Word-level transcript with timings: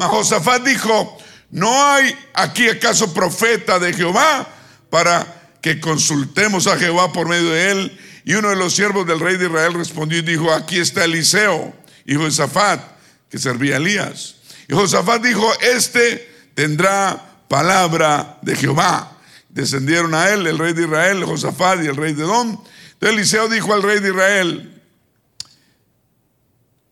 Mas 0.00 0.08
Josafat 0.08 0.64
dijo, 0.64 1.18
¿no 1.50 1.70
hay 1.86 2.16
aquí 2.32 2.70
acaso 2.70 3.12
profeta 3.12 3.78
de 3.78 3.92
Jehová 3.92 4.48
para 4.88 5.26
que 5.60 5.78
consultemos 5.78 6.66
a 6.66 6.78
Jehová 6.78 7.12
por 7.12 7.28
medio 7.28 7.50
de 7.50 7.70
él? 7.70 8.00
Y 8.24 8.32
uno 8.32 8.48
de 8.48 8.56
los 8.56 8.74
siervos 8.74 9.06
del 9.06 9.20
rey 9.20 9.36
de 9.36 9.44
Israel 9.44 9.74
respondió 9.74 10.20
y 10.20 10.22
dijo, 10.22 10.54
aquí 10.54 10.78
está 10.78 11.04
Eliseo, 11.04 11.74
hijo 12.06 12.24
de 12.24 12.80
que 13.28 13.38
servía 13.38 13.74
a 13.74 13.76
Elías. 13.76 14.36
Y 14.68 14.74
Josafat 14.74 15.22
dijo, 15.22 15.46
este 15.60 16.34
tendrá 16.54 17.22
palabra 17.46 18.38
de 18.40 18.56
Jehová. 18.56 19.18
Descendieron 19.50 20.14
a 20.14 20.30
él 20.30 20.46
el 20.46 20.56
rey 20.56 20.72
de 20.72 20.84
Israel, 20.84 21.24
Josafat 21.24 21.84
y 21.84 21.88
el 21.88 21.96
rey 21.96 22.14
de 22.14 22.22
Edom. 22.22 22.58
Entonces 22.92 23.18
Eliseo 23.18 23.48
dijo 23.50 23.74
al 23.74 23.82
rey 23.82 24.00
de 24.00 24.08
Israel, 24.08 24.69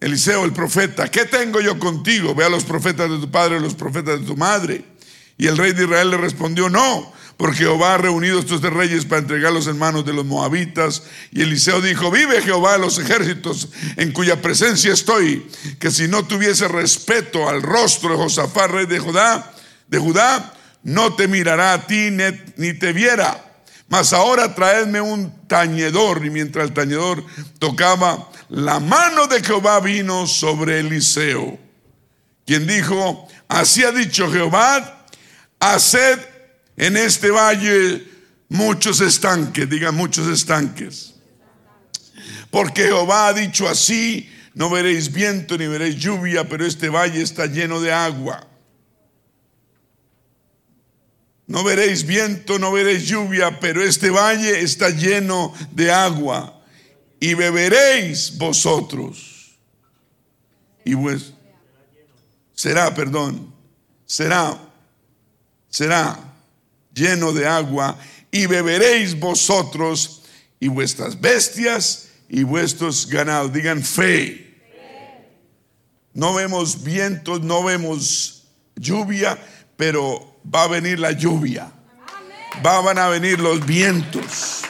Eliseo 0.00 0.44
el 0.44 0.52
profeta, 0.52 1.10
¿qué 1.10 1.24
tengo 1.24 1.60
yo 1.60 1.78
contigo? 1.78 2.34
Ve 2.34 2.44
a 2.44 2.48
los 2.48 2.64
profetas 2.64 3.10
de 3.10 3.18
tu 3.18 3.30
padre 3.30 3.56
y 3.56 3.60
los 3.60 3.74
profetas 3.74 4.20
de 4.20 4.26
tu 4.26 4.36
madre. 4.36 4.84
Y 5.36 5.46
el 5.46 5.56
rey 5.56 5.72
de 5.72 5.84
Israel 5.84 6.10
le 6.10 6.16
respondió, 6.16 6.68
no, 6.68 7.12
porque 7.36 7.58
Jehová 7.58 7.94
ha 7.94 7.98
reunido 7.98 8.38
estos 8.38 8.60
de 8.60 8.70
reyes 8.70 9.04
para 9.04 9.22
entregarlos 9.22 9.66
en 9.66 9.78
manos 9.78 10.04
de 10.04 10.12
los 10.12 10.24
moabitas. 10.24 11.02
Y 11.32 11.42
Eliseo 11.42 11.80
dijo, 11.80 12.10
vive 12.10 12.42
Jehová 12.42 12.72
de 12.72 12.78
los 12.80 12.98
ejércitos, 12.98 13.70
en 13.96 14.12
cuya 14.12 14.40
presencia 14.40 14.92
estoy, 14.92 15.48
que 15.80 15.90
si 15.90 16.06
no 16.06 16.24
tuviese 16.26 16.68
respeto 16.68 17.48
al 17.48 17.62
rostro 17.62 18.10
de 18.10 18.16
Josafat, 18.16 18.70
rey 18.70 18.86
de 18.86 18.98
Judá, 19.00 19.52
de 19.88 19.98
Judá, 19.98 20.54
no 20.84 21.14
te 21.14 21.26
mirará 21.26 21.72
a 21.72 21.86
ti 21.86 22.10
ni 22.56 22.72
te 22.74 22.92
viera. 22.92 23.47
Mas 23.88 24.12
ahora 24.12 24.54
traedme 24.54 25.00
un 25.00 25.46
tañedor. 25.46 26.24
Y 26.24 26.30
mientras 26.30 26.68
el 26.68 26.74
tañedor 26.74 27.24
tocaba, 27.58 28.30
la 28.48 28.80
mano 28.80 29.26
de 29.26 29.42
Jehová 29.42 29.80
vino 29.80 30.26
sobre 30.26 30.80
Eliseo, 30.80 31.58
quien 32.46 32.66
dijo, 32.66 33.28
así 33.48 33.84
ha 33.84 33.92
dicho 33.92 34.30
Jehová, 34.30 35.06
haced 35.60 36.18
en 36.76 36.96
este 36.96 37.30
valle 37.30 38.06
muchos 38.48 39.00
estanques, 39.00 39.68
digan 39.68 39.94
muchos 39.94 40.28
estanques. 40.28 41.14
Porque 42.50 42.84
Jehová 42.84 43.28
ha 43.28 43.32
dicho 43.34 43.68
así, 43.68 44.30
no 44.54 44.70
veréis 44.70 45.12
viento 45.12 45.58
ni 45.58 45.66
veréis 45.66 45.96
lluvia, 45.96 46.48
pero 46.48 46.64
este 46.64 46.88
valle 46.88 47.22
está 47.22 47.46
lleno 47.46 47.80
de 47.80 47.92
agua. 47.92 48.47
No 51.48 51.64
veréis 51.64 52.04
viento, 52.04 52.58
no 52.58 52.70
veréis 52.70 53.06
lluvia, 53.06 53.58
pero 53.58 53.82
este 53.82 54.10
valle 54.10 54.60
está 54.60 54.90
lleno 54.90 55.54
de 55.72 55.90
agua. 55.90 56.62
Y 57.18 57.32
beberéis 57.32 58.36
vosotros. 58.36 59.56
Y 60.84 60.94
pues 60.94 61.32
será, 62.54 62.94
perdón, 62.94 63.54
será, 64.04 64.58
será 65.70 66.18
lleno 66.92 67.32
de 67.32 67.46
agua, 67.46 67.98
y 68.30 68.46
beberéis 68.46 69.18
vosotros 69.18 70.22
y 70.60 70.68
vuestras 70.68 71.18
bestias 71.18 72.10
y 72.28 72.42
vuestros 72.42 73.06
ganados. 73.06 73.52
Digan 73.52 73.82
fe. 73.82 74.44
No 76.12 76.34
vemos 76.34 76.82
vientos, 76.82 77.40
no 77.40 77.64
vemos 77.64 78.48
lluvia, 78.76 79.38
pero 79.76 80.27
va 80.54 80.64
a 80.64 80.68
venir 80.68 80.98
la 80.98 81.12
lluvia. 81.12 81.70
Van 82.62 82.98
a 82.98 83.08
venir 83.08 83.38
los 83.38 83.64
vientos. 83.64 84.62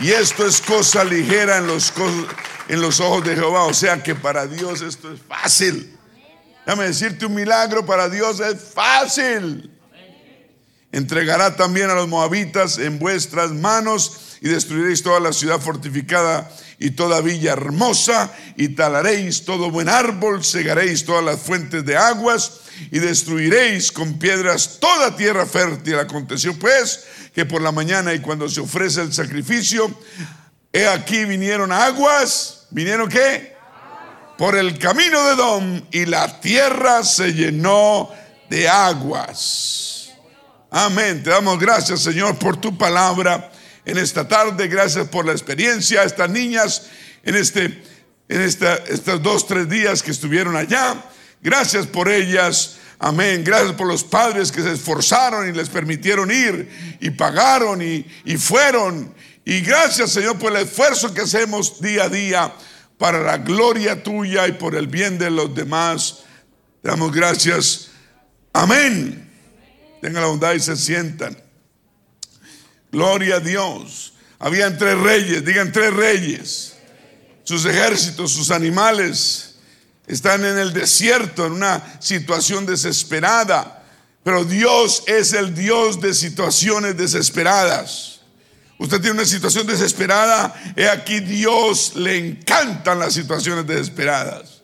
Y 0.00 0.10
esto 0.10 0.46
es 0.46 0.60
cosa 0.60 1.04
ligera 1.04 1.58
en 1.58 1.66
los, 1.66 3.00
ojos 3.00 3.24
de 3.24 3.34
Jehová. 3.34 3.64
O 3.64 3.74
sea 3.74 4.02
que 4.02 4.14
para 4.14 4.46
Dios 4.46 4.82
esto 4.82 5.12
es 5.12 5.20
fácil. 5.20 5.96
Déjame 6.66 6.84
decirte 6.84 7.26
un 7.26 7.34
milagro, 7.34 7.84
para 7.84 8.08
Dios 8.08 8.40
es 8.40 8.60
fácil. 8.74 9.70
Entregará 10.92 11.56
también 11.56 11.88
a 11.90 11.94
los 11.94 12.08
moabitas 12.08 12.78
en 12.78 12.98
vuestras 12.98 13.50
manos 13.50 14.38
y 14.40 14.48
destruiréis 14.48 15.02
toda 15.02 15.20
la 15.20 15.32
ciudad 15.32 15.58
fortificada 15.58 16.50
y 16.82 16.90
toda 16.90 17.20
villa 17.20 17.52
hermosa 17.52 18.32
y 18.56 18.70
talaréis 18.70 19.44
todo 19.44 19.70
buen 19.70 19.88
árbol, 19.88 20.44
cegaréis 20.44 21.04
todas 21.04 21.24
las 21.24 21.40
fuentes 21.40 21.84
de 21.84 21.96
aguas 21.96 22.60
y 22.90 22.98
destruiréis 22.98 23.92
con 23.92 24.18
piedras 24.18 24.78
toda 24.80 25.14
tierra 25.14 25.46
fértil. 25.46 26.00
Aconteció 26.00 26.58
pues 26.58 27.04
que 27.32 27.46
por 27.46 27.62
la 27.62 27.70
mañana 27.70 28.12
y 28.12 28.18
cuando 28.18 28.48
se 28.48 28.60
ofrece 28.60 29.00
el 29.00 29.12
sacrificio, 29.12 29.96
he 30.72 30.88
aquí 30.88 31.24
vinieron 31.24 31.70
aguas, 31.70 32.66
vinieron 32.70 33.08
qué? 33.08 33.54
Por 34.36 34.56
el 34.56 34.76
camino 34.76 35.24
de 35.28 35.36
Dom 35.36 35.82
y 35.92 36.04
la 36.06 36.40
tierra 36.40 37.04
se 37.04 37.32
llenó 37.32 38.10
de 38.50 38.68
aguas. 38.68 40.10
Amén. 40.68 41.22
Te 41.22 41.30
damos 41.30 41.60
gracias, 41.60 42.00
Señor, 42.00 42.36
por 42.38 42.56
tu 42.56 42.76
palabra 42.76 43.51
en 43.84 43.98
esta 43.98 44.26
tarde. 44.26 44.68
Gracias 44.68 45.08
por 45.08 45.26
la 45.26 45.32
experiencia. 45.32 46.04
Estas 46.04 46.30
niñas 46.30 46.88
en, 47.22 47.36
este, 47.36 47.82
en 48.28 48.40
esta, 48.40 48.76
estos 48.76 49.22
dos, 49.22 49.46
tres 49.46 49.68
días 49.68 50.02
que 50.02 50.10
estuvieron 50.10 50.56
allá. 50.56 51.04
Gracias 51.40 51.86
por 51.86 52.08
ellas. 52.08 52.78
Amén. 52.98 53.42
Gracias 53.44 53.72
por 53.72 53.86
los 53.86 54.04
padres 54.04 54.52
que 54.52 54.62
se 54.62 54.72
esforzaron 54.72 55.48
y 55.48 55.52
les 55.52 55.68
permitieron 55.68 56.30
ir 56.30 56.98
y 57.00 57.10
pagaron 57.10 57.82
y, 57.82 58.06
y 58.24 58.36
fueron. 58.36 59.14
Y 59.44 59.60
gracias, 59.60 60.12
Señor, 60.12 60.38
por 60.38 60.52
el 60.52 60.62
esfuerzo 60.62 61.12
que 61.12 61.22
hacemos 61.22 61.80
día 61.80 62.04
a 62.04 62.08
día 62.08 62.54
para 62.96 63.20
la 63.20 63.38
gloria 63.38 64.00
tuya 64.00 64.46
y 64.46 64.52
por 64.52 64.76
el 64.76 64.86
bien 64.86 65.18
de 65.18 65.30
los 65.30 65.52
demás. 65.52 66.20
Damos 66.84 67.10
gracias. 67.10 67.88
Amén. 68.52 69.28
Tengan 70.00 70.22
la 70.22 70.28
bondad 70.28 70.52
y 70.52 70.60
se 70.60 70.76
sientan. 70.76 71.41
Gloria 72.92 73.36
a 73.36 73.40
Dios. 73.40 74.12
Habían 74.38 74.76
tres 74.76 74.98
reyes, 74.98 75.44
digan 75.44 75.72
tres 75.72 75.92
reyes. 75.94 76.74
Sus 77.42 77.64
ejércitos, 77.64 78.32
sus 78.32 78.50
animales 78.50 79.54
están 80.06 80.44
en 80.44 80.58
el 80.58 80.72
desierto, 80.72 81.46
en 81.46 81.52
una 81.52 82.00
situación 82.00 82.66
desesperada. 82.66 83.82
Pero 84.22 84.44
Dios 84.44 85.04
es 85.06 85.32
el 85.32 85.54
Dios 85.54 86.00
de 86.00 86.14
situaciones 86.14 86.96
desesperadas. 86.96 88.20
Usted 88.78 89.00
tiene 89.00 89.18
una 89.20 89.24
situación 89.24 89.66
desesperada, 89.66 90.54
he 90.76 90.88
aquí 90.88 91.20
Dios 91.20 91.92
le 91.94 92.18
encantan 92.18 92.98
las 92.98 93.14
situaciones 93.14 93.66
desesperadas. 93.66 94.62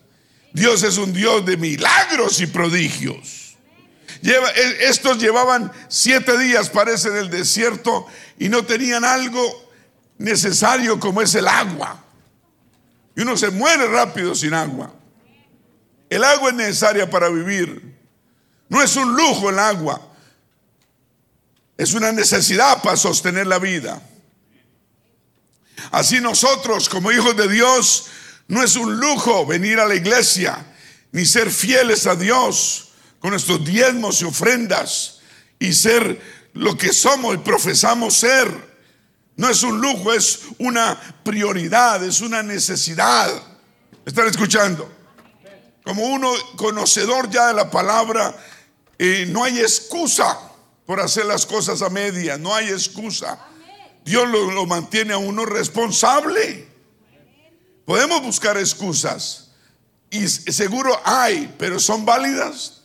Dios 0.53 0.83
es 0.83 0.99
un 0.99 1.12
Dios 1.12 1.47
de 1.47 1.56
milagros 1.56 2.41
y 2.41 2.47
prodigios. 2.47 3.47
E, 4.22 4.88
estos 4.88 5.18
llevaban 5.18 5.72
siete 5.88 6.36
días, 6.38 6.70
parece, 6.70 7.08
en 7.08 7.16
el 7.16 7.30
desierto 7.30 8.06
y 8.38 8.48
no 8.48 8.64
tenían 8.64 9.04
algo 9.04 9.70
necesario 10.18 10.98
como 10.98 11.22
es 11.22 11.34
el 11.34 11.46
agua. 11.46 12.04
Y 13.14 13.22
uno 13.22 13.36
se 13.36 13.50
muere 13.50 13.86
rápido 13.88 14.34
sin 14.34 14.54
agua. 14.54 14.92
El 16.10 16.24
agua 16.24 16.50
es 16.50 16.56
necesaria 16.56 17.08
para 17.08 17.28
vivir. 17.28 17.96
No 18.68 18.82
es 18.82 18.96
un 18.96 19.14
lujo 19.14 19.50
el 19.50 19.58
agua. 19.58 20.00
Es 21.76 21.94
una 21.94 22.12
necesidad 22.12 22.82
para 22.82 22.96
sostener 22.96 23.46
la 23.46 23.58
vida. 23.58 24.02
Así 25.90 26.20
nosotros, 26.20 26.88
como 26.88 27.12
hijos 27.12 27.36
de 27.36 27.48
Dios, 27.48 28.06
no 28.48 28.62
es 28.62 28.76
un 28.76 28.98
lujo 28.98 29.46
venir 29.46 29.78
a 29.78 29.86
la 29.86 29.94
iglesia 29.94 30.64
ni 31.12 31.24
ser 31.24 31.50
fieles 31.50 32.06
a 32.06 32.16
Dios 32.16 32.88
con 33.20 33.30
nuestros 33.30 33.64
diezmos 33.64 34.22
y 34.22 34.24
ofrendas 34.24 35.20
y 35.58 35.72
ser 35.72 36.20
lo 36.54 36.76
que 36.76 36.92
somos 36.92 37.34
y 37.34 37.38
profesamos 37.38 38.14
ser. 38.14 38.68
No 39.36 39.48
es 39.48 39.62
un 39.62 39.80
lujo, 39.80 40.12
es 40.12 40.40
una 40.58 41.00
prioridad, 41.22 42.02
es 42.02 42.20
una 42.20 42.42
necesidad. 42.42 43.30
¿Están 44.04 44.28
escuchando? 44.28 44.90
Como 45.84 46.02
uno 46.02 46.32
conocedor 46.56 47.30
ya 47.30 47.48
de 47.48 47.54
la 47.54 47.70
palabra, 47.70 48.36
eh, 48.98 49.26
no 49.30 49.44
hay 49.44 49.60
excusa 49.60 50.38
por 50.84 51.00
hacer 51.00 51.26
las 51.26 51.47
cosas 51.47 51.82
a 51.82 51.88
media, 51.88 52.36
no 52.36 52.54
hay 52.54 52.68
excusa. 52.68 53.38
Dios 54.04 54.28
lo, 54.28 54.50
lo 54.50 54.66
mantiene 54.66 55.12
a 55.12 55.18
uno 55.18 55.44
responsable. 55.44 56.68
Podemos 57.84 58.22
buscar 58.22 58.56
excusas 58.59 59.50
y 60.10 60.26
seguro 60.26 60.98
hay, 61.04 61.54
pero 61.59 61.78
son 61.78 62.04
válidas. 62.04 62.78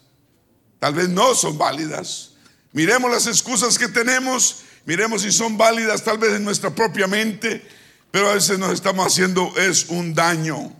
Tal 0.84 0.96
vez 0.96 1.08
no 1.08 1.34
son 1.34 1.58
válidas. 1.58 2.32
Miremos 2.74 3.10
las 3.10 3.26
excusas 3.26 3.80
que 3.80 3.88
tenemos, 3.88 4.64
miremos 4.84 5.22
si 5.22 5.32
son 5.32 5.58
válidas 5.58 6.04
tal 6.04 6.18
vez 6.18 6.34
en 6.34 6.44
nuestra 6.44 6.72
propia 6.76 7.08
mente, 7.08 7.66
pero 8.12 8.30
a 8.30 8.34
veces 8.34 8.60
nos 8.60 8.74
estamos 8.74 9.08
haciendo 9.08 9.54
es 9.56 9.86
un 9.88 10.14
daño. 10.14 10.76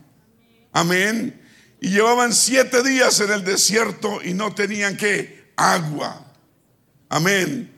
Amén. 0.74 1.42
Y 1.80 1.88
llevaban 1.88 2.34
siete 2.34 2.82
días 2.82 3.18
en 3.20 3.32
el 3.32 3.44
desierto 3.44 4.20
y 4.22 4.34
no 4.34 4.54
tenían 4.54 4.98
que 4.98 5.54
agua. 5.56 6.30
Amén. 7.08 7.74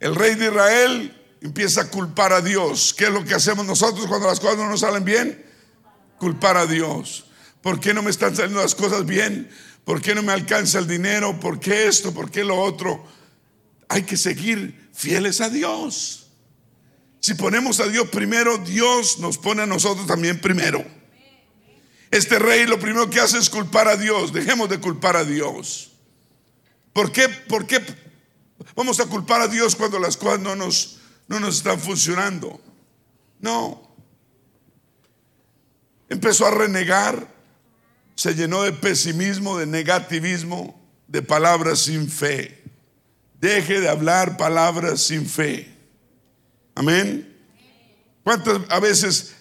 El 0.00 0.16
rey 0.16 0.34
de 0.34 0.48
Israel 0.48 1.18
empieza 1.40 1.80
a 1.80 1.88
culpar 1.88 2.34
a 2.34 2.42
Dios. 2.42 2.92
¿Qué 2.92 3.04
es 3.04 3.10
lo 3.10 3.24
que 3.24 3.32
hacemos 3.32 3.64
nosotros 3.64 4.06
cuando 4.06 4.28
las 4.28 4.38
cosas 4.38 4.58
no 4.58 4.68
nos 4.68 4.80
salen 4.80 5.06
bien? 5.06 5.46
Culpar 6.18 6.58
a 6.58 6.66
Dios. 6.66 7.24
¿Por 7.62 7.80
qué 7.80 7.94
no 7.94 8.02
me 8.02 8.10
están 8.10 8.36
saliendo 8.36 8.60
las 8.60 8.74
cosas 8.74 9.06
bien? 9.06 9.50
¿Por 9.90 10.00
qué 10.00 10.14
no 10.14 10.22
me 10.22 10.30
alcanza 10.30 10.78
el 10.78 10.86
dinero? 10.86 11.40
¿Por 11.40 11.58
qué 11.58 11.88
esto? 11.88 12.14
¿Por 12.14 12.30
qué 12.30 12.44
lo 12.44 12.56
otro? 12.56 13.04
Hay 13.88 14.04
que 14.04 14.16
seguir 14.16 14.88
fieles 14.94 15.40
a 15.40 15.50
Dios. 15.50 16.28
Si 17.18 17.34
ponemos 17.34 17.80
a 17.80 17.88
Dios 17.88 18.08
primero, 18.08 18.58
Dios 18.58 19.18
nos 19.18 19.36
pone 19.36 19.62
a 19.62 19.66
nosotros 19.66 20.06
también 20.06 20.40
primero. 20.40 20.84
Este 22.08 22.38
rey 22.38 22.66
lo 22.66 22.78
primero 22.78 23.10
que 23.10 23.18
hace 23.18 23.38
es 23.38 23.50
culpar 23.50 23.88
a 23.88 23.96
Dios. 23.96 24.32
Dejemos 24.32 24.68
de 24.68 24.78
culpar 24.78 25.16
a 25.16 25.24
Dios. 25.24 25.90
¿Por 26.92 27.10
qué, 27.10 27.28
por 27.28 27.66
qué 27.66 27.84
vamos 28.76 29.00
a 29.00 29.06
culpar 29.06 29.40
a 29.40 29.48
Dios 29.48 29.74
cuando 29.74 29.98
las 29.98 30.16
cosas 30.16 30.38
no 30.38 30.54
nos, 30.54 31.00
no 31.26 31.40
nos 31.40 31.56
están 31.56 31.80
funcionando? 31.80 32.60
No. 33.40 33.92
Empezó 36.08 36.46
a 36.46 36.52
renegar, 36.52 37.39
se 38.20 38.34
llenó 38.34 38.64
de 38.64 38.74
pesimismo, 38.74 39.56
de 39.56 39.64
negativismo, 39.64 40.78
de 41.08 41.22
palabras 41.22 41.78
sin 41.78 42.06
fe. 42.06 42.62
Deje 43.40 43.80
de 43.80 43.88
hablar 43.88 44.36
palabras 44.36 45.00
sin 45.00 45.24
fe. 45.24 45.74
Amén. 46.74 47.34
¿Cuántas 48.22 48.60
a 48.68 48.78
veces 48.78 49.36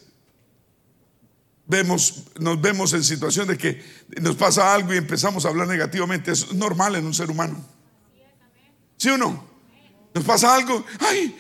vemos, 1.66 2.24
nos 2.40 2.62
vemos 2.62 2.94
en 2.94 3.04
situación 3.04 3.50
de 3.50 3.58
que 3.58 3.84
nos 4.22 4.38
pasa 4.38 4.74
algo 4.74 4.94
y 4.94 4.98
empezamos 4.98 5.44
a 5.44 5.50
hablar 5.50 5.68
negativamente? 5.68 6.32
Es 6.32 6.54
normal 6.54 6.96
en 6.96 7.06
un 7.06 7.14
ser 7.14 7.30
humano. 7.30 7.62
¿Sí 8.96 9.10
o 9.10 9.18
no? 9.18 9.46
Nos 10.14 10.24
pasa 10.24 10.56
algo, 10.56 10.86
ay, 11.02 11.38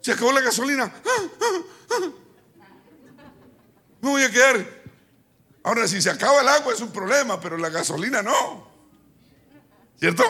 se 0.00 0.10
acabó 0.10 0.32
la 0.32 0.40
gasolina. 0.40 0.92
Me 4.00 4.08
voy 4.08 4.22
a 4.24 4.30
quedar. 4.32 4.81
Ahora, 5.64 5.86
si 5.86 6.02
se 6.02 6.10
acaba 6.10 6.40
el 6.40 6.48
agua 6.48 6.72
es 6.74 6.80
un 6.80 6.90
problema, 6.90 7.40
pero 7.40 7.56
la 7.56 7.68
gasolina 7.68 8.22
no. 8.22 8.68
¿Cierto? 9.98 10.24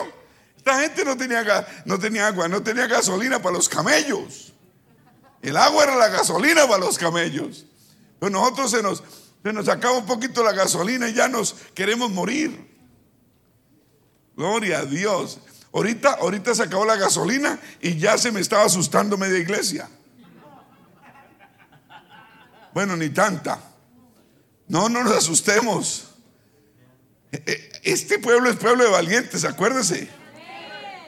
Esta 0.55 0.79
gente 0.79 1.03
no 1.03 1.17
tenía, 1.17 1.67
no 1.85 1.99
tenía 1.99 2.27
agua, 2.27 2.47
no 2.47 2.61
tenía 2.61 2.87
gasolina 2.87 3.41
para 3.41 3.55
los 3.55 3.67
camellos. 3.67 4.53
El 5.41 5.57
agua 5.57 5.83
era 5.83 5.95
la 5.95 6.07
gasolina 6.07 6.67
para 6.67 6.85
los 6.85 6.97
camellos. 6.97 7.65
Pero 8.19 8.29
nosotros 8.29 8.71
se 8.71 8.81
nos, 8.81 9.03
se 9.43 9.51
nos 9.51 9.67
acaba 9.67 9.97
un 9.97 10.05
poquito 10.05 10.43
la 10.43 10.53
gasolina 10.53 11.09
y 11.09 11.13
ya 11.13 11.27
nos 11.27 11.53
queremos 11.73 12.11
morir. 12.11 12.71
Gloria 14.37 14.79
a 14.79 14.85
Dios. 14.85 15.39
Ahorita, 15.73 16.13
ahorita 16.13 16.53
se 16.53 16.63
acabó 16.63 16.85
la 16.85 16.95
gasolina 16.95 17.59
y 17.81 17.97
ya 17.97 18.17
se 18.17 18.31
me 18.31 18.39
estaba 18.39 18.63
asustando 18.63 19.17
media 19.17 19.39
iglesia. 19.39 19.89
Bueno, 22.73 22.95
ni 22.95 23.09
tanta. 23.09 23.72
No, 24.67 24.89
no 24.89 25.03
nos 25.03 25.13
asustemos. 25.13 26.05
E, 27.31 27.43
e, 27.45 27.71
este 27.83 28.19
pueblo 28.19 28.49
es 28.49 28.55
pueblo 28.55 28.83
de 28.83 28.89
valientes, 28.89 29.43
acuérdese. 29.45 30.07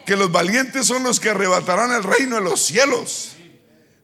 Que 0.05 0.15
los 0.15 0.31
valientes 0.31 0.85
son 0.85 1.03
los 1.03 1.19
que 1.19 1.29
arrebatarán 1.29 1.91
el 1.91 2.03
reino 2.03 2.35
de 2.35 2.41
los 2.41 2.61
cielos. 2.65 3.31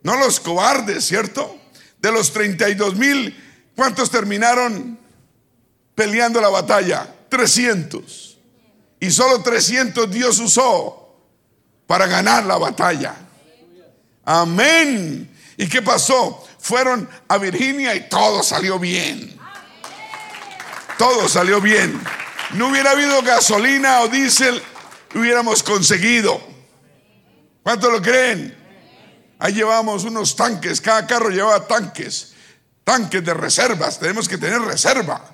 No 0.04 0.16
los 0.18 0.40
cobardes, 0.40 1.06
¿cierto? 1.06 1.60
De 2.00 2.12
los 2.12 2.34
32 2.34 2.96
mil, 2.96 3.38
¿cuántos 3.76 4.10
terminaron 4.10 5.00
peleando 5.94 6.42
la 6.42 6.50
batalla? 6.50 7.14
300. 7.30 8.40
Y 9.00 9.12
solo 9.12 9.42
300 9.42 10.10
Dios 10.10 10.40
usó 10.40 11.16
para 11.86 12.08
ganar 12.08 12.46
la 12.46 12.58
batalla. 12.58 13.16
Amén. 14.24 15.30
¿Y 15.58 15.68
qué 15.68 15.82
pasó? 15.82 16.48
fueron 16.62 17.10
a 17.28 17.38
Virginia 17.38 17.96
y 17.96 18.08
todo 18.08 18.44
salió 18.44 18.80
bien. 18.80 19.38
Todo 21.02 21.28
salió 21.28 21.60
bien. 21.60 22.00
No 22.54 22.68
hubiera 22.68 22.92
habido 22.92 23.24
gasolina 23.24 24.02
o 24.02 24.08
diésel, 24.08 24.62
hubiéramos 25.16 25.64
conseguido. 25.64 26.40
¿Cuánto 27.64 27.90
lo 27.90 28.00
creen? 28.00 28.56
Ahí 29.40 29.54
llevamos 29.54 30.04
unos 30.04 30.36
tanques, 30.36 30.80
cada 30.80 31.08
carro 31.08 31.32
llevaba 31.32 31.66
tanques, 31.66 32.36
tanques 32.84 33.26
de 33.26 33.34
reservas, 33.34 34.00
tenemos 34.00 34.30
que 34.30 34.38
tener 34.38 34.62
reserva. 34.62 35.26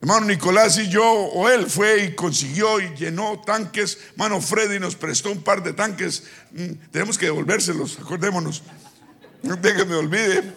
Hermano 0.00 0.26
Nicolás 0.26 0.76
y 0.78 0.88
yo, 0.88 1.08
o 1.08 1.48
él 1.48 1.70
fue 1.70 2.06
y 2.06 2.16
consiguió 2.16 2.80
y 2.80 2.96
llenó 2.96 3.40
tanques. 3.46 3.96
Hermano 4.10 4.40
Freddy 4.40 4.80
nos 4.80 4.96
prestó 4.96 5.30
un 5.30 5.44
par 5.44 5.62
de 5.62 5.72
tanques. 5.72 6.24
Mm, 6.50 6.90
tenemos 6.90 7.16
que 7.16 7.26
devolvérselos, 7.26 8.00
acordémonos. 8.00 8.64
No 9.40 9.62
que 9.62 9.84
me 9.84 9.94
olvide. 9.94 10.52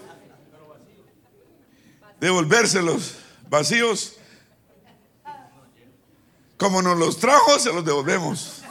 Devolvérselos 2.19 3.20
vacíos. 3.51 4.13
Como 6.57 6.81
nos 6.81 6.97
los 6.97 7.19
trajo, 7.19 7.59
se 7.59 7.71
los 7.71 7.85
devolvemos. 7.85 8.63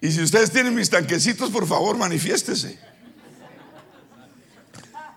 Y 0.00 0.12
si 0.12 0.22
ustedes 0.22 0.52
tienen 0.52 0.74
mis 0.74 0.90
tanquecitos, 0.90 1.50
por 1.50 1.66
favor, 1.66 1.96
manifiéstese. 1.96 2.78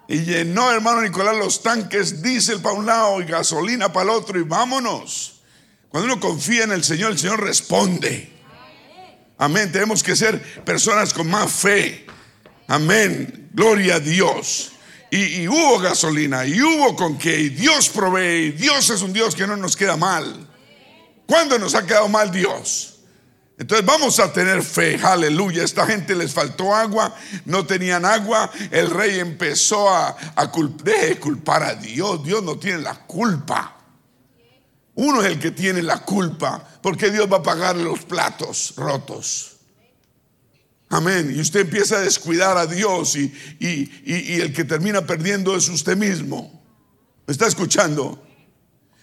Y 0.07 0.19
llenó, 0.19 0.71
hermano 0.71 1.01
Nicolás, 1.01 1.35
los 1.37 1.61
tanques, 1.61 2.21
diésel 2.21 2.61
para 2.61 2.75
un 2.75 2.85
lado 2.85 3.21
y 3.21 3.25
gasolina 3.25 3.93
para 3.93 4.11
el 4.11 4.17
otro, 4.17 4.39
y 4.39 4.43
vámonos. 4.43 5.41
Cuando 5.89 6.11
uno 6.11 6.19
confía 6.21 6.63
en 6.63 6.71
el 6.71 6.83
Señor, 6.83 7.11
el 7.11 7.19
Señor 7.19 7.41
responde. 7.41 8.31
Amén. 9.37 9.71
Tenemos 9.71 10.03
que 10.03 10.15
ser 10.15 10.63
personas 10.63 11.13
con 11.13 11.29
más 11.29 11.51
fe. 11.51 12.05
Amén. 12.67 13.49
Gloria 13.53 13.95
a 13.95 13.99
Dios. 13.99 14.71
Y, 15.13 15.45
hubo 15.45 15.77
gasolina, 15.79 16.45
y 16.45 16.61
hubo 16.61 16.95
con 16.95 17.17
qué, 17.17 17.37
y 17.37 17.49
Dios 17.49 17.89
provee, 17.89 18.53
Dios 18.53 18.89
es 18.89 19.01
un 19.01 19.11
Dios 19.11 19.35
que 19.35 19.45
no 19.45 19.57
nos 19.57 19.75
queda 19.75 19.97
mal. 19.97 20.47
¿Cuándo 21.25 21.59
nos 21.59 21.75
ha 21.75 21.85
quedado 21.85 22.07
mal 22.07 22.31
Dios? 22.31 22.99
Entonces 23.57 23.85
vamos 23.85 24.21
a 24.21 24.31
tener 24.31 24.63
fe, 24.63 24.97
aleluya. 25.03 25.63
Esta 25.63 25.85
gente 25.85 26.15
les 26.15 26.33
faltó 26.33 26.73
agua, 26.73 27.13
no 27.43 27.65
tenían 27.65 28.05
agua. 28.05 28.49
El 28.71 28.89
rey 28.89 29.19
empezó 29.19 29.89
a, 29.89 30.15
a 30.33 30.49
culpar 30.49 31.63
a 31.63 31.75
Dios. 31.75 32.23
Dios 32.23 32.41
no 32.41 32.57
tiene 32.57 32.79
la 32.79 32.95
culpa. 33.05 33.77
Uno 34.95 35.21
es 35.21 35.27
el 35.27 35.39
que 35.39 35.51
tiene 35.51 35.81
la 35.81 35.99
culpa, 35.99 36.65
porque 36.81 37.11
Dios 37.11 37.31
va 37.31 37.37
a 37.37 37.43
pagar 37.43 37.75
los 37.75 37.99
platos 38.05 38.73
rotos. 38.77 39.50
Amén. 40.91 41.33
Y 41.33 41.39
usted 41.39 41.61
empieza 41.61 41.95
a 41.95 42.01
descuidar 42.01 42.57
a 42.57 42.67
Dios 42.67 43.15
y, 43.15 43.31
el 44.41 44.51
que 44.53 44.65
termina 44.65 45.05
perdiendo 45.05 45.55
es 45.55 45.69
usted 45.69 45.95
mismo. 45.95 46.61
¿Me 47.25 47.31
está 47.31 47.47
escuchando? 47.47 48.21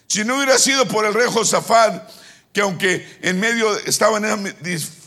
Si 0.07 0.23
no 0.23 0.37
hubiera 0.37 0.59
sido 0.59 0.87
por 0.87 1.07
el 1.07 1.15
rey 1.15 1.27
Josafat, 1.31 2.11
que 2.53 2.61
aunque 2.61 3.19
en 3.23 3.41
medio 3.41 3.75
estaba 3.79 4.19
en 4.19 4.27
una 4.27 4.55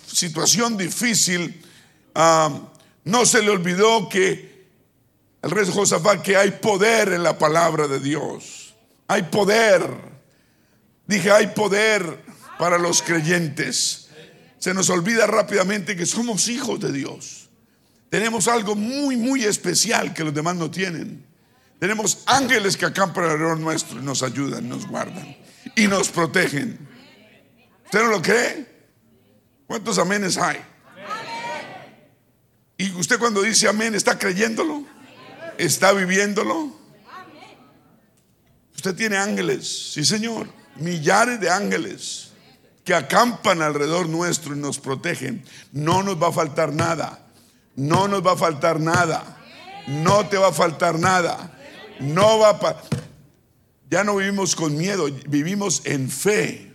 situación 0.07 0.75
difícil, 0.75 1.63
no 2.15 3.25
se 3.25 3.43
le 3.43 3.51
olvidó 3.51 4.09
que 4.09 4.65
el 5.43 5.51
rey 5.51 5.67
Josafat, 5.71 6.23
que 6.23 6.35
hay 6.35 6.49
poder 6.49 7.13
en 7.13 7.21
la 7.21 7.37
palabra 7.37 7.87
de 7.87 7.99
Dios. 7.99 8.73
Hay 9.07 9.23
poder. 9.23 9.87
Dije, 11.05 11.29
hay 11.29 11.47
poder 11.47 12.23
para 12.57 12.79
los 12.79 13.03
creyentes 13.03 14.00
se 14.61 14.75
nos 14.75 14.91
olvida 14.91 15.25
rápidamente 15.25 15.95
que 15.95 16.05
somos 16.05 16.47
hijos 16.47 16.79
de 16.79 16.91
Dios. 16.91 17.49
Tenemos 18.11 18.47
algo 18.47 18.75
muy, 18.75 19.17
muy 19.17 19.43
especial 19.43 20.13
que 20.13 20.23
los 20.23 20.35
demás 20.35 20.55
no 20.55 20.69
tienen. 20.69 21.25
Tenemos 21.79 22.19
ángeles 22.27 22.77
que 22.77 22.85
acampan 22.85 23.23
alrededor 23.23 23.59
nuestro 23.59 23.99
y 23.99 24.03
nos 24.03 24.21
ayudan, 24.21 24.69
nos 24.69 24.85
guardan 24.85 25.35
y 25.75 25.87
nos 25.87 26.09
protegen. 26.09 26.77
¿Usted 27.85 28.03
no 28.03 28.09
lo 28.09 28.21
cree? 28.21 28.67
¿Cuántos 29.65 29.97
amenes 29.97 30.37
hay? 30.37 30.61
Y 32.77 32.91
usted 32.91 33.17
cuando 33.17 33.41
dice 33.41 33.67
amén, 33.67 33.95
¿está 33.95 34.19
creyéndolo? 34.19 34.85
¿Está 35.57 35.91
viviéndolo? 35.91 36.79
Usted 38.75 38.93
tiene 38.93 39.17
ángeles, 39.17 39.93
sí 39.93 40.05
Señor, 40.05 40.47
millares 40.75 41.39
de 41.39 41.49
ángeles 41.49 42.30
que 42.83 42.95
acampan 42.95 43.61
alrededor 43.61 44.09
nuestro 44.09 44.55
y 44.55 44.59
nos 44.59 44.79
protegen, 44.79 45.43
no 45.71 46.03
nos 46.03 46.21
va 46.21 46.29
a 46.29 46.31
faltar 46.31 46.73
nada. 46.73 47.27
No 47.75 48.07
nos 48.07 48.25
va 48.25 48.33
a 48.33 48.37
faltar 48.37 48.79
nada. 48.79 49.37
No 49.87 50.27
te 50.27 50.37
va 50.37 50.49
a 50.49 50.53
faltar 50.53 50.99
nada. 50.99 51.57
No 51.99 52.39
va 52.39 52.49
a 52.49 52.81
ya 53.91 54.05
no 54.05 54.15
vivimos 54.15 54.55
con 54.55 54.77
miedo, 54.77 55.07
vivimos 55.27 55.81
en 55.83 56.09
fe, 56.09 56.71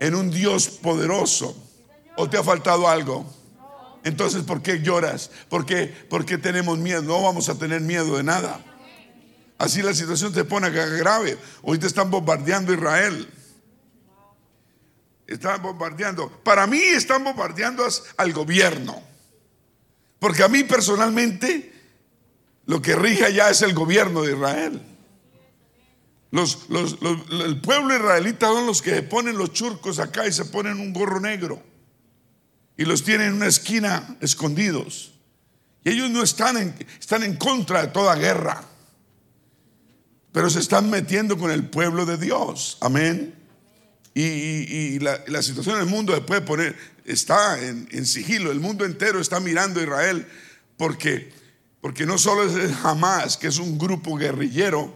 en 0.00 0.16
un 0.16 0.28
Dios 0.28 0.68
poderoso. 0.68 1.56
¿O 2.16 2.28
te 2.28 2.36
ha 2.36 2.42
faltado 2.42 2.88
algo? 2.88 3.24
Entonces, 4.02 4.42
¿por 4.42 4.60
qué 4.60 4.80
lloras? 4.80 5.30
¿Por 5.48 5.64
qué, 5.64 5.86
¿Por 5.86 6.26
qué 6.26 6.36
tenemos 6.36 6.76
miedo? 6.76 7.00
No 7.02 7.22
vamos 7.22 7.48
a 7.48 7.54
tener 7.54 7.80
miedo 7.80 8.16
de 8.16 8.24
nada. 8.24 8.60
Así 9.56 9.82
la 9.82 9.94
situación 9.94 10.34
se 10.34 10.44
pone 10.44 10.70
grave. 10.70 11.38
Hoy 11.62 11.78
te 11.78 11.86
están 11.86 12.10
bombardeando 12.10 12.72
Israel. 12.72 13.28
Están 15.28 15.62
bombardeando. 15.62 16.30
Para 16.42 16.66
mí 16.66 16.80
están 16.80 17.22
bombardeando 17.22 17.86
al 18.16 18.32
gobierno. 18.32 19.00
Porque 20.18 20.42
a 20.42 20.48
mí 20.48 20.64
personalmente 20.64 21.72
lo 22.64 22.82
que 22.82 22.96
rige 22.96 23.26
allá 23.26 23.50
es 23.50 23.62
el 23.62 23.74
gobierno 23.74 24.22
de 24.22 24.32
Israel. 24.32 24.82
Los, 26.30 26.66
el 27.30 27.60
pueblo 27.60 27.94
israelita 27.94 28.48
son 28.48 28.66
los 28.66 28.82
que 28.82 29.02
ponen 29.02 29.38
los 29.38 29.52
churcos 29.52 29.98
acá 29.98 30.26
y 30.26 30.32
se 30.32 30.46
ponen 30.46 30.80
un 30.80 30.92
gorro 30.92 31.20
negro 31.20 31.62
y 32.76 32.84
los 32.84 33.04
tienen 33.04 33.28
en 33.28 33.34
una 33.34 33.46
esquina 33.46 34.16
escondidos. 34.20 35.12
Y 35.84 35.90
ellos 35.90 36.10
no 36.10 36.22
están 36.22 36.74
están 36.98 37.22
en 37.22 37.36
contra 37.36 37.82
de 37.82 37.88
toda 37.88 38.14
guerra, 38.14 38.64
pero 40.32 40.48
se 40.48 40.60
están 40.60 40.88
metiendo 40.88 41.36
con 41.36 41.50
el 41.50 41.68
pueblo 41.68 42.06
de 42.06 42.16
Dios. 42.16 42.78
Amén. 42.80 43.37
Y, 44.20 44.98
la, 44.98 45.42
situación 45.42 45.76
en 45.76 45.82
el 45.82 45.86
mundo 45.88 46.12
después 46.12 46.40
poner, 46.40 46.76
está 47.04 47.64
en, 47.64 47.88
en, 47.92 48.04
sigilo. 48.04 48.50
El 48.50 48.58
mundo 48.58 48.84
entero 48.84 49.20
está 49.20 49.38
mirando 49.38 49.78
a 49.78 49.84
Israel 49.84 50.26
porque, 50.76 51.32
porque 51.80 52.04
no 52.04 52.18
solo 52.18 52.44
es 52.44 52.74
Hamas, 52.82 53.36
que 53.36 53.46
es 53.46 53.58
un 53.58 53.78
grupo 53.78 54.16
guerrillero 54.16 54.92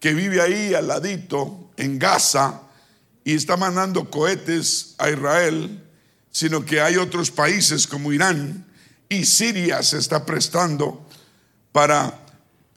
que 0.00 0.14
vive 0.14 0.40
ahí 0.40 0.74
al 0.74 0.88
ladito, 0.88 1.70
en 1.76 1.98
Gaza, 1.98 2.62
y 3.22 3.34
está 3.34 3.56
mandando 3.56 4.10
cohetes 4.10 4.94
a 4.98 5.10
Israel, 5.10 5.82
sino 6.32 6.64
que 6.64 6.80
hay 6.80 6.96
otros 6.96 7.30
países 7.30 7.86
como 7.86 8.12
Irán 8.12 8.66
y 9.08 9.24
Siria 9.26 9.82
se 9.82 9.98
está 9.98 10.26
prestando 10.26 11.08
para, 11.70 12.20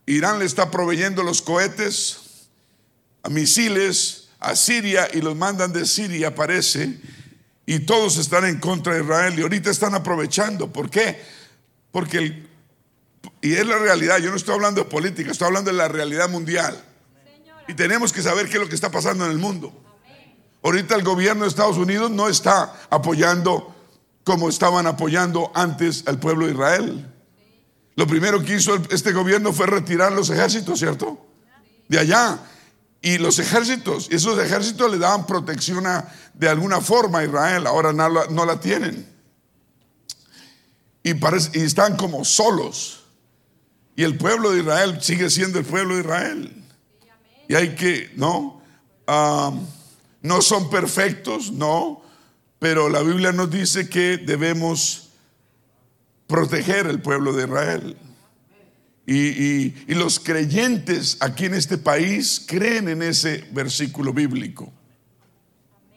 Irán 0.05 0.38
le 0.38 0.46
está 0.46 0.69
proveyendo 0.69 1.24
los 1.24 1.41
cohetes, 1.41 2.19
a 3.24 3.29
misiles 3.29 4.18
a 4.39 4.55
Siria 4.55 5.10
y 5.13 5.22
los 5.22 5.36
mandan 5.36 5.74
de 5.74 5.86
Siria, 5.86 6.34
parece, 6.34 7.00
y 7.65 7.79
todos 7.79 8.17
están 8.17 8.46
en 8.46 8.60
contra 8.60 8.96
de 8.96 9.03
Israel 9.03 9.38
y 9.38 9.41
ahorita 9.41 9.69
están 9.69 9.93
aprovechando. 9.93 10.72
¿Por 10.72 10.89
qué? 10.89 11.22
Porque, 11.91 12.17
el, 12.17 12.50
y 13.41 13.53
es 13.53 13.65
la 13.65 13.77
realidad, 13.77 14.17
yo 14.17 14.29
no 14.29 14.38
estoy 14.38 14.55
hablando 14.55 14.84
de 14.84 14.89
política, 14.89 15.31
estoy 15.31 15.48
hablando 15.48 15.72
de 15.72 15.77
la 15.77 15.88
realidad 15.88 16.29
mundial. 16.29 16.84
Y 17.67 17.74
tenemos 17.75 18.12
que 18.12 18.22
saber 18.22 18.48
qué 18.48 18.53
es 18.53 18.60
lo 18.60 18.67
que 18.67 18.75
está 18.75 18.89
pasando 18.89 19.25
en 19.25 19.31
el 19.31 19.38
mundo. 19.38 19.72
Ahorita 20.63 20.96
el 20.96 21.03
gobierno 21.03 21.43
de 21.43 21.50
Estados 21.50 21.77
Unidos 21.77 22.10
no 22.10 22.27
está 22.27 22.74
apoyando 22.89 23.75
como 24.24 24.50
estaban 24.50 24.86
apoyando 24.86 25.51
antes 25.53 26.03
al 26.05 26.19
pueblo 26.19 26.46
de 26.46 26.53
Israel. 26.53 27.13
Lo 27.96 28.08
primero 28.08 28.43
que 28.43 28.55
hizo 28.55 28.75
este 28.91 29.12
gobierno 29.12 29.53
fue 29.53 29.67
retirar 29.67 30.12
los 30.12 30.29
ejércitos, 30.29 30.79
¿cierto? 30.79 31.25
De 31.88 32.00
allá. 32.00 32.39
Y 33.01 33.18
los 33.18 33.39
ejércitos, 33.39 34.08
esos 34.12 34.38
ejércitos 34.39 34.91
le 34.91 34.98
daban 34.98 35.25
protección 35.25 35.86
de 36.34 36.50
alguna 36.50 36.82
forma 36.82 37.20
a 37.20 37.25
Israel, 37.25 37.65
ahora 37.65 37.94
no 37.94 38.46
la, 38.46 38.60
tienen. 38.60 39.08
Y, 41.03 41.12
y 41.12 41.62
están 41.62 41.96
como 41.96 42.25
solos. 42.25 43.06
Y 43.96 44.03
el 44.03 44.18
pueblo 44.18 44.51
de 44.51 44.60
Israel 44.60 45.00
sigue 45.01 45.29
siendo 45.29 45.60
el 45.60 45.65
pueblo 45.65 45.96
de 45.96 46.01
Israel. 46.01 46.65
Y 47.48 47.56
hay 47.56 47.75
que, 47.75 48.12
¿no? 48.15 48.62
no 50.22 50.41
son 50.41 50.70
perfectos, 50.70 51.51
no, 51.51 52.01
pero 52.60 52.89
la 52.89 53.01
Biblia 53.01 53.32
nos 53.32 53.50
dice 53.50 53.89
que 53.89 54.18
debemos 54.18 55.10
proteger 56.27 56.88
el 56.88 57.01
pueblo 57.01 57.34
de 57.34 57.46
Israel. 57.46 57.98
Y, 59.12 59.74
los 59.96 60.20
creyentes 60.20 61.18
aquí 61.20 61.46
en 61.46 61.56
este 61.56 61.80
país 61.80 62.44
creen 62.46 62.88
en 62.89 63.01
ese 63.01 63.44
versículo 63.51 64.13
bíblico. 64.13 64.72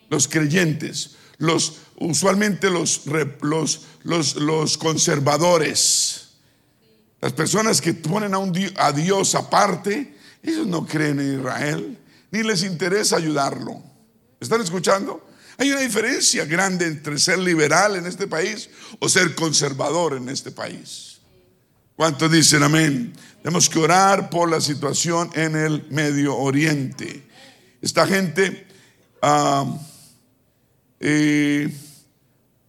Los 0.08 0.26
creyentes, 0.26 1.16
los, 1.36 1.80
usualmente 1.96 2.70
los, 2.70 3.02
los, 3.42 3.82
los, 4.02 4.36
los 4.36 4.78
conservadores, 4.78 6.28
las 7.20 7.34
personas 7.34 7.82
que 7.82 7.92
ponen 7.92 8.32
a, 8.32 8.38
un, 8.38 8.58
a 8.76 8.92
Dios 8.92 9.34
aparte, 9.34 10.16
ellos 10.42 10.66
no 10.66 10.86
creen 10.86 11.20
en 11.20 11.38
Israel, 11.40 11.98
ni 12.30 12.42
les 12.42 12.62
interesa 12.62 13.16
ayudarlo. 13.16 13.82
¿Están 14.40 14.62
escuchando? 14.62 15.28
Hay 15.58 15.70
una 15.70 15.80
diferencia 15.80 16.46
grande 16.46 16.86
entre 16.86 17.18
ser 17.18 17.38
liberal 17.38 17.96
en 17.96 18.06
este 18.06 18.26
país 18.26 18.70
o 19.00 19.08
ser 19.10 19.34
conservador 19.34 20.16
en 20.16 20.30
este 20.30 20.50
país. 20.50 21.11
¿Cuántos 22.02 22.32
dicen 22.32 22.64
amén? 22.64 23.12
Tenemos 23.44 23.70
que 23.70 23.78
orar 23.78 24.28
por 24.28 24.50
la 24.50 24.60
situación 24.60 25.30
en 25.34 25.54
el 25.54 25.86
Medio 25.90 26.36
Oriente. 26.36 27.28
Esta 27.80 28.08
gente, 28.08 28.66
ah, 29.22 29.64
eh, 30.98 31.72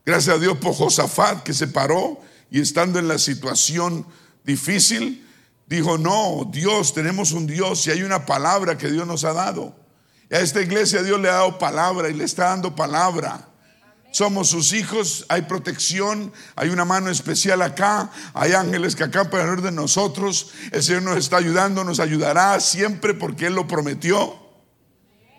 gracias 0.05 0.35
a 0.35 0.39
Dios 0.39 0.59
por 0.59 0.75
Josafat 0.75 1.41
que 1.41 1.51
se 1.51 1.67
paró 1.67 2.21
y 2.51 2.61
estando 2.61 2.99
en 2.99 3.07
la 3.07 3.17
situación 3.17 4.05
difícil, 4.43 5.27
dijo, 5.65 5.97
no, 5.97 6.47
Dios, 6.53 6.93
tenemos 6.93 7.31
un 7.31 7.47
Dios 7.47 7.87
y 7.87 7.89
hay 7.89 8.03
una 8.03 8.27
palabra 8.27 8.77
que 8.77 8.91
Dios 8.91 9.07
nos 9.07 9.23
ha 9.23 9.33
dado. 9.33 9.75
Y 10.29 10.35
a 10.35 10.41
esta 10.41 10.61
iglesia 10.61 11.01
Dios 11.01 11.19
le 11.19 11.29
ha 11.29 11.33
dado 11.33 11.57
palabra 11.57 12.07
y 12.07 12.13
le 12.13 12.25
está 12.25 12.49
dando 12.49 12.75
palabra. 12.75 13.49
Somos 14.13 14.49
sus 14.49 14.73
hijos, 14.73 15.25
hay 15.27 15.41
protección, 15.41 16.31
hay 16.55 16.69
una 16.69 16.85
mano 16.85 17.09
especial 17.09 17.63
acá, 17.63 18.11
hay 18.35 18.51
ángeles 18.51 18.95
que 18.95 19.03
acampan 19.03 19.39
alrededor 19.39 19.63
de 19.63 19.71
nosotros. 19.71 20.51
El 20.71 20.83
Señor 20.83 21.01
nos 21.01 21.17
está 21.17 21.37
ayudando, 21.37 21.83
nos 21.83 21.99
ayudará 21.99 22.59
siempre 22.59 23.15
porque 23.15 23.47
Él 23.47 23.55
lo 23.55 23.67
prometió. 23.67 24.37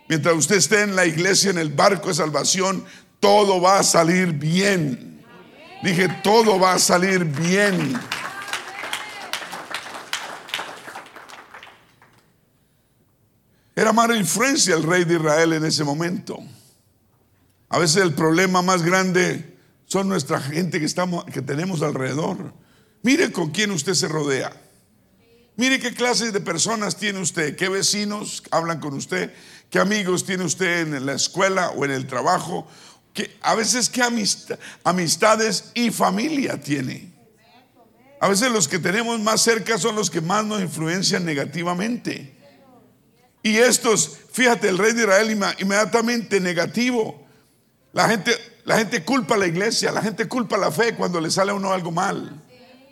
Mientras 0.09 0.35
usted 0.35 0.57
esté 0.57 0.83
en 0.83 0.97
la 0.97 1.07
iglesia, 1.07 1.51
en 1.51 1.59
el 1.59 1.69
barco 1.69 2.09
de 2.09 2.15
salvación, 2.15 2.85
todo 3.21 3.61
va 3.61 3.79
a 3.79 3.85
salir 3.85 4.33
bien. 4.33 5.25
Dije, 5.85 6.09
todo 6.25 6.59
va 6.59 6.73
a 6.73 6.79
salir 6.81 7.25
bien. 7.25 7.97
Era 13.77 13.93
mala 13.93 14.17
influencia 14.17 14.75
el 14.75 14.83
rey 14.83 15.05
de 15.05 15.15
Israel 15.15 15.53
en 15.53 15.65
ese 15.65 15.85
momento. 15.85 16.41
A 17.75 17.79
veces 17.81 18.05
el 18.05 18.15
problema 18.15 18.63
más 18.63 18.83
grande 18.83 19.59
son 19.87 20.09
nuestra 20.09 20.39
gente 20.39 20.79
que, 20.79 20.87
estamos, 20.87 21.25
que 21.25 21.43
tenemos 21.43 21.83
alrededor. 21.83 22.55
Mire 23.03 23.33
con 23.33 23.51
quién 23.51 23.73
usted 23.73 23.95
se 23.95 24.07
rodea. 24.07 24.53
Mire 25.57 25.81
qué 25.81 25.93
clase 25.93 26.31
de 26.31 26.39
personas 26.39 26.97
tiene 26.97 27.19
usted, 27.19 27.57
qué 27.57 27.69
vecinos 27.69 28.45
hablan 28.53 28.79
con 28.79 28.95
usted, 28.95 29.35
qué 29.71 29.81
amigos 29.81 30.25
tiene 30.25 30.45
usted 30.45 30.83
en 30.83 31.05
la 31.05 31.15
escuela 31.15 31.71
o 31.71 31.85
en 31.85 31.91
el 31.91 32.07
trabajo, 32.07 32.65
a 33.41 33.57
veces 33.57 33.89
qué 33.89 34.05
amistades 34.85 35.73
y 35.75 35.91
familia 35.91 36.61
tiene. 36.61 37.13
A 38.21 38.29
veces 38.29 38.53
los 38.53 38.69
que 38.69 38.79
tenemos 38.79 39.19
más 39.19 39.41
cerca 39.43 39.79
son 39.79 39.97
los 39.97 40.11
que 40.11 40.21
más 40.21 40.45
nos 40.45 40.63
influencian 40.63 41.25
negativamente. 41.25 42.37
Y 43.43 43.57
estos, 43.57 44.17
fíjate, 44.33 44.69
el 44.69 44.79
rey 44.79 44.93
de 44.93 45.01
Israel 45.01 45.57
inmediatamente 45.59 46.39
negativo. 46.39 47.24
La 47.95 48.09
gente, 48.09 48.37
la 48.65 48.77
gente 48.77 49.05
culpa 49.05 49.37
a 49.37 49.39
la 49.39 49.47
iglesia, 49.47 49.93
la 49.93 50.03
gente 50.03 50.27
culpa 50.27 50.57
a 50.57 50.59
la 50.59 50.73
fe 50.73 50.97
cuando 50.97 51.21
le 51.21 51.31
sale 51.31 51.53
a 51.53 51.55
uno 51.55 51.73
algo 51.73 51.93
mal. 51.93 52.43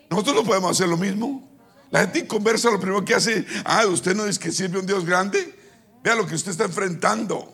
Nosotros 0.09 0.37
no 0.37 0.45
podemos 0.45 0.71
hacer 0.71 0.89
lo 0.89 0.97
mismo. 0.97 1.51
La 1.91 2.01
gente 2.01 2.27
conversa 2.27 2.71
lo 2.71 2.81
primero 2.81 3.05
que 3.05 3.15
hace, 3.15 3.45
ah, 3.65 3.85
usted 3.87 4.15
no 4.15 4.25
dice 4.25 4.39
que 4.39 4.53
sirve 4.53 4.79
un 4.79 4.87
Dios 4.87 5.05
grande. 5.05 5.59
Vea 6.05 6.15
lo 6.15 6.25
que 6.25 6.37
usted 6.37 6.53
está 6.53 6.65
enfrentando. 6.65 7.53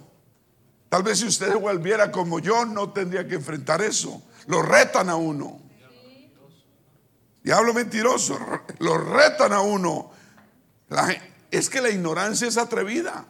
Tal 0.90 1.02
vez 1.02 1.20
si 1.20 1.26
usted 1.26 1.54
volviera 1.56 2.12
como 2.12 2.38
yo, 2.38 2.66
no 2.66 2.92
tendría 2.92 3.26
que 3.26 3.36
enfrentar 3.36 3.80
eso. 3.80 4.22
Lo 4.46 4.62
retan 4.62 5.08
a 5.08 5.16
uno. 5.16 5.60
Diablo 7.42 7.72
mentiroso, 7.72 8.38
lo 8.78 8.98
retan 8.98 9.54
a 9.54 9.62
uno. 9.62 10.10
Es 11.50 11.70
que 11.70 11.80
la 11.80 11.88
ignorancia 11.88 12.46
es 12.46 12.58
atrevida. 12.58 13.26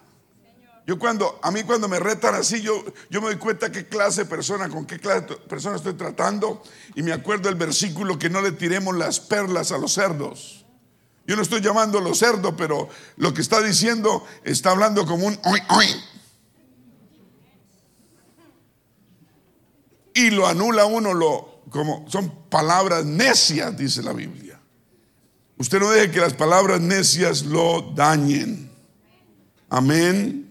Yo 0.89 0.99
cuando, 0.99 1.39
a 1.43 1.51
mí 1.51 1.65
cuando 1.65 1.87
me 1.87 2.01
retan 2.01 2.35
así, 2.35 2.63
yo, 2.63 2.83
yo 3.11 3.21
me 3.21 3.27
doy 3.27 3.37
cuenta 3.37 3.71
qué 3.71 3.87
clase 3.87 4.23
de 4.23 4.31
persona, 4.31 4.71
con 4.71 4.87
qué 4.87 4.99
clase 4.99 5.21
de 5.21 5.37
persona 5.37 5.77
estoy 5.77 5.93
tratando. 5.93 6.63
Y 6.95 7.03
me 7.03 7.13
acuerdo 7.13 7.51
el 7.51 7.57
versículo 7.57 8.19
que 8.19 8.31
no 8.31 8.41
le 8.41 8.53
tiremos 8.53 8.97
las 8.97 9.21
perlas 9.21 9.71
a 9.71 9.77
los 9.77 9.93
cerdos. 9.93 10.65
Yo 11.27 11.37
no 11.37 11.43
estoy 11.43 11.61
llamando 11.61 11.99
a 11.99 12.01
los 12.01 12.19
cerdos, 12.19 12.55
pero 12.57 12.89
lo 13.17 13.35
que 13.35 13.43
está 13.43 13.61
diciendo 13.61 14.25
está 14.45 14.71
hablando 14.71 15.05
como 15.05 15.27
un 15.27 15.39
oy, 15.45 15.61
oy. 15.69 15.87
Y 20.15 20.31
lo 20.31 20.47
anula 20.47 20.87
uno, 20.87 21.13
lo, 21.13 21.65
como 21.69 22.07
son 22.09 22.49
palabras 22.49 23.05
necias, 23.05 23.77
dice 23.77 24.03
la 24.03 24.15
Biblia. 24.15 24.59
Usted 25.59 25.81
no 25.81 25.91
deje 25.91 26.13
que 26.13 26.21
las 26.21 26.33
palabras 26.33 26.81
necias 26.81 27.43
lo 27.43 27.93
dañen. 27.95 28.73
Amén. 29.69 30.48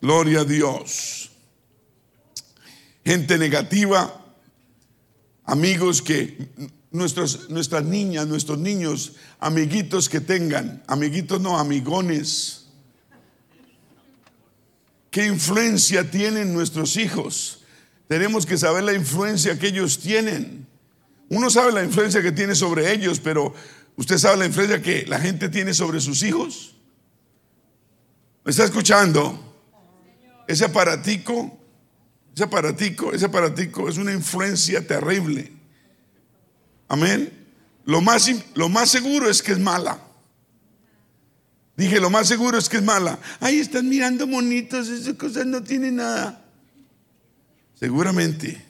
Gloria 0.00 0.40
a 0.40 0.44
Dios. 0.44 1.30
Gente 3.04 3.38
negativa, 3.38 4.24
amigos 5.44 6.02
que 6.02 6.48
nuestros, 6.90 7.48
nuestras 7.50 7.84
niñas, 7.84 8.26
nuestros 8.26 8.58
niños, 8.58 9.14
amiguitos 9.40 10.08
que 10.08 10.20
tengan, 10.20 10.82
amiguitos 10.86 11.40
no, 11.40 11.58
amigones. 11.58 12.66
¿Qué 15.10 15.26
influencia 15.26 16.10
tienen 16.10 16.52
nuestros 16.52 16.96
hijos? 16.96 17.64
Tenemos 18.08 18.46
que 18.46 18.58
saber 18.58 18.84
la 18.84 18.92
influencia 18.92 19.58
que 19.58 19.68
ellos 19.68 19.98
tienen. 19.98 20.66
Uno 21.30 21.50
sabe 21.50 21.72
la 21.72 21.82
influencia 21.82 22.22
que 22.22 22.32
tiene 22.32 22.54
sobre 22.54 22.92
ellos, 22.92 23.20
pero 23.20 23.54
¿Usted 23.98 24.16
sabe 24.16 24.36
la 24.36 24.46
influencia 24.46 24.80
que 24.80 25.04
la 25.06 25.18
gente 25.18 25.48
tiene 25.48 25.74
sobre 25.74 26.00
sus 26.00 26.22
hijos? 26.22 26.76
¿Me 28.44 28.52
está 28.52 28.62
escuchando? 28.62 29.47
Ese 30.48 30.64
aparatico, 30.64 31.58
ese 32.34 32.44
aparatico, 32.44 33.12
ese 33.12 33.26
aparatico 33.26 33.86
es 33.86 33.98
una 33.98 34.12
influencia 34.12 34.84
terrible. 34.84 35.52
Amén. 36.88 37.46
Lo 37.84 38.00
más, 38.00 38.30
lo 38.54 38.70
más 38.70 38.90
seguro 38.90 39.28
es 39.28 39.42
que 39.42 39.52
es 39.52 39.58
mala. 39.58 40.00
Dije, 41.76 42.00
lo 42.00 42.08
más 42.08 42.26
seguro 42.26 42.56
es 42.56 42.68
que 42.68 42.78
es 42.78 42.82
mala. 42.82 43.18
Ahí 43.40 43.58
están 43.58 43.90
mirando 43.90 44.26
monitos, 44.26 44.88
esas 44.88 45.14
cosas 45.14 45.44
no 45.44 45.62
tienen 45.62 45.96
nada. 45.96 46.42
Seguramente. 47.78 48.64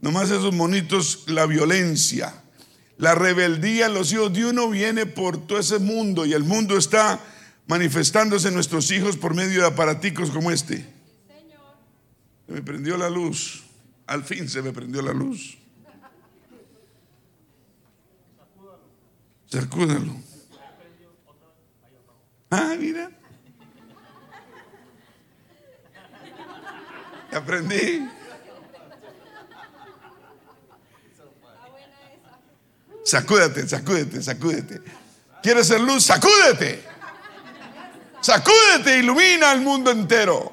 Nomás 0.00 0.30
esos 0.30 0.54
monitos, 0.54 1.24
la 1.26 1.46
violencia, 1.46 2.32
la 2.98 3.16
rebeldía 3.16 3.88
los 3.88 4.12
hijos 4.12 4.32
de 4.32 4.46
uno 4.46 4.70
viene 4.70 5.06
por 5.06 5.44
todo 5.44 5.58
ese 5.58 5.80
mundo 5.80 6.24
y 6.24 6.34
el 6.34 6.44
mundo 6.44 6.78
está 6.78 7.20
manifestándose 7.66 8.50
nuestros 8.50 8.90
hijos 8.90 9.16
por 9.16 9.34
medio 9.34 9.60
de 9.60 9.66
aparaticos 9.66 10.30
como 10.30 10.50
este. 10.50 10.86
Se 12.46 12.52
me 12.52 12.62
prendió 12.62 12.96
la 12.96 13.10
luz. 13.10 13.64
Al 14.06 14.22
fin 14.22 14.48
se 14.48 14.62
me 14.62 14.72
prendió 14.72 15.02
la 15.02 15.12
luz. 15.12 15.58
Sacúdalo. 19.46 20.16
Ah, 22.50 22.76
mira. 22.78 23.10
Aprendí. 27.32 28.08
Sacúdete, 33.04 33.68
sacúdete, 33.68 34.22
sacúdete. 34.22 34.80
¿Quieres 35.42 35.66
ser 35.68 35.80
luz? 35.80 36.04
Sacúdete. 36.04 36.95
Sacúdete, 38.26 38.98
ilumina 38.98 39.52
al 39.52 39.60
mundo 39.60 39.92
entero. 39.92 40.52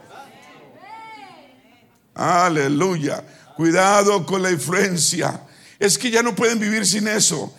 Aleluya. 2.13 3.25
Cuidado 3.55 4.27
con 4.27 4.43
la 4.43 4.51
influencia. 4.51 5.41
Es 5.79 5.97
que 5.97 6.11
ya 6.11 6.21
no 6.21 6.35
pueden 6.35 6.59
vivir 6.59 6.85
sin 6.85 7.07
eso. 7.07 7.51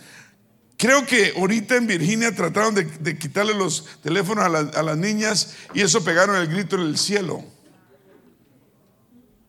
Creo 0.77 1.05
que 1.05 1.33
ahorita 1.35 1.75
en 1.75 1.87
Virginia 1.87 2.33
trataron 2.33 2.73
de, 2.75 3.17
quitarle 3.17 3.53
los 3.55 3.87
teléfonos 4.01 4.45
a, 4.45 4.79
a, 4.79 4.83
las 4.83 4.97
niñas 4.97 5.53
y 5.73 5.81
eso 5.81 6.01
pegaron 6.01 6.37
el 6.37 6.47
grito 6.47 6.77
en 6.77 6.83
el 6.83 6.97
cielo. 6.97 7.43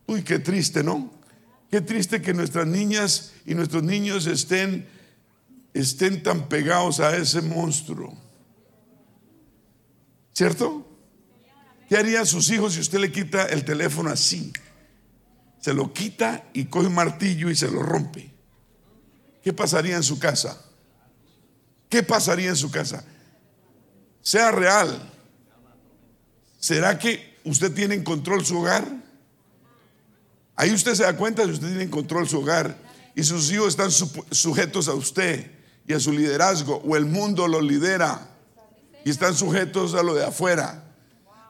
Uy, 0.06 0.24
qué 0.24 0.40
triste, 0.40 0.82
¿no? 0.82 1.12
Qué 1.70 1.80
triste 1.80 2.20
que 2.20 2.34
nuestras 2.34 2.66
niñas 2.66 3.34
y 3.46 3.54
nuestros 3.54 3.84
niños 3.84 4.26
estén, 4.26 4.84
estén 5.74 6.24
tan 6.24 6.48
pegados 6.48 6.98
a 6.98 7.16
ese 7.16 7.40
monstruo. 7.40 8.25
¿Cierto? 10.36 10.86
¿Qué 11.88 11.96
harían 11.96 12.26
sus 12.26 12.50
hijos 12.50 12.74
si 12.74 12.80
usted 12.80 12.98
le 12.98 13.10
quita 13.10 13.46
el 13.46 13.64
teléfono 13.64 14.10
así? 14.10 14.52
Se 15.62 15.72
lo 15.72 15.94
quita 15.94 16.44
y 16.52 16.66
coge 16.66 16.88
un 16.88 16.94
martillo 16.94 17.48
y 17.48 17.56
se 17.56 17.70
lo 17.70 17.82
rompe. 17.82 18.34
¿Qué 19.42 19.54
pasaría 19.54 19.96
en 19.96 20.02
su 20.02 20.18
casa? 20.18 20.62
¿Qué 21.88 22.02
pasaría 22.02 22.50
en 22.50 22.56
su 22.56 22.70
casa? 22.70 23.02
Sea 24.20 24.50
real. 24.50 25.10
¿Será 26.58 26.98
que 26.98 27.38
usted 27.44 27.72
tiene 27.72 27.94
en 27.94 28.04
control 28.04 28.44
su 28.44 28.58
hogar? 28.58 28.86
Ahí 30.54 30.70
usted 30.70 30.92
se 30.96 31.04
da 31.04 31.16
cuenta 31.16 31.44
que 31.44 31.52
usted 31.52 31.68
tiene 31.68 31.84
en 31.84 31.90
control 31.90 32.28
su 32.28 32.40
hogar 32.40 32.76
y 33.14 33.22
sus 33.22 33.50
hijos 33.50 33.68
están 33.68 33.90
sujetos 33.90 34.88
a 34.88 34.92
usted 34.92 35.50
y 35.86 35.94
a 35.94 36.00
su 36.00 36.12
liderazgo 36.12 36.82
o 36.84 36.94
el 36.94 37.06
mundo 37.06 37.48
lo 37.48 37.62
lidera 37.62 38.35
y 39.06 39.10
están 39.10 39.36
sujetos 39.36 39.94
a 39.94 40.02
lo 40.02 40.16
de 40.16 40.24
afuera 40.24 40.82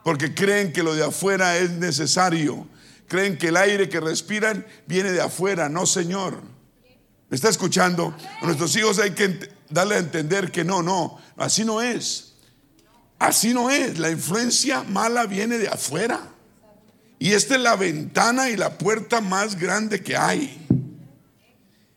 porque 0.03 0.35
creen 0.35 0.71
que 0.71 0.83
lo 0.83 0.93
de 0.93 1.03
afuera 1.03 1.57
es 1.57 1.71
necesario. 1.71 2.67
Creen 3.07 3.35
que 3.35 3.47
el 3.47 3.57
aire 3.57 3.89
que 3.89 3.99
respiran 3.99 4.63
viene 4.85 5.11
de 5.11 5.21
afuera, 5.21 5.67
no 5.67 5.87
Señor. 5.87 6.39
¿Me 7.29 7.35
está 7.35 7.49
escuchando? 7.49 8.15
A 8.41 8.45
nuestros 8.45 8.75
hijos 8.75 8.99
hay 8.99 9.11
que 9.11 9.49
darle 9.71 9.95
a 9.95 9.97
entender 9.97 10.51
que 10.51 10.63
no, 10.63 10.83
no, 10.83 11.19
así 11.35 11.65
no 11.65 11.81
es. 11.81 12.35
Así 13.17 13.55
no 13.55 13.71
es. 13.71 13.97
La 13.97 14.11
influencia 14.11 14.83
mala 14.83 15.25
viene 15.25 15.57
de 15.57 15.67
afuera. 15.67 16.21
Y 17.17 17.33
esta 17.33 17.55
es 17.55 17.61
la 17.61 17.75
ventana 17.75 18.51
y 18.51 18.55
la 18.55 18.77
puerta 18.77 19.19
más 19.19 19.59
grande 19.59 20.03
que 20.03 20.15
hay. 20.15 20.63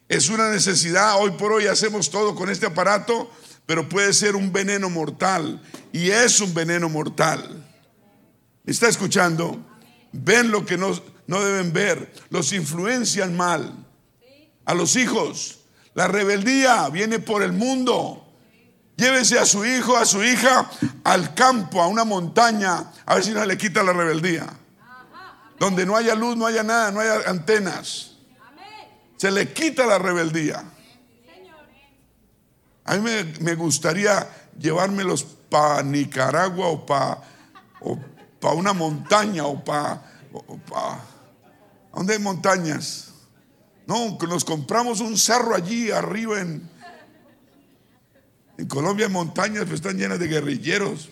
Es 0.08 0.30
una 0.30 0.50
necesidad. 0.50 1.20
Hoy 1.20 1.32
por 1.32 1.52
hoy 1.52 1.66
hacemos 1.66 2.08
todo 2.08 2.34
con 2.34 2.48
este 2.48 2.64
aparato, 2.64 3.30
pero 3.66 3.88
puede 3.88 4.12
ser 4.12 4.36
un 4.36 4.52
veneno 4.52 4.90
mortal. 4.90 5.60
Y 5.92 6.10
es 6.10 6.40
un 6.40 6.52
veneno 6.54 6.88
mortal. 6.88 7.66
¿Me 8.64 8.72
está 8.72 8.88
escuchando? 8.88 9.58
Ven 10.12 10.50
lo 10.50 10.64
que 10.64 10.76
no, 10.76 10.98
no 11.26 11.40
deben 11.40 11.72
ver. 11.72 12.12
Los 12.30 12.52
influencian 12.52 13.36
mal. 13.36 13.86
A 14.64 14.74
los 14.74 14.96
hijos 14.96 15.60
la 15.94 16.06
rebeldía 16.06 16.88
viene 16.88 17.18
por 17.18 17.42
el 17.42 17.52
mundo. 17.52 18.26
Llévese 18.96 19.38
a 19.38 19.46
su 19.46 19.64
hijo, 19.64 19.96
a 19.96 20.04
su 20.04 20.22
hija 20.22 20.70
al 21.04 21.34
campo, 21.34 21.82
a 21.82 21.86
una 21.86 22.04
montaña, 22.04 22.92
a 23.06 23.14
ver 23.14 23.24
si 23.24 23.30
no 23.30 23.44
le 23.44 23.56
quita 23.56 23.82
la 23.82 23.92
rebeldía. 23.92 24.46
Donde 25.58 25.84
no 25.84 25.96
haya 25.96 26.14
luz, 26.14 26.36
no 26.36 26.46
haya 26.46 26.62
nada, 26.62 26.90
no 26.90 27.00
haya 27.00 27.28
antenas. 27.28 28.12
Se 29.16 29.30
le 29.30 29.52
quita 29.52 29.86
la 29.86 29.98
rebeldía. 29.98 30.64
A 32.90 32.96
mí 32.96 33.08
me, 33.38 33.54
gustaría 33.54 34.28
llevármelos 34.58 35.22
para 35.48 35.80
Nicaragua 35.84 36.66
o 36.66 36.84
para 36.84 37.22
pa 38.40 38.52
una 38.52 38.72
montaña 38.72 39.46
o 39.46 39.64
para... 39.64 40.02
Pa, 40.68 41.00
¿Dónde 41.94 42.14
hay 42.14 42.18
montañas? 42.18 43.12
No, 43.86 44.18
nos 44.28 44.44
compramos 44.44 44.98
un 44.98 45.16
cerro 45.16 45.54
allí 45.54 45.92
arriba 45.92 46.40
en, 46.40 46.68
en 48.58 48.66
Colombia, 48.66 49.06
en 49.06 49.12
montañas, 49.12 49.66
pues 49.66 49.74
están 49.74 49.96
llenas 49.96 50.18
de 50.18 50.26
guerrilleros. 50.26 51.10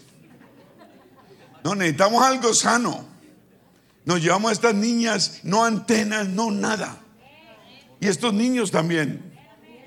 No, 1.63 1.77
necesitamos 1.77 2.25
algo 2.25 2.55
sano. 2.55 3.05
Nos 4.05 4.21
llevamos 4.21 4.51
a 4.51 4.55
estas 4.55 4.75
niñas, 4.75 5.43
no 5.45 5.65
antenas, 5.65 6.29
no 6.29 6.51
nada. 6.51 6.99
Y 8.01 8.09
estos 8.09 8.35
niños 8.35 8.73
también. 8.73 9.28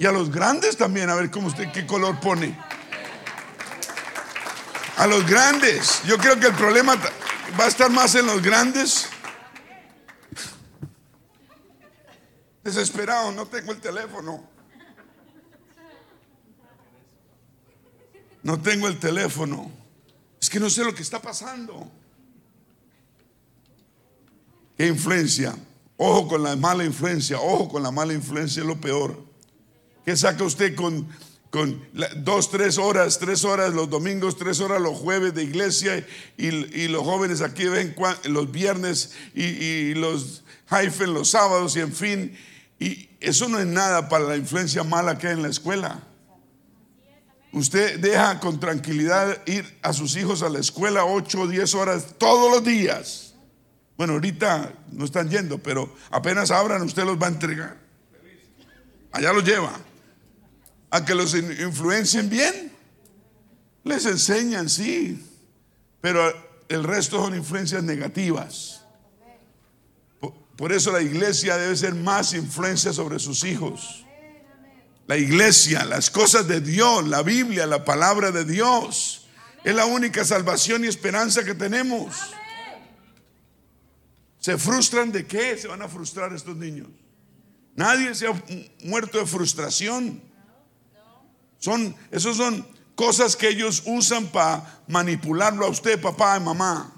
Y 0.02 0.06
a 0.08 0.12
los 0.12 0.32
grandes 0.32 0.78
también, 0.78 1.12
a 1.12 1.14
ver 1.14 1.30
cómo 1.30 1.46
usted, 1.46 1.72
qué 1.72 1.86
color 1.86 2.20
pone. 2.20 2.58
A 4.98 5.06
los 5.06 5.28
grandes. 5.28 6.02
Yo 6.08 6.18
creo 6.18 6.40
que 6.40 6.48
el 6.48 6.56
problema 6.56 6.96
va 7.60 7.66
a 7.66 7.68
estar 7.68 7.92
más 7.92 8.16
en 8.16 8.26
los 8.26 8.42
grandes 8.42 9.08
Desesperado, 12.64 13.32
no 13.32 13.46
tengo 13.46 13.74
el 13.74 13.80
teléfono. 13.80 14.44
No 18.42 18.60
tengo 18.60 18.88
el 18.88 18.98
teléfono. 18.98 19.72
Es 20.42 20.50
que 20.50 20.60
no 20.60 20.72
sé 20.72 20.84
lo 20.84 20.96
que 20.96 21.04
está 21.04 21.22
pasando. 21.22 21.92
¿Qué 24.76 24.88
influencia? 24.88 25.56
Ojo 25.98 26.28
con 26.28 26.42
la 26.42 26.56
mala 26.56 26.86
influencia, 26.86 27.40
ojo 27.40 27.70
con 27.70 27.84
la 27.84 27.92
mala 27.92 28.14
influencia 28.14 28.62
es 28.62 28.68
lo 28.68 28.82
peor. 28.82 29.31
¿Qué 30.06 30.18
saca 30.18 30.44
usted 30.44 30.76
con, 30.76 31.08
con 31.52 31.84
dos, 32.18 32.50
tres 32.50 32.78
horas, 32.78 33.20
tres 33.20 33.44
horas 33.44 33.74
los 33.74 33.90
domingos, 33.90 34.38
tres 34.38 34.60
horas 34.60 34.82
los 34.82 34.98
jueves 34.98 35.34
de 35.34 35.44
iglesia 35.44 36.06
y, 36.38 36.88
los 36.88 37.04
jóvenes 37.04 37.42
aquí 37.42 37.66
ven 37.66 37.96
los 38.26 38.52
viernes 38.52 39.14
y, 39.36 39.44
y 39.44 39.94
los 39.94 40.44
hyphen 40.70 41.14
los 41.14 41.30
sábados 41.30 41.76
y 41.76 41.82
en 41.82 41.94
fin, 41.94 42.38
y 42.80 43.10
eso 43.20 43.48
no 43.48 43.60
es 43.60 43.68
nada 43.68 44.10
para 44.10 44.24
la 44.24 44.38
influencia 44.38 44.84
mala 44.84 45.18
que 45.18 45.28
hay 45.28 45.34
en 45.34 45.44
la 45.44 45.50
escuela. 45.50 46.02
Usted 47.54 48.00
deja 48.00 48.40
con 48.40 48.60
tranquilidad 48.60 49.46
ir 49.46 49.78
a 49.82 49.92
sus 49.92 50.16
hijos 50.16 50.42
a 50.42 50.50
la 50.50 50.60
escuela 50.60 51.04
8 51.04 51.42
o 51.42 51.48
10 51.48 51.76
horas 51.76 52.06
todos 52.18 52.50
los 52.50 52.64
días. 52.64 53.36
Bueno, 53.98 54.14
ahorita 54.14 54.74
no 54.94 55.04
están 55.04 55.30
yendo, 55.30 55.58
pero 55.58 55.94
apenas 56.10 56.50
abran, 56.50 56.82
usted 56.82 57.04
los 57.04 57.22
va 57.22 57.28
a 57.28 57.32
entregar. 57.32 57.78
Allá 59.12 59.34
los 59.34 59.44
lleva. 59.44 59.78
A 60.92 61.04
que 61.04 61.16
los 61.16 61.34
influencien 61.34 62.30
bien. 62.30 62.72
Les 63.84 64.06
enseñan, 64.06 64.70
sí. 64.70 65.26
Pero 66.02 66.32
el 66.70 66.84
resto 66.84 67.24
son 67.24 67.36
influencias 67.36 67.84
negativas. 67.84 68.82
Por 70.56 70.72
eso 70.72 70.92
la 70.92 71.02
iglesia 71.02 71.58
debe 71.58 71.76
ser 71.76 71.96
más 71.96 72.34
influencia 72.34 72.94
sobre 72.94 73.18
sus 73.18 73.44
hijos. 73.44 74.06
La 75.08 75.18
iglesia, 75.18 75.84
las 75.86 76.10
cosas 76.10 76.48
de 76.48 76.62
Dios, 76.62 77.08
la 77.08 77.24
Biblia, 77.24 77.66
la 77.66 77.84
palabra 77.84 78.32
de 78.32 78.46
Dios, 78.46 79.28
es 79.64 79.76
la 79.76 79.86
única 79.86 80.24
salvación 80.24 80.86
y 80.86 80.88
esperanza 80.88 81.44
que 81.44 81.56
tenemos. 81.56 82.16
¿Se 84.40 84.58
frustran 84.58 85.12
de 85.12 85.26
qué? 85.26 85.58
Se 85.58 85.68
van 85.68 85.82
a 85.82 85.88
frustrar 85.88 86.34
estos 86.34 86.56
niños. 86.56 86.88
Nadie 87.76 88.14
se 88.16 88.28
ha 88.28 88.44
muerto 88.84 89.18
de 89.18 89.26
frustración. 89.26 90.22
Son, 91.62 91.96
esos 92.10 92.38
son 92.38 92.68
cosas 92.96 93.36
que 93.36 93.48
ellos 93.48 93.84
usan 93.86 94.26
para 94.28 94.82
manipularlo 94.88 95.68
a 95.68 95.70
usted, 95.70 96.02
papá 96.02 96.38
y 96.38 96.40
mamá. 96.40 96.92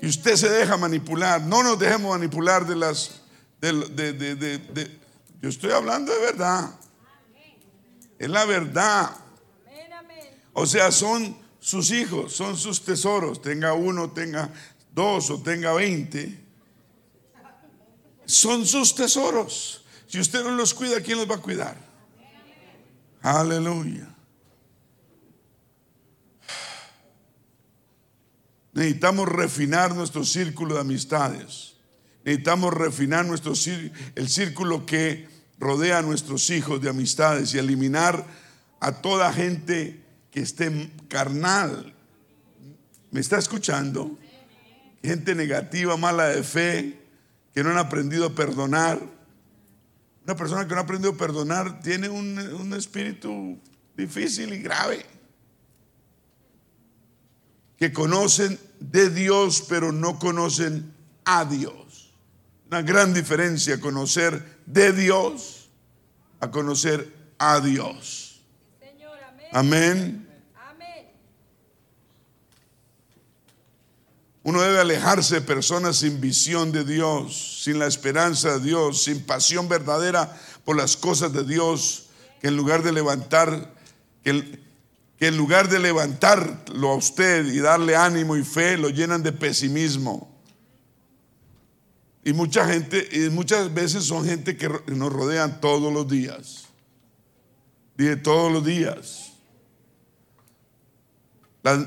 Y 0.00 0.08
usted 0.08 0.34
se 0.34 0.48
deja 0.48 0.76
manipular. 0.76 1.40
No 1.40 1.62
nos 1.62 1.78
dejemos 1.78 2.10
manipular 2.10 2.66
de 2.66 2.74
las... 2.74 3.22
De, 3.60 5.00
yo 5.40 5.48
estoy 5.48 5.70
hablando 5.70 6.12
de 6.12 6.18
verdad. 6.18 6.70
Es 8.18 8.28
la 8.28 8.44
verdad. 8.44 9.12
O 10.52 10.66
sea, 10.66 10.90
son 10.90 11.38
sus 11.60 11.92
hijos, 11.92 12.34
son 12.34 12.56
sus 12.56 12.84
tesoros. 12.84 13.40
Tenga 13.40 13.74
uno, 13.74 14.10
tenga 14.10 14.50
dos 14.92 15.30
o 15.30 15.40
tenga 15.40 15.72
veinte. 15.72 16.44
Son 18.24 18.66
sus 18.66 18.92
tesoros. 18.92 19.84
Si 20.08 20.18
usted 20.18 20.42
no 20.42 20.50
los 20.50 20.74
cuida, 20.74 21.00
¿quién 21.00 21.18
los 21.18 21.30
va 21.30 21.36
a 21.36 21.40
cuidar? 21.40 21.85
Aleluya. 23.26 24.06
Necesitamos 28.72 29.28
refinar 29.28 29.96
nuestro 29.96 30.24
círculo 30.24 30.76
de 30.76 30.82
amistades. 30.82 31.74
Necesitamos 32.24 32.72
refinar 32.72 33.24
nuestro 33.24 33.54
el 34.14 34.28
círculo 34.28 34.86
que 34.86 35.26
rodea 35.58 35.98
a 35.98 36.02
nuestros 36.02 36.50
hijos 36.50 36.80
de 36.80 36.88
amistades 36.88 37.52
y 37.52 37.58
eliminar 37.58 38.24
a 38.78 38.92
toda 38.92 39.32
gente 39.32 40.04
que 40.30 40.38
esté 40.38 40.92
carnal. 41.08 41.96
¿Me 43.10 43.18
está 43.18 43.38
escuchando? 43.38 44.16
Gente 45.02 45.34
negativa, 45.34 45.96
mala 45.96 46.28
de 46.28 46.44
fe, 46.44 47.00
que 47.52 47.64
no 47.64 47.70
han 47.70 47.78
aprendido 47.78 48.26
a 48.26 48.34
perdonar. 48.36 49.00
Una 50.26 50.34
persona 50.34 50.66
que 50.66 50.74
no 50.74 50.80
ha 50.80 50.82
aprendido 50.82 51.12
a 51.12 51.16
perdonar 51.16 51.80
tiene 51.80 52.08
un, 52.08 52.36
un 52.36 52.74
espíritu 52.74 53.60
difícil 53.96 54.52
y 54.52 54.58
grave. 54.58 55.06
Que 57.78 57.92
conocen 57.92 58.58
de 58.80 59.08
Dios, 59.08 59.64
pero 59.68 59.92
no 59.92 60.18
conocen 60.18 60.92
a 61.24 61.44
Dios. 61.44 62.12
Una 62.66 62.82
gran 62.82 63.14
diferencia 63.14 63.80
conocer 63.80 64.62
de 64.66 64.92
Dios 64.92 65.70
a 66.40 66.50
conocer 66.50 67.08
a 67.38 67.60
Dios. 67.60 68.42
amén. 69.52 70.25
Uno 74.46 74.62
debe 74.62 74.78
alejarse 74.78 75.34
de 75.34 75.40
personas 75.40 75.96
sin 75.96 76.20
visión 76.20 76.70
de 76.70 76.84
Dios, 76.84 77.62
sin 77.64 77.80
la 77.80 77.88
esperanza 77.88 78.58
de 78.58 78.64
Dios, 78.64 79.02
sin 79.02 79.24
pasión 79.24 79.68
verdadera 79.68 80.40
por 80.64 80.76
las 80.76 80.96
cosas 80.96 81.32
de 81.32 81.42
Dios, 81.42 82.04
que 82.40 82.46
en 82.46 82.56
lugar 82.56 82.84
de 82.84 82.92
levantar, 82.92 83.74
que, 84.22 84.60
en 85.18 85.36
lugar 85.36 85.68
de 85.68 85.80
levantarlo 85.80 86.90
a 86.90 86.94
usted 86.94 87.44
y 87.46 87.58
darle 87.58 87.96
ánimo 87.96 88.36
y 88.36 88.44
fe, 88.44 88.78
lo 88.78 88.88
llenan 88.88 89.24
de 89.24 89.32
pesimismo. 89.32 90.32
Y 92.22 92.32
mucha 92.32 92.68
gente, 92.68 93.08
y 93.10 93.28
muchas 93.30 93.74
veces 93.74 94.04
son 94.04 94.24
gente 94.24 94.56
que 94.56 94.68
nos 94.86 95.12
rodean 95.12 95.60
todos 95.60 95.92
los 95.92 96.06
días. 96.06 96.66
Dije 97.96 98.14
todos 98.14 98.52
los 98.52 98.64
días. 98.64 99.32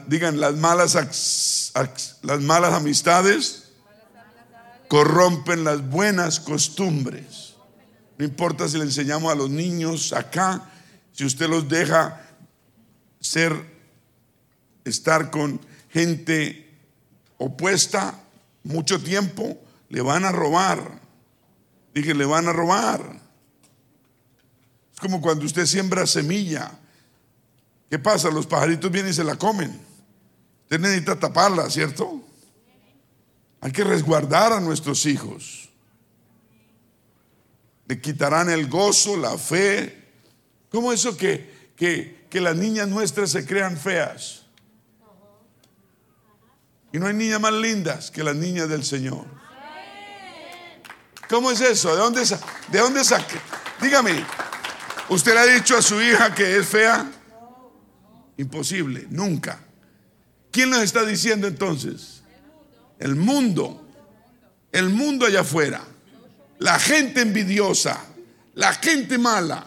digan, 0.08 0.42
las 0.42 0.58
malas, 0.58 1.69
las 2.22 2.42
malas 2.42 2.74
amistades 2.74 3.72
corrompen 4.88 5.64
las 5.64 5.88
buenas 5.88 6.40
costumbres. 6.40 7.54
No 8.18 8.26
importa 8.26 8.68
si 8.68 8.78
le 8.78 8.84
enseñamos 8.84 9.32
a 9.32 9.36
los 9.36 9.50
niños 9.50 10.12
acá, 10.14 10.70
si 11.14 11.26
usted 11.26 11.48
los 11.48 11.70
deja 11.70 12.22
ser, 13.20 13.54
estar 14.84 15.32
con 15.32 15.62
gente 15.90 16.78
opuesta 17.38 18.20
mucho 18.64 19.02
tiempo, 19.02 19.58
le 19.90 20.02
van 20.02 20.26
a 20.26 20.32
robar. 20.32 21.00
Dije, 21.94 22.14
le 22.14 22.26
van 22.26 22.48
a 22.48 22.54
robar. 22.54 23.20
Es 24.94 25.00
como 25.00 25.22
cuando 25.22 25.46
usted 25.46 25.66
siembra 25.66 26.06
semilla. 26.06 26.72
¿Qué 27.90 28.00
pasa? 28.00 28.30
Los 28.30 28.48
pajaritos 28.48 28.92
vienen 28.92 29.12
y 29.12 29.16
se 29.16 29.24
la 29.24 29.36
comen. 29.36 29.89
Usted 30.70 30.82
necesita 30.82 31.18
taparla, 31.18 31.68
¿cierto? 31.68 32.22
Hay 33.60 33.72
que 33.72 33.84
resguardar 33.84 34.54
a 34.54 34.60
nuestros 34.60 35.08
hijos. 35.08 35.68
Le 37.88 38.00
quitarán 38.00 38.52
el 38.52 38.70
gozo, 38.70 39.18
la 39.18 39.36
fe. 39.36 40.12
¿Cómo 40.70 40.94
eso 40.94 41.18
que, 41.18 41.72
que, 41.76 42.28
que 42.30 42.40
las 42.40 42.56
niñas 42.56 42.88
nuestras 42.88 43.32
se 43.32 43.48
crean 43.48 43.78
feas. 43.78 44.44
Y 46.92 47.00
no 47.00 47.08
hay 47.08 47.16
niñas 47.16 47.42
más 47.42 47.54
lindas 47.54 48.12
que 48.12 48.24
las 48.24 48.36
niñas 48.36 48.70
del 48.70 48.84
Señor. 48.84 49.26
¿Cómo 51.28 51.50
es 51.50 51.62
eso? 51.62 51.96
¿De 51.96 51.98
dónde, 51.98 52.24
de 52.68 52.80
dónde 52.80 53.04
saque? 53.04 53.40
Dígame, 53.82 54.24
¿usted 55.10 55.36
ha 55.36 55.46
dicho 55.46 55.76
a 55.78 55.82
su 55.82 56.00
hija 56.00 56.34
que 56.36 56.58
es 56.58 56.68
fea? 56.68 57.12
Imposible, 58.38 59.08
nunca. 59.10 59.60
¿Quién 60.52 60.70
nos 60.70 60.82
está 60.82 61.06
diciendo 61.06 61.48
entonces? 61.48 62.22
El 63.00 63.16
mundo. 63.16 63.86
El 64.72 64.90
mundo 64.90 65.26
allá 65.26 65.42
afuera. 65.42 65.84
La 66.60 66.80
gente 66.80 67.22
envidiosa. 67.22 68.04
La 68.56 68.74
gente 68.74 69.18
mala. 69.18 69.66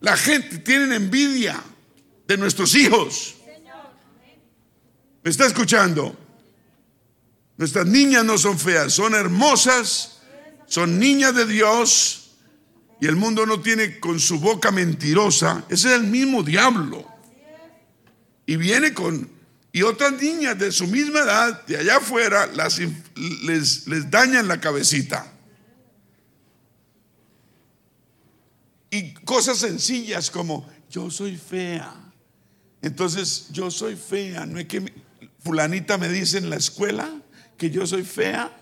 La 0.00 0.16
gente 0.16 0.58
tiene 0.58 0.96
envidia 0.96 1.62
de 2.26 2.36
nuestros 2.36 2.74
hijos. 2.74 3.36
¿Me 5.22 5.30
está 5.30 5.46
escuchando? 5.46 6.14
Nuestras 7.56 7.86
niñas 7.86 8.24
no 8.24 8.36
son 8.36 8.58
feas, 8.58 8.92
son 8.92 9.14
hermosas, 9.14 10.18
son 10.66 10.98
niñas 10.98 11.34
de 11.34 11.46
Dios 11.46 12.32
y 13.00 13.06
el 13.06 13.16
mundo 13.16 13.46
no 13.46 13.60
tiene 13.60 14.00
con 14.00 14.18
su 14.18 14.40
boca 14.40 14.70
mentirosa, 14.70 15.64
ese 15.68 15.88
es 15.88 15.94
el 15.94 16.04
mismo 16.04 16.42
diablo. 16.42 17.06
Y 18.46 18.56
viene 18.56 18.92
con, 18.92 19.30
y 19.74 19.82
otras 19.82 20.22
niñas 20.22 20.56
de 20.56 20.70
su 20.70 20.86
misma 20.86 21.22
edad, 21.22 21.66
de 21.66 21.76
allá 21.76 21.96
afuera, 21.96 22.48
les, 23.42 23.88
les 23.88 24.08
dañan 24.08 24.46
la 24.46 24.60
cabecita. 24.60 25.32
Y 28.88 29.14
cosas 29.14 29.58
sencillas 29.58 30.30
como, 30.30 30.70
yo 30.88 31.10
soy 31.10 31.36
fea. 31.36 31.92
Entonces, 32.82 33.48
yo 33.50 33.68
soy 33.68 33.96
fea. 33.96 34.46
No 34.46 34.60
es 34.60 34.66
que 34.66 34.94
fulanita 35.40 35.98
me 35.98 36.08
dice 36.08 36.38
en 36.38 36.50
la 36.50 36.56
escuela 36.56 37.10
que 37.58 37.68
yo 37.68 37.84
soy 37.84 38.04
fea. 38.04 38.56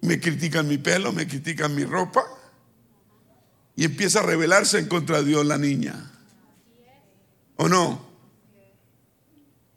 Me 0.00 0.18
critican 0.18 0.66
mi 0.66 0.78
pelo, 0.78 1.12
me 1.12 1.28
critican 1.28 1.76
mi 1.76 1.84
ropa. 1.84 2.24
Y 3.76 3.84
empieza 3.84 4.18
a 4.18 4.22
rebelarse 4.24 4.80
en 4.80 4.88
contra 4.88 5.18
de 5.18 5.28
Dios 5.28 5.46
la 5.46 5.58
niña. 5.58 6.10
¿O 7.54 7.68
no? 7.68 8.07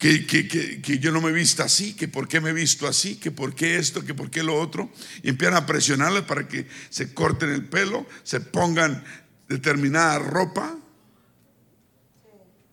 Que, 0.01 0.97
yo 0.99 1.11
no 1.11 1.21
me 1.21 1.29
he 1.29 1.33
visto 1.33 1.61
así, 1.61 1.93
que 1.93 2.07
por 2.07 2.27
qué 2.27 2.41
me 2.41 2.49
he 2.49 2.53
visto 2.53 2.87
así, 2.87 3.17
que 3.17 3.29
por 3.29 3.53
qué 3.53 3.77
esto, 3.77 4.03
que 4.03 4.15
por 4.15 4.31
qué 4.31 4.41
lo 4.41 4.59
otro, 4.59 4.89
y 5.21 5.29
empiezan 5.29 5.55
a 5.55 5.67
presionarles 5.67 6.23
para 6.23 6.47
que 6.47 6.67
se 6.89 7.13
corten 7.13 7.51
el 7.51 7.65
pelo, 7.65 8.07
se 8.23 8.39
pongan 8.39 9.03
determinada 9.47 10.17
ropa, 10.17 10.75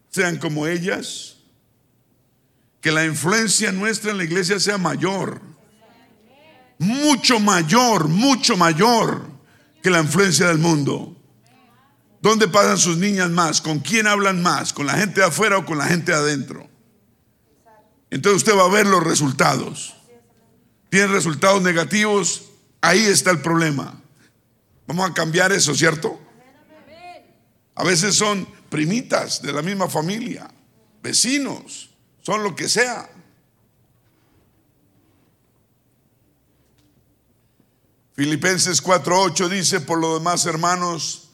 sean 0.08 0.38
como 0.38 0.66
ellas, 0.66 1.36
que 2.80 2.90
la 2.92 3.04
influencia 3.04 3.72
nuestra 3.72 4.12
en 4.12 4.16
la 4.16 4.24
iglesia 4.24 4.58
sea 4.58 4.78
mayor, 4.78 5.42
mucho 6.78 7.40
mayor, 7.40 8.08
mucho 8.08 8.56
mayor 8.56 9.28
que 9.82 9.90
la 9.90 10.00
influencia 10.00 10.48
del 10.48 10.58
mundo. 10.58 11.14
¿Dónde 12.22 12.48
pasan 12.48 12.78
sus 12.78 12.96
niñas 12.96 13.28
más? 13.28 13.60
¿Con 13.60 13.80
quién 13.80 14.06
hablan 14.06 14.42
más? 14.42 14.72
¿Con 14.72 14.86
la 14.86 14.94
gente 14.94 15.20
de 15.20 15.26
afuera 15.26 15.58
o 15.58 15.66
con 15.66 15.76
la 15.76 15.86
gente 15.86 16.10
de 16.10 16.18
adentro? 16.18 16.77
Entonces 18.10 18.42
usted 18.42 18.56
va 18.56 18.64
a 18.64 18.70
ver 18.70 18.86
los 18.86 19.02
resultados. 19.02 19.94
Tiene 20.90 21.08
resultados 21.08 21.62
negativos, 21.62 22.44
ahí 22.80 23.04
está 23.04 23.30
el 23.30 23.40
problema. 23.40 24.00
Vamos 24.86 25.10
a 25.10 25.14
cambiar 25.14 25.52
eso, 25.52 25.74
¿cierto? 25.74 26.18
A 27.74 27.84
veces 27.84 28.14
son 28.14 28.46
primitas 28.70 29.42
de 29.42 29.52
la 29.52 29.62
misma 29.62 29.88
familia, 29.88 30.50
vecinos, 31.02 31.90
son 32.22 32.42
lo 32.42 32.56
que 32.56 32.68
sea. 32.68 33.08
Filipenses 38.14 38.82
4:8 38.82 39.48
dice, 39.48 39.80
por 39.80 40.00
lo 40.00 40.18
demás, 40.18 40.44
hermanos, 40.46 41.28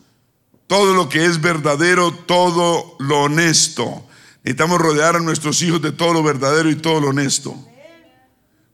todo 0.66 0.92
lo 0.92 1.08
que 1.08 1.24
es 1.24 1.40
verdadero, 1.40 2.12
todo 2.12 2.96
lo 2.98 3.22
honesto, 3.22 4.06
Necesitamos 4.44 4.78
rodear 4.78 5.16
a 5.16 5.20
nuestros 5.20 5.62
hijos 5.62 5.80
de 5.80 5.90
todo 5.90 6.12
lo 6.12 6.22
verdadero 6.22 6.70
y 6.70 6.76
todo 6.76 7.00
lo 7.00 7.08
honesto. 7.08 7.56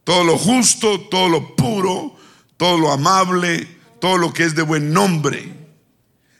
Todo 0.02 0.24
lo 0.24 0.36
justo, 0.36 1.00
todo 1.02 1.28
lo 1.28 1.54
puro, 1.54 2.16
todo 2.56 2.76
lo 2.76 2.90
amable, 2.90 3.68
todo 4.00 4.18
lo 4.18 4.32
que 4.32 4.42
es 4.42 4.56
de 4.56 4.62
buen 4.62 4.92
nombre. 4.92 5.54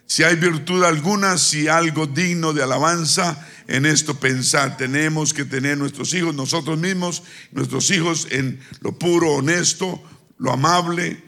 Si 0.05 0.23
hay 0.23 0.35
virtud 0.35 0.83
alguna, 0.83 1.37
si 1.37 1.69
algo 1.69 2.07
digno 2.07 2.51
de 2.51 2.61
alabanza, 2.61 3.47
en 3.67 3.85
esto 3.85 4.19
pensar. 4.19 4.75
Tenemos 4.75 5.33
que 5.33 5.45
tener 5.45 5.77
nuestros 5.77 6.13
hijos, 6.13 6.35
nosotros 6.35 6.77
mismos, 6.77 7.23
nuestros 7.51 7.89
hijos 7.91 8.27
en 8.31 8.59
lo 8.81 8.99
puro, 8.99 9.31
honesto, 9.35 10.03
lo 10.37 10.51
amable, 10.51 11.23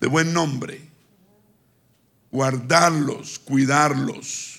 de 0.00 0.06
buen 0.06 0.32
nombre. 0.32 0.80
Guardarlos, 2.30 3.40
cuidarlos. 3.40 4.49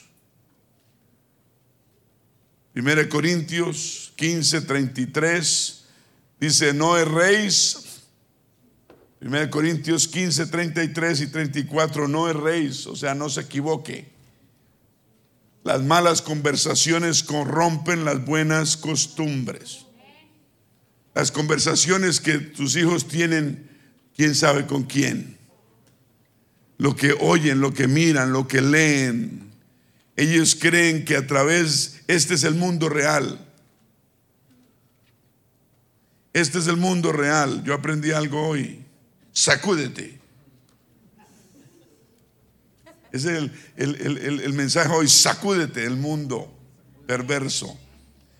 1 2.75 3.09
Corintios 3.09 4.13
15, 4.15 4.61
33 4.61 5.85
dice, 6.39 6.73
no 6.73 6.97
erréis 6.97 7.91
1 9.21 9.49
Corintios 9.51 10.07
15, 10.07 10.47
33 10.47 11.21
y 11.21 11.27
34, 11.27 12.07
no 12.07 12.27
erréis, 12.27 12.87
o 12.87 12.95
sea, 12.95 13.13
no 13.13 13.29
se 13.29 13.41
equivoque. 13.41 14.09
Las 15.63 15.83
malas 15.83 16.23
conversaciones 16.23 17.21
corrompen 17.21 18.03
las 18.03 18.25
buenas 18.25 18.77
costumbres. 18.77 19.85
Las 21.13 21.31
conversaciones 21.31 22.19
que 22.19 22.39
tus 22.39 22.75
hijos 22.75 23.07
tienen, 23.07 23.69
quién 24.15 24.33
sabe 24.33 24.65
con 24.65 24.83
quién. 24.83 25.37
Lo 26.79 26.95
que 26.95 27.15
oyen, 27.19 27.61
lo 27.61 27.75
que 27.75 27.87
miran, 27.87 28.33
lo 28.33 28.47
que 28.47 28.61
leen. 28.61 29.50
Ellos 30.21 30.55
creen 30.55 31.03
que 31.03 31.17
a 31.17 31.25
través, 31.25 32.01
este 32.07 32.35
es 32.35 32.43
el 32.43 32.55
mundo 32.55 32.89
real. 32.89 33.39
Este 36.33 36.59
es 36.59 36.67
el 36.67 36.77
mundo 36.77 37.11
real. 37.11 37.63
Yo 37.63 37.73
aprendí 37.73 38.11
algo 38.11 38.47
hoy 38.47 38.85
sacúdete. 39.31 40.19
Es 43.11 43.25
el, 43.25 44.53
mensaje 44.53 44.89
hoy, 44.89 45.09
sacúdete 45.09 45.83
el 45.83 45.97
mundo 45.97 46.49
perverso. 47.05 47.77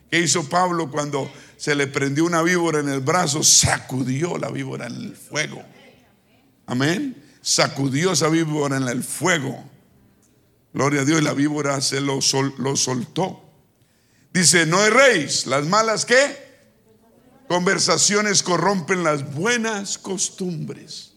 ¿Qué 0.09 0.19
hizo 0.19 0.47
Pablo 0.47 0.89
cuando 0.89 1.31
se 1.57 1.75
le 1.75 1.87
prendió 1.87 2.25
una 2.25 2.41
víbora 2.41 2.79
en 2.79 2.89
el 2.89 3.01
brazo? 3.01 3.43
Sacudió 3.43 4.37
la 4.37 4.49
víbora 4.49 4.87
en 4.87 4.95
el 4.95 5.15
fuego. 5.15 5.61
Amén. 6.67 7.21
Sacudió 7.41 8.13
esa 8.13 8.29
víbora 8.29 8.77
en 8.77 8.87
el 8.87 9.03
fuego. 9.03 9.71
Gloria 10.73 11.01
a 11.01 11.05
Dios, 11.05 11.21
y 11.21 11.23
la 11.23 11.33
víbora 11.33 11.81
se 11.81 12.01
lo, 12.01 12.19
lo 12.57 12.75
soltó. 12.75 13.43
Dice, 14.33 14.65
no 14.65 14.83
erréis, 14.83 15.45
las 15.45 15.65
malas 15.65 16.05
qué? 16.05 16.51
Conversaciones 17.47 18.43
corrompen 18.43 19.03
las 19.03 19.33
buenas 19.33 19.97
costumbres. 19.97 21.11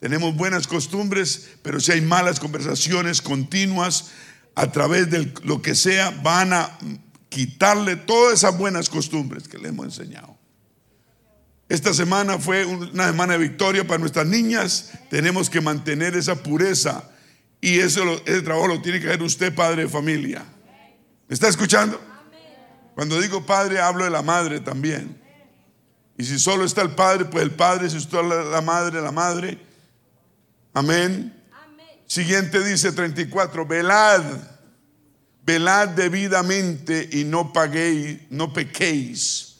Tenemos 0.00 0.34
buenas 0.34 0.66
costumbres, 0.66 1.48
pero 1.62 1.80
si 1.80 1.92
hay 1.92 2.00
malas 2.00 2.40
conversaciones 2.40 3.20
continuas 3.20 4.12
a 4.54 4.72
través 4.72 5.10
de 5.10 5.32
lo 5.44 5.60
que 5.60 5.74
sea, 5.74 6.10
van 6.22 6.54
a 6.54 6.78
quitarle 7.28 7.96
todas 7.96 8.34
esas 8.34 8.56
buenas 8.56 8.88
costumbres 8.88 9.48
que 9.48 9.58
le 9.58 9.68
hemos 9.68 9.86
enseñado. 9.86 10.38
Esta 11.68 11.92
semana 11.92 12.38
fue 12.38 12.64
una 12.64 13.08
semana 13.08 13.34
de 13.34 13.40
victoria 13.40 13.86
para 13.86 13.98
nuestras 13.98 14.26
niñas. 14.26 14.92
Tenemos 15.10 15.50
que 15.50 15.60
mantener 15.60 16.16
esa 16.16 16.42
pureza 16.42 17.10
y 17.66 17.80
eso, 17.80 18.04
ese 18.24 18.42
trabajo 18.42 18.68
lo 18.68 18.80
tiene 18.80 19.00
que 19.00 19.08
hacer 19.08 19.20
usted, 19.24 19.52
padre 19.52 19.82
de 19.82 19.88
familia. 19.88 20.44
¿Me 21.26 21.34
está 21.34 21.48
escuchando? 21.48 22.00
Cuando 22.94 23.20
digo 23.20 23.44
padre, 23.44 23.80
hablo 23.80 24.04
de 24.04 24.10
la 24.10 24.22
madre 24.22 24.60
también. 24.60 25.20
Y 26.16 26.24
si 26.24 26.38
solo 26.38 26.64
está 26.64 26.82
el 26.82 26.92
padre, 26.92 27.24
pues 27.24 27.42
el 27.42 27.50
padre, 27.50 27.90
si 27.90 27.96
está 27.96 28.22
la 28.22 28.60
madre, 28.60 29.02
la 29.02 29.10
madre. 29.10 29.58
Amén. 30.74 31.34
Siguiente 32.06 32.62
dice 32.62 32.92
34, 32.92 33.66
velad, 33.66 34.22
velad 35.42 35.88
debidamente 35.88 37.08
y 37.10 37.24
no 37.24 37.52
paguéis, 37.52 38.20
no 38.30 38.52
pequéis, 38.52 39.56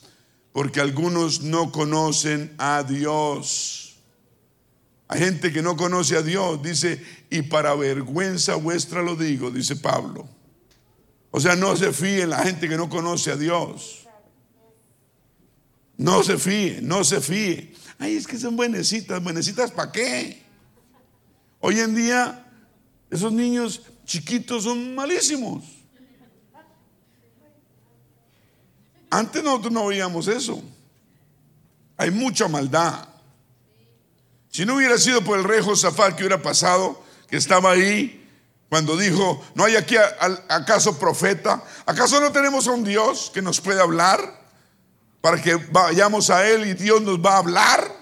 porque 0.53 0.81
algunos 0.81 1.41
no 1.41 1.73
conocen 1.73 2.55
a 2.57 2.85
Dios. 2.85 3.86
Hay 5.09 5.21
gente 5.21 5.53
que 5.53 5.63
no 5.63 5.77
conoce 5.77 6.17
a 6.17 6.23
Dios, 6.23 6.63
dice, 6.63 7.01
y 7.31 7.43
para 7.43 7.75
vergüenza 7.75 8.57
vuestra 8.57 9.03
lo 9.03 9.15
digo, 9.15 9.51
dice 9.51 9.77
Pablo. 9.77 10.29
O 11.31 11.41
sea, 11.41 11.55
no 11.55 11.77
se 11.77 11.93
fíen 11.93 12.31
la 12.31 12.39
gente 12.39 12.69
que 12.69 12.77
no 12.77 12.89
conoce 12.89 13.31
a 13.31 13.37
Dios. 13.37 14.07
No 15.97 16.23
se 16.23 16.39
fíe, 16.39 16.81
no 16.83 17.05
se 17.05 17.21
fíe. 17.21 17.75
Ay, 17.99 18.17
es 18.17 18.27
que 18.27 18.39
son 18.39 18.57
buenecitas, 18.57 19.23
buenecitas 19.23 19.71
¿para 19.71 19.93
qué? 19.93 20.43
Hoy 21.61 21.81
en 21.81 21.95
día, 21.95 22.47
esos 23.11 23.33
niños 23.33 23.83
chiquitos 24.05 24.65
son 24.65 24.95
malísimos. 24.95 25.65
Antes 29.09 29.43
nosotros 29.43 29.73
no 29.73 29.87
veíamos 29.87 30.29
eso. 30.29 30.63
Hay 31.97 32.11
mucha 32.11 32.49
maldad. 32.49 33.09
Si 34.57 34.65
no 34.65 34.77
hubiera 34.77 34.97
sido 34.97 35.21
por 35.21 35.37
el 35.37 35.45
rey 35.45 35.61
Josafat 35.63 36.15
que 36.17 36.23
hubiera 36.23 36.41
pasado, 36.41 37.05
que 37.29 37.37
estaba 37.37 37.73
ahí 37.73 38.27
cuando 38.71 38.97
dijo, 38.97 39.45
¿no 39.55 39.67
hay 39.67 39.77
aquí 39.77 39.97
acaso 40.49 40.99
profeta? 40.99 41.63
¿Acaso 41.85 42.19
no 42.23 42.33
tenemos 42.33 42.67
a 42.67 42.71
un 42.71 42.83
Dios 42.83 43.31
que 43.35 43.43
nos 43.43 43.61
puede 43.61 43.83
hablar? 43.83 44.47
para 45.21 45.43
que 45.43 45.57
vayamos 45.57 46.31
a 46.31 46.49
Él 46.49 46.69
y 46.69 46.73
Dios 46.73 47.03
nos 47.03 47.19
va 47.19 47.35
a 47.35 47.39
hablar. 47.39 47.93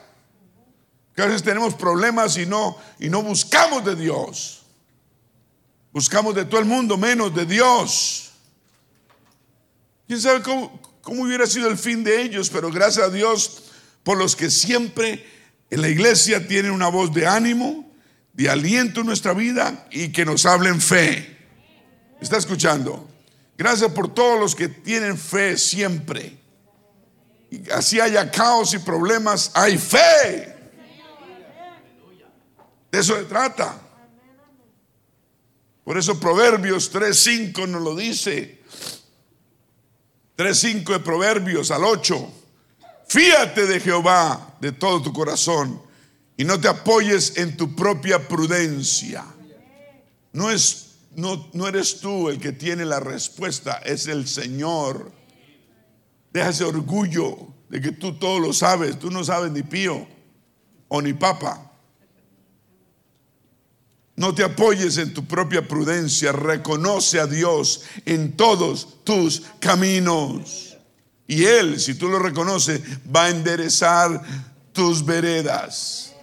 Que 1.17 1.23
a 1.23 1.27
veces 1.27 1.43
tenemos 1.43 1.75
problemas 1.75 2.37
y 2.37 2.47
no, 2.47 2.77
y 3.01 3.09
no 3.09 3.21
buscamos 3.23 3.85
de 3.85 3.97
Dios. 3.97 4.63
Buscamos 5.91 6.37
de 6.37 6.45
todo 6.45 6.61
el 6.61 6.67
mundo 6.67 6.97
menos 6.97 7.35
de 7.35 7.47
Dios. 7.47 8.31
¿Quién 10.07 10.21
sabe 10.21 10.41
cómo, 10.41 10.81
cómo 11.03 11.23
hubiera 11.23 11.49
sido 11.49 11.69
el 11.69 11.79
fin 11.79 12.05
de 12.05 12.23
ellos? 12.23 12.49
Pero 12.49 12.71
gracias 12.71 13.07
a 13.07 13.11
Dios 13.11 13.63
por 14.05 14.19
los 14.19 14.37
que 14.37 14.51
siempre 14.51 15.35
en 15.75 15.83
la 15.83 15.89
iglesia 15.89 16.47
tienen 16.47 16.73
una 16.73 16.89
voz 16.89 17.13
de 17.13 17.27
ánimo, 17.27 17.93
de 18.33 18.49
aliento 18.49 19.01
en 19.01 19.07
nuestra 19.07 19.33
vida 19.33 19.87
y 19.91 20.09
que 20.09 20.25
nos 20.25 20.47
hablen 20.47 20.81
fe. 20.81 21.37
¿Está 22.21 22.37
escuchando? 22.37 23.09
Gracias 23.57 23.91
por 23.93 24.13
todos 24.13 24.41
los 24.41 24.55
que 24.55 24.69
tienen 24.69 25.17
fe 25.17 25.57
siempre 25.57 26.45
así 27.73 28.01
haya 28.01 28.31
caos 28.31 28.75
y 28.75 28.79
problemas, 28.79 29.51
hay 29.55 29.79
fe. 29.79 30.55
De 32.91 33.01
eso 33.01 33.17
se 33.17 33.25
trata. 33.25 33.81
Por 35.85 35.99
eso 35.99 36.19
Proverbios 36.19 36.93
3.5 36.93 37.69
nos 37.69 37.83
lo 37.83 37.95
dice. 37.95 38.63
3.5 40.37 40.93
de 40.93 41.01
Proverbios 41.01 41.71
al 41.71 41.85
8. 41.85 42.33
Fíate 43.07 43.67
de 43.67 43.81
Jehová 43.81 44.57
de 44.61 44.73
todo 44.73 45.03
tu 45.03 45.13
corazón 45.13 45.81
y 46.37 46.45
no 46.45 46.61
te 46.61 46.69
apoyes 46.69 47.37
en 47.37 47.57
tu 47.57 47.75
propia 47.75 48.27
prudencia. 48.27 49.25
No, 50.33 50.51
es, 50.51 50.97
no, 51.15 51.49
no 51.53 51.69
eres 51.69 52.01
tú 52.01 52.29
el 52.29 52.41
que 52.41 52.53
tiene 52.53 52.85
la 52.85 53.01
respuesta, 53.01 53.81
es 53.85 54.09
el 54.09 54.27
Señor. 54.27 55.13
Deja 56.33 56.49
ese 56.49 56.65
orgullo 56.65 57.55
de 57.69 57.81
que 57.81 57.93
tú 57.93 58.19
todo 58.19 58.41
lo 58.41 58.53
sabes. 58.53 58.99
Tú 58.99 59.11
no 59.11 59.23
sabes 59.23 59.53
ni 59.53 59.63
pío 59.63 60.07
o 60.89 61.01
ni 61.01 61.13
papa. 61.13 61.71
No 64.17 64.35
te 64.35 64.45
apoyes 64.45 64.99
en 64.99 65.15
tu 65.15 65.25
propia 65.25 65.67
prudencia. 65.67 66.33
Reconoce 66.33 67.21
a 67.21 67.27
Dios 67.27 67.83
en 68.05 68.37
todos 68.37 69.05
tus 69.05 69.43
caminos. 69.61 70.74
Y 71.27 71.45
Él, 71.45 71.81
si 71.81 71.95
tú 71.95 72.09
lo 72.09 72.19
reconoces, 72.19 72.83
va 73.15 73.25
a 73.25 73.31
enderezar 73.31 74.21
tus 74.73 75.05
veredas. 75.05 76.15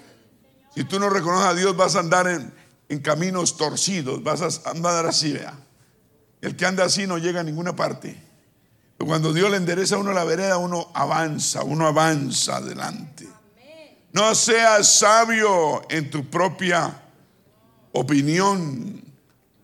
Si 0.75 0.83
tú 0.83 0.99
no 0.99 1.09
reconoces 1.09 1.47
a 1.47 1.53
Dios, 1.53 1.75
vas 1.75 1.95
a 1.95 1.99
andar 1.99 2.27
en, 2.27 2.99
caminos 2.99 3.57
torcidos. 3.57 4.21
Vas 4.23 4.41
a 4.41 4.69
andar 4.69 5.05
así, 5.05 5.33
vea. 5.33 5.57
El 6.41 6.55
que 6.55 6.65
anda 6.65 6.83
así 6.83 7.07
no 7.07 7.17
llega 7.17 7.39
a 7.39 7.43
ninguna 7.43 7.75
parte. 7.75 8.21
Cuando 8.97 9.33
Dios 9.33 9.49
le 9.49 9.57
endereza 9.57 9.95
a 9.95 9.99
uno 9.99 10.11
la 10.11 10.23
vereda, 10.23 10.57
uno 10.57 10.91
avanza, 10.93 11.63
uno 11.63 11.87
avanza 11.87 12.57
adelante. 12.57 13.27
No 14.13 14.35
seas 14.35 14.99
sabio 14.99 15.81
en 15.89 16.09
tu 16.09 16.29
propia 16.29 17.01
opinión. 17.93 19.01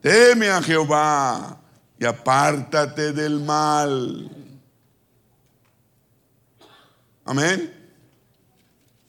Teme 0.02 0.50
a 0.50 0.62
Jehová 0.62 1.60
y 2.00 2.06
apártate 2.06 3.12
del 3.12 3.42
mal. 3.42 4.47
Amén. 7.28 7.74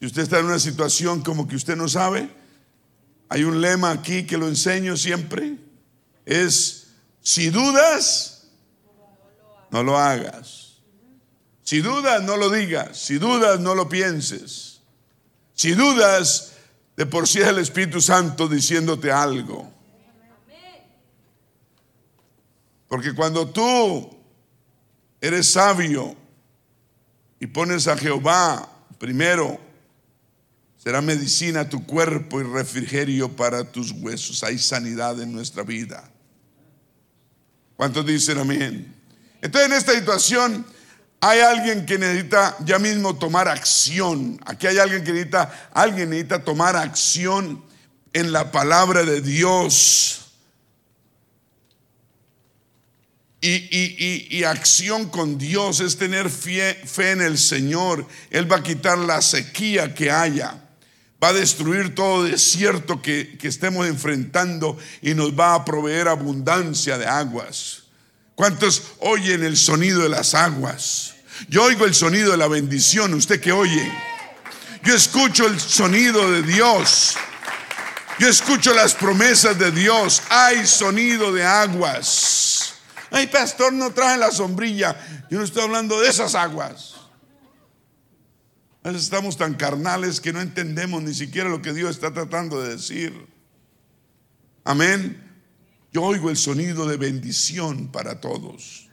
Si 0.00 0.06
usted 0.06 0.22
está 0.22 0.40
en 0.40 0.46
una 0.46 0.58
situación 0.58 1.22
como 1.22 1.46
que 1.46 1.54
usted 1.54 1.76
no 1.76 1.88
sabe, 1.88 2.28
hay 3.28 3.44
un 3.44 3.60
lema 3.60 3.92
aquí 3.92 4.26
que 4.26 4.36
lo 4.36 4.48
enseño 4.48 4.96
siempre. 4.96 5.56
Es, 6.26 6.88
si 7.20 7.50
dudas, 7.50 8.48
no 9.70 9.84
lo 9.84 9.96
hagas. 9.96 10.78
Si 11.62 11.80
dudas, 11.80 12.22
no 12.24 12.36
lo 12.36 12.50
digas. 12.50 12.98
Si 12.98 13.18
dudas, 13.18 13.60
no 13.60 13.76
lo 13.76 13.88
pienses. 13.88 14.80
Si 15.54 15.72
dudas, 15.72 16.54
de 16.96 17.06
por 17.06 17.28
sí 17.28 17.38
es 17.38 17.46
el 17.46 17.58
Espíritu 17.58 18.00
Santo 18.00 18.48
diciéndote 18.48 19.12
algo. 19.12 19.70
Porque 22.88 23.14
cuando 23.14 23.48
tú 23.48 24.10
eres 25.20 25.52
sabio 25.52 26.16
y 27.40 27.46
pones 27.46 27.86
a 27.86 27.96
Jehová 27.96 28.68
primero, 28.98 29.58
será 30.76 31.00
medicina 31.00 31.68
tu 31.68 31.84
cuerpo 31.84 32.40
y 32.40 32.44
refrigerio 32.44 33.34
para 33.34 33.64
tus 33.64 33.92
huesos. 33.92 34.42
Hay 34.42 34.58
sanidad 34.58 35.20
en 35.20 35.32
nuestra 35.32 35.62
vida. 35.62 36.10
¿Cuántos 37.76 38.04
dicen 38.06 38.38
amén? 38.38 38.94
Entonces 39.40 39.70
en 39.70 39.76
esta 39.76 39.92
situación 39.92 40.66
hay 41.20 41.40
alguien 41.40 41.84
que 41.84 41.98
necesita 41.98 42.56
ya 42.64 42.78
mismo 42.78 43.16
tomar 43.16 43.48
acción. 43.48 44.40
Aquí 44.44 44.66
hay 44.66 44.78
alguien 44.78 45.04
que 45.04 45.12
necesita, 45.12 45.70
alguien 45.72 46.10
necesita 46.10 46.44
tomar 46.44 46.76
acción 46.76 47.64
en 48.12 48.32
la 48.32 48.50
palabra 48.50 49.04
de 49.04 49.20
Dios. 49.20 50.17
Y, 53.40 54.42
acción 54.44 55.08
con 55.08 55.38
Dios 55.38 55.80
es 55.80 55.96
tener 55.96 56.28
fe, 56.28 56.80
en 57.12 57.20
el 57.20 57.38
Señor. 57.38 58.06
Él 58.30 58.50
va 58.50 58.56
a 58.56 58.62
quitar 58.62 58.98
la 58.98 59.22
sequía 59.22 59.94
que 59.94 60.10
haya. 60.10 60.64
Va 61.22 61.28
a 61.28 61.32
destruir 61.32 61.94
todo 61.94 62.24
desierto 62.24 63.02
que, 63.02 63.36
que 63.38 63.48
estemos 63.48 63.86
enfrentando 63.86 64.76
y 65.02 65.14
nos 65.14 65.38
va 65.38 65.54
a 65.54 65.64
proveer 65.64 66.08
abundancia 66.08 66.96
de 66.98 67.06
aguas. 67.06 67.84
¿Cuántos 68.34 68.82
oyen 69.00 69.42
el 69.42 69.56
sonido 69.56 70.02
de 70.02 70.08
las 70.08 70.34
aguas? 70.34 71.14
Yo 71.48 71.64
oigo 71.64 71.84
el 71.86 71.94
sonido 71.94 72.32
de 72.32 72.36
la 72.36 72.48
bendición. 72.48 73.14
¿Usted 73.14 73.40
qué 73.40 73.52
oye? 73.52 73.92
Yo 74.84 74.94
escucho 74.94 75.46
el 75.46 75.60
sonido 75.60 76.30
de 76.30 76.42
Dios. 76.42 77.16
Yo 78.18 78.28
escucho 78.28 78.74
las 78.74 78.94
promesas 78.94 79.58
de 79.58 79.70
Dios. 79.70 80.22
Hay 80.28 80.66
sonido 80.66 81.32
de 81.32 81.44
aguas. 81.44 82.57
Ay, 83.10 83.26
pastor, 83.28 83.72
no 83.72 83.92
traje 83.92 84.18
la 84.18 84.30
sombrilla. 84.30 84.96
Yo 85.30 85.38
no 85.38 85.44
estoy 85.44 85.62
hablando 85.62 86.00
de 86.00 86.08
esas 86.08 86.34
aguas. 86.34 86.94
Estamos 88.84 89.36
tan 89.36 89.54
carnales 89.54 90.20
que 90.20 90.32
no 90.32 90.40
entendemos 90.40 91.02
ni 91.02 91.12
siquiera 91.12 91.48
lo 91.48 91.60
que 91.60 91.74
Dios 91.74 91.90
está 91.90 92.12
tratando 92.12 92.62
de 92.62 92.76
decir. 92.76 93.26
Amén. 94.64 95.22
Yo 95.92 96.02
oigo 96.02 96.30
el 96.30 96.36
sonido 96.36 96.86
de 96.86 96.96
bendición 96.96 97.88
para 97.88 98.20
todos. 98.20 98.88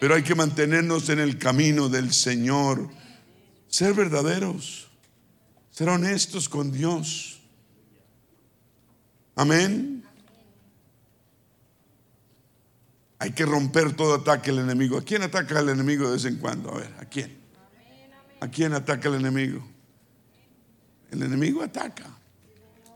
Pero 0.00 0.14
hay 0.14 0.22
que 0.22 0.34
mantenernos 0.34 1.08
en 1.08 1.20
el 1.20 1.38
camino 1.38 1.88
del 1.88 2.12
Señor. 2.12 2.90
Ser 3.68 3.94
verdaderos. 3.94 4.88
Ser 5.70 5.88
honestos 5.88 6.48
con 6.48 6.72
Dios. 6.72 7.40
Amén. 9.36 10.01
Hay 13.22 13.30
que 13.30 13.46
romper 13.46 13.94
todo 13.94 14.16
ataque 14.16 14.50
al 14.50 14.58
enemigo. 14.58 14.98
¿A 14.98 15.02
quién 15.02 15.22
ataca 15.22 15.60
el 15.60 15.68
enemigo 15.68 16.06
de 16.06 16.14
vez 16.14 16.24
en 16.24 16.38
cuando? 16.38 16.72
A 16.72 16.78
ver, 16.78 16.92
¿a 16.98 17.04
quién? 17.04 17.38
¿A 18.40 18.48
quién 18.48 18.72
ataca 18.72 19.08
el 19.08 19.14
enemigo? 19.14 19.64
El 21.08 21.22
enemigo 21.22 21.62
ataca. 21.62 22.18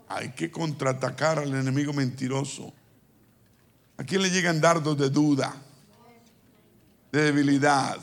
Hay 0.08 0.32
que 0.32 0.50
contraatacar 0.50 1.38
al 1.38 1.54
enemigo 1.54 1.92
mentiroso. 1.92 2.74
¿A 3.98 4.02
quién 4.02 4.20
le 4.20 4.30
llegan 4.30 4.60
dardos 4.60 4.98
de 4.98 5.10
duda, 5.10 5.54
de 7.12 7.22
debilidad? 7.22 8.00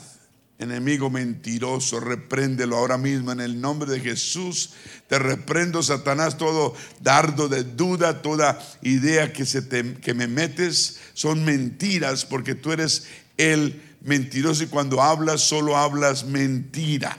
Enemigo 0.56 1.10
mentiroso, 1.10 1.98
repréndelo 1.98 2.76
ahora 2.76 2.96
mismo 2.96 3.32
en 3.32 3.40
el 3.40 3.60
nombre 3.60 3.90
de 3.90 4.00
Jesús. 4.00 4.70
Te 5.08 5.18
reprendo, 5.18 5.82
Satanás, 5.82 6.38
todo 6.38 6.74
dardo 7.00 7.48
de 7.48 7.64
duda, 7.64 8.22
toda 8.22 8.60
idea 8.82 9.32
que, 9.32 9.46
se 9.46 9.66
que 10.00 10.14
me 10.14 10.28
metes 10.28 11.00
son 11.12 11.44
mentiras 11.44 12.24
porque 12.24 12.54
tú 12.54 12.70
eres 12.70 13.08
el 13.36 13.82
mentiroso 14.02 14.62
y 14.62 14.68
cuando 14.68 15.02
hablas 15.02 15.40
solo 15.40 15.76
hablas 15.76 16.24
mentira. 16.24 17.16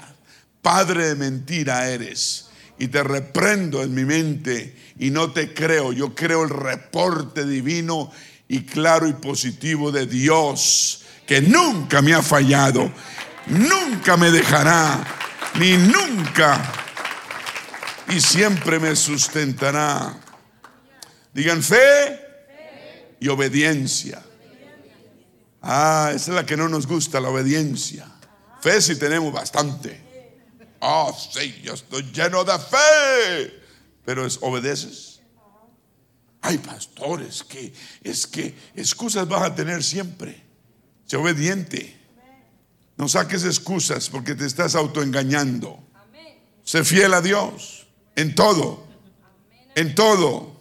Padre 0.61 1.09
de 1.09 1.15
mentira 1.15 1.89
eres. 1.89 2.45
Y 2.79 2.87
te 2.87 3.03
reprendo 3.03 3.83
en 3.83 3.93
mi 3.93 4.05
mente 4.05 4.75
y 4.97 5.11
no 5.11 5.31
te 5.31 5.53
creo. 5.53 5.91
Yo 5.91 6.15
creo 6.15 6.43
el 6.43 6.49
reporte 6.49 7.45
divino 7.45 8.11
y 8.47 8.61
claro 8.61 9.09
y 9.09 9.13
positivo 9.13 9.91
de 9.91 10.05
Dios 10.05 11.01
que 11.25 11.41
nunca 11.41 12.01
me 12.01 12.13
ha 12.13 12.21
fallado 12.21 12.91
nunca 13.47 14.17
me 14.17 14.31
dejará, 14.31 15.05
ni 15.55 15.77
nunca, 15.77 16.61
y 18.09 18.19
siempre 18.21 18.79
me 18.79 18.95
sustentará. 18.95 20.15
Digan 21.33 21.61
fe 21.61 22.21
y 23.19 23.27
obediencia. 23.27 24.23
Ah, 25.61 26.11
esa 26.13 26.31
es 26.31 26.35
la 26.35 26.45
que 26.45 26.55
no 26.55 26.69
nos 26.69 26.87
gusta, 26.87 27.19
la 27.19 27.29
obediencia. 27.29 28.05
Fe 28.61 28.81
si 28.81 28.95
tenemos 28.97 29.33
bastante. 29.33 30.01
Oh, 30.79 31.15
sí, 31.31 31.59
yo 31.63 31.73
estoy 31.73 32.03
lleno 32.11 32.43
de 32.43 32.57
fe. 32.59 33.61
Pero 34.05 34.25
es, 34.25 34.37
obedeces. 34.41 35.21
Hay 36.41 36.59
pastores 36.59 37.43
que 37.43 37.73
es 38.03 38.27
que 38.27 38.55
excusas 38.75 39.27
vas 39.27 39.41
a 39.41 39.55
tener 39.55 39.83
siempre. 39.83 40.43
Sé 41.07 41.17
obediente. 41.17 42.04
No 42.97 43.07
saques 43.07 43.43
excusas 43.43 44.09
porque 44.09 44.35
te 44.35 44.45
estás 44.45 44.75
autoengañando. 44.75 45.79
Sé 46.63 46.83
fiel 46.83 47.13
a 47.13 47.21
Dios 47.21 47.87
en 48.15 48.35
todo. 48.35 48.85
En 49.75 49.93
todo. 49.93 50.55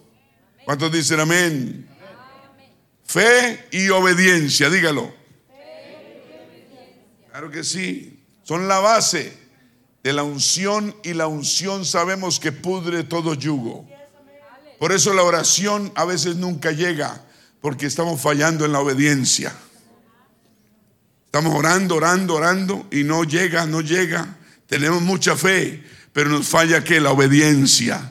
¿Cuántos 0.65 0.91
dicen 0.91 1.19
amén? 1.19 1.89
Fe 3.05 3.67
y 3.71 3.89
obediencia, 3.89 4.69
dígalo. 4.69 5.13
Claro 7.31 7.51
que 7.51 7.63
sí. 7.63 8.23
Son 8.43 8.67
la 8.67 8.79
base 8.79 9.37
de 10.03 10.13
la 10.13 10.23
unción 10.23 10.95
y 11.03 11.13
la 11.13 11.27
unción 11.27 11.85
sabemos 11.85 12.39
que 12.39 12.51
pudre 12.51 13.03
todo 13.03 13.33
yugo. 13.33 13.87
Por 14.79 14.91
eso 14.91 15.13
la 15.13 15.23
oración 15.23 15.91
a 15.95 16.05
veces 16.05 16.35
nunca 16.35 16.71
llega 16.71 17.25
porque 17.61 17.87
estamos 17.87 18.21
fallando 18.21 18.65
en 18.65 18.71
la 18.71 18.79
obediencia. 18.79 19.55
Estamos 21.35 21.53
orando, 21.53 21.95
orando, 21.95 22.35
orando 22.35 22.87
y 22.93 23.03
no 23.03 23.25
llega, 23.25 23.65
no 23.65 23.81
llega. 23.81 24.37
Tenemos 24.67 25.01
mucha 25.01 25.35
fe, 25.35 25.83
pero 26.13 26.29
nos 26.29 26.47
falla 26.47 26.81
que 26.81 27.01
la 27.01 27.11
obediencia. 27.11 28.09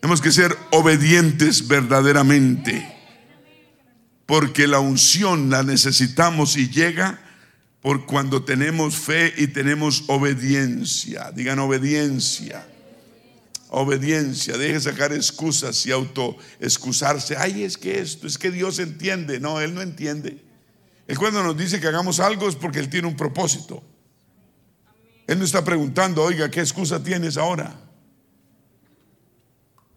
Tenemos 0.00 0.20
que 0.20 0.32
ser 0.32 0.58
obedientes 0.72 1.68
verdaderamente. 1.68 2.84
Porque 4.26 4.66
la 4.66 4.80
unción 4.80 5.50
la 5.50 5.62
necesitamos 5.62 6.56
y 6.56 6.68
llega 6.68 7.20
por 7.80 8.06
cuando 8.06 8.42
tenemos 8.42 8.96
fe 8.96 9.32
y 9.36 9.46
tenemos 9.46 10.02
obediencia. 10.08 11.30
Digan 11.30 11.60
obediencia. 11.60 12.66
Obediencia. 13.68 14.58
Deje 14.58 14.80
sacar 14.80 15.12
excusas 15.12 15.86
y 15.86 15.92
auto 15.92 16.36
excusarse. 16.58 17.36
Ay, 17.36 17.62
es 17.62 17.78
que 17.78 18.00
esto, 18.00 18.26
es 18.26 18.36
que 18.36 18.50
Dios 18.50 18.80
entiende. 18.80 19.38
No, 19.38 19.60
Él 19.60 19.74
no 19.76 19.80
entiende. 19.80 20.42
Él 21.06 21.18
cuando 21.18 21.42
nos 21.42 21.56
dice 21.56 21.80
que 21.80 21.86
hagamos 21.86 22.20
algo 22.20 22.48
es 22.48 22.56
porque 22.56 22.78
Él 22.78 22.88
tiene 22.88 23.08
un 23.08 23.16
propósito. 23.16 23.82
Él 25.26 25.38
no 25.38 25.44
está 25.44 25.64
preguntando, 25.64 26.22
oiga, 26.22 26.50
¿qué 26.50 26.60
excusa 26.60 27.02
tienes 27.02 27.36
ahora? 27.36 27.78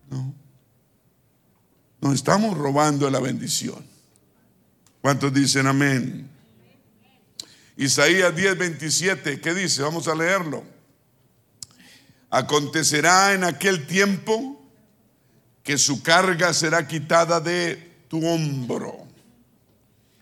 No. 0.09 0.33
Nos 2.01 2.15
estamos 2.15 2.57
robando 2.57 3.09
la 3.09 3.19
bendición. 3.19 3.85
¿Cuántos 5.01 5.33
dicen 5.33 5.67
amén? 5.67 6.29
Isaías 7.77 8.35
10, 8.35 8.57
27, 8.57 9.39
¿qué 9.39 9.53
dice? 9.53 9.81
Vamos 9.81 10.07
a 10.07 10.15
leerlo. 10.15 10.63
Acontecerá 12.29 13.33
en 13.33 13.43
aquel 13.43 13.87
tiempo 13.87 14.61
que 15.63 15.77
su 15.77 16.01
carga 16.01 16.53
será 16.53 16.87
quitada 16.87 17.39
de 17.39 18.05
tu 18.09 18.25
hombro 18.25 19.06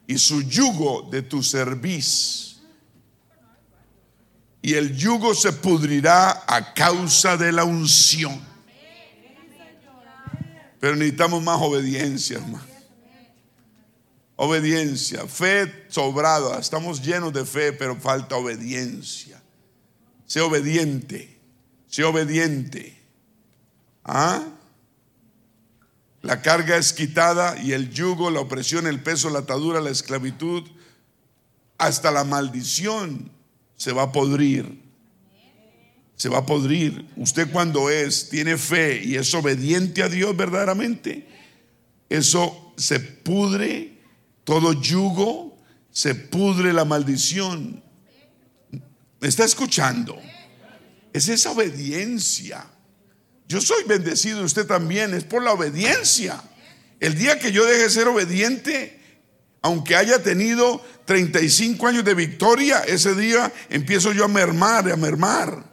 y 0.08 0.18
su 0.18 0.41
yugo 0.43 1.08
de 1.12 1.22
tu 1.22 1.41
cerviz. 1.41 2.58
Y 4.62 4.74
el 4.74 4.95
yugo 4.95 5.36
se 5.36 5.53
pudrirá 5.53 6.43
a 6.47 6.74
causa 6.74 7.38
de 7.38 7.51
la 7.51 7.64
unción. 7.64 8.39
Pero 10.80 10.95
necesitamos 10.95 11.43
más 11.43 11.62
obediencia, 11.62 12.38
hermano. 12.38 12.76
Obediencia, 14.38 15.26
fe 15.28 15.86
sobrada. 15.88 16.60
Estamos 16.60 17.01
llenos 17.01 17.32
de 17.32 17.45
fe, 17.45 17.74
pero 17.74 17.95
falta 17.95 18.36
obediencia. 18.36 19.41
Sé 20.26 20.41
obediente, 20.41 21.39
sé 21.88 22.03
obediente. 22.03 23.01
¿Ah? 24.03 24.43
La 26.26 26.41
carga 26.41 26.76
es 26.76 26.91
quitada 26.91 27.55
y 27.61 27.73
el 27.73 27.91
yugo, 27.91 28.32
la 28.32 28.39
opresión, 28.39 28.88
el 28.88 28.99
peso, 28.99 29.30
la 29.30 29.39
atadura, 29.39 29.80
la 29.80 29.91
esclavitud, 29.91 30.63
hasta 31.78 32.09
la 32.09 32.23
maldición 32.23 33.30
se 33.76 33.91
va 33.91 34.03
a 34.03 34.11
podrir. 34.11 34.82
Se 36.15 36.28
va 36.28 36.39
a 36.39 36.45
podrir. 36.47 37.05
Usted 37.15 37.51
cuando 37.51 37.91
es, 37.91 38.30
tiene 38.30 38.57
fe 38.57 39.03
y 39.05 39.17
es 39.17 39.36
obediente 39.36 40.01
a 40.01 40.09
Dios 40.09 40.36
verdaderamente, 40.36 41.28
eso 42.09 42.73
se 42.76 42.99
pudre, 42.99 43.99
todo 44.45 44.73
yugo 44.73 45.55
se 45.91 46.15
pudre 46.15 46.73
la 46.73 46.86
maldición. 46.86 47.84
¿Me 49.19 49.28
está 49.28 49.45
escuchando? 49.45 50.19
Es 51.13 51.30
esa 51.30 51.51
obediencia. 51.51 52.65
Yo 53.48 53.62
soy 53.62 53.84
bendecido, 53.84 54.43
usted 54.43 54.66
también, 54.66 55.14
es 55.14 55.24
por 55.24 55.43
la 55.43 55.54
obediencia. 55.54 56.41
El 57.00 57.18
día 57.18 57.38
que 57.39 57.52
yo 57.52 57.66
deje 57.66 57.84
de 57.84 57.89
ser 57.89 58.08
obediente, 58.08 59.00
aunque 59.62 59.96
haya 59.96 60.22
tenido 60.22 60.84
35 61.06 61.88
años 61.88 62.04
de 62.04 62.16
victoria, 62.16 62.80
ese 62.80 63.14
día 63.16 63.52
empiezo 63.70 64.12
yo 64.14 64.26
a 64.26 64.28
mermar, 64.28 64.91
a 64.91 64.96
mermar. 64.96 65.64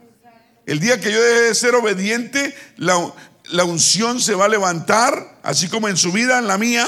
El 0.67 0.79
día 0.79 1.01
que 1.01 1.11
yo 1.11 1.23
deje 1.23 1.41
de 1.41 1.55
ser 1.55 1.75
obediente, 1.75 2.55
la, 2.77 3.65
unción 3.65 4.21
se 4.21 4.35
va 4.35 4.45
a 4.45 4.49
levantar, 4.49 5.41
así 5.43 5.69
como 5.69 5.89
en 5.89 5.97
su 5.97 6.13
vida, 6.13 6.39
en 6.39 6.47
la 6.47 6.59
mía, 6.59 6.87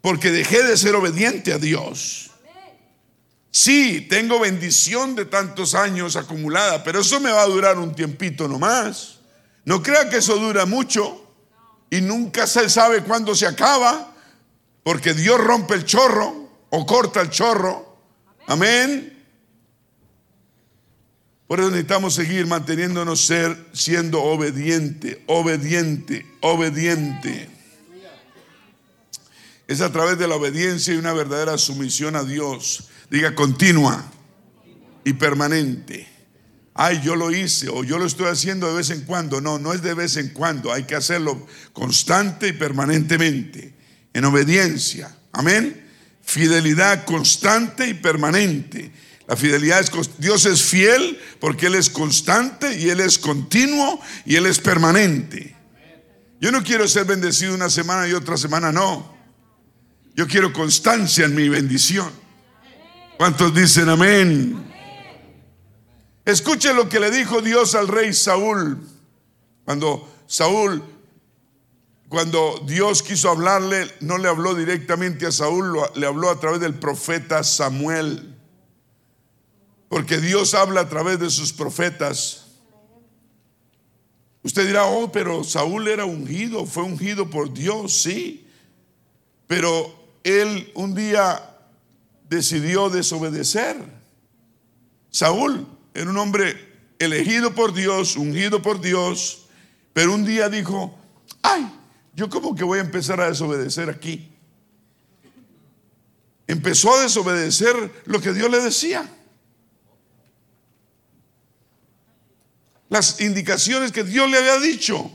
porque 0.00 0.30
dejé 0.30 0.62
de 0.62 0.76
ser 0.76 0.94
obediente 0.94 1.52
a 1.52 1.58
Dios. 1.58 2.30
Sí, 3.50 4.06
tengo 4.10 4.40
bendición 4.40 5.14
de 5.14 5.24
tantos 5.24 5.74
años 5.74 6.16
acumulada, 6.16 6.84
pero 6.84 7.00
eso 7.00 7.20
me 7.20 7.30
va 7.30 7.42
a 7.42 7.46
durar 7.46 7.78
un 7.78 7.94
tiempito 7.94 8.48
nomás. 8.48 9.15
No 9.66 9.82
crea 9.82 10.08
que 10.08 10.18
eso 10.18 10.36
dura 10.36 10.64
mucho 10.64 11.26
y 11.90 12.00
nunca 12.00 12.46
se 12.46 12.70
sabe 12.70 13.02
cuándo 13.02 13.34
se 13.34 13.46
acaba, 13.46 14.14
porque 14.84 15.12
Dios 15.12 15.38
rompe 15.40 15.74
el 15.74 15.84
chorro 15.84 16.48
o 16.70 16.86
corta 16.86 17.20
el 17.20 17.30
chorro. 17.30 17.98
Amén. 18.46 19.12
Por 21.48 21.58
eso 21.58 21.70
necesitamos 21.70 22.14
seguir 22.14 22.46
manteniéndonos 22.46 23.26
ser 23.26 23.56
siendo 23.72 24.22
obediente, 24.22 25.24
obediente, 25.26 26.24
obediente. 26.42 27.50
Es 29.66 29.80
a 29.80 29.90
través 29.90 30.16
de 30.16 30.28
la 30.28 30.36
obediencia 30.36 30.94
y 30.94 30.96
una 30.96 31.12
verdadera 31.12 31.58
sumisión 31.58 32.14
a 32.14 32.22
Dios. 32.22 32.88
Diga 33.10 33.34
continua 33.34 34.04
y 35.02 35.12
permanente. 35.14 36.15
Ay, 36.78 37.00
yo 37.02 37.16
lo 37.16 37.32
hice 37.32 37.70
o 37.70 37.84
yo 37.84 37.98
lo 37.98 38.04
estoy 38.04 38.26
haciendo 38.26 38.68
de 38.68 38.74
vez 38.76 38.90
en 38.90 39.00
cuando. 39.02 39.40
No, 39.40 39.58
no 39.58 39.72
es 39.72 39.82
de 39.82 39.94
vez 39.94 40.16
en 40.18 40.28
cuando. 40.28 40.72
Hay 40.72 40.84
que 40.84 40.94
hacerlo 40.94 41.46
constante 41.72 42.48
y 42.48 42.52
permanentemente. 42.52 43.74
En 44.12 44.24
obediencia. 44.26 45.16
Amén. 45.32 45.84
Fidelidad 46.22 47.06
constante 47.06 47.88
y 47.88 47.94
permanente. 47.94 48.92
La 49.26 49.36
fidelidad 49.36 49.80
es, 49.80 49.90
Dios 50.18 50.44
es 50.44 50.62
fiel 50.62 51.18
porque 51.40 51.66
Él 51.66 51.76
es 51.76 51.88
constante 51.88 52.78
y 52.78 52.90
Él 52.90 53.00
es 53.00 53.18
continuo 53.18 53.98
y 54.26 54.36
Él 54.36 54.44
es 54.44 54.58
permanente. 54.58 55.56
Yo 56.40 56.52
no 56.52 56.62
quiero 56.62 56.86
ser 56.86 57.06
bendecido 57.06 57.54
una 57.54 57.70
semana 57.70 58.06
y 58.06 58.12
otra 58.12 58.36
semana 58.36 58.70
no. 58.70 59.16
Yo 60.14 60.26
quiero 60.26 60.52
constancia 60.52 61.24
en 61.24 61.34
mi 61.34 61.48
bendición. 61.48 62.10
¿Cuántos 63.16 63.54
dicen 63.54 63.88
amén? 63.88 64.75
Escuche 66.26 66.74
lo 66.74 66.88
que 66.88 66.98
le 66.98 67.12
dijo 67.12 67.40
Dios 67.40 67.76
al 67.76 67.86
rey 67.86 68.12
Saúl. 68.12 68.80
Cuando 69.64 70.12
Saúl, 70.26 70.82
cuando 72.08 72.60
Dios 72.66 73.04
quiso 73.04 73.30
hablarle, 73.30 73.88
no 74.00 74.18
le 74.18 74.28
habló 74.28 74.56
directamente 74.56 75.26
a 75.26 75.30
Saúl, 75.30 75.78
le 75.94 76.04
habló 76.04 76.28
a 76.28 76.40
través 76.40 76.58
del 76.58 76.74
profeta 76.74 77.44
Samuel. 77.44 78.34
Porque 79.88 80.18
Dios 80.18 80.54
habla 80.54 80.80
a 80.80 80.88
través 80.88 81.20
de 81.20 81.30
sus 81.30 81.52
profetas. 81.52 82.48
Usted 84.42 84.66
dirá, 84.66 84.84
oh, 84.86 85.12
pero 85.12 85.44
Saúl 85.44 85.86
era 85.86 86.06
ungido, 86.06 86.66
fue 86.66 86.82
ungido 86.82 87.30
por 87.30 87.54
Dios, 87.54 88.02
sí. 88.02 88.48
Pero 89.46 89.94
él 90.24 90.72
un 90.74 90.96
día 90.96 91.56
decidió 92.28 92.90
desobedecer. 92.90 93.76
Saúl 95.12 95.68
era 95.96 96.10
un 96.10 96.16
hombre 96.18 96.92
elegido 96.98 97.54
por 97.54 97.72
Dios, 97.72 98.16
ungido 98.16 98.62
por 98.62 98.80
Dios, 98.80 99.46
pero 99.92 100.14
un 100.14 100.24
día 100.24 100.48
dijo, 100.48 100.98
ay, 101.42 101.70
yo 102.14 102.28
como 102.28 102.54
que 102.54 102.64
voy 102.64 102.78
a 102.78 102.82
empezar 102.82 103.20
a 103.20 103.28
desobedecer 103.28 103.90
aquí. 103.90 104.32
Empezó 106.46 106.94
a 106.94 107.02
desobedecer 107.02 108.02
lo 108.04 108.20
que 108.20 108.32
Dios 108.32 108.50
le 108.50 108.60
decía. 108.60 109.10
las 112.88 113.20
indicaciones 113.20 113.92
que 113.92 114.04
Dios 114.04 114.30
le 114.30 114.38
había 114.38 114.58
dicho. 114.58 115.10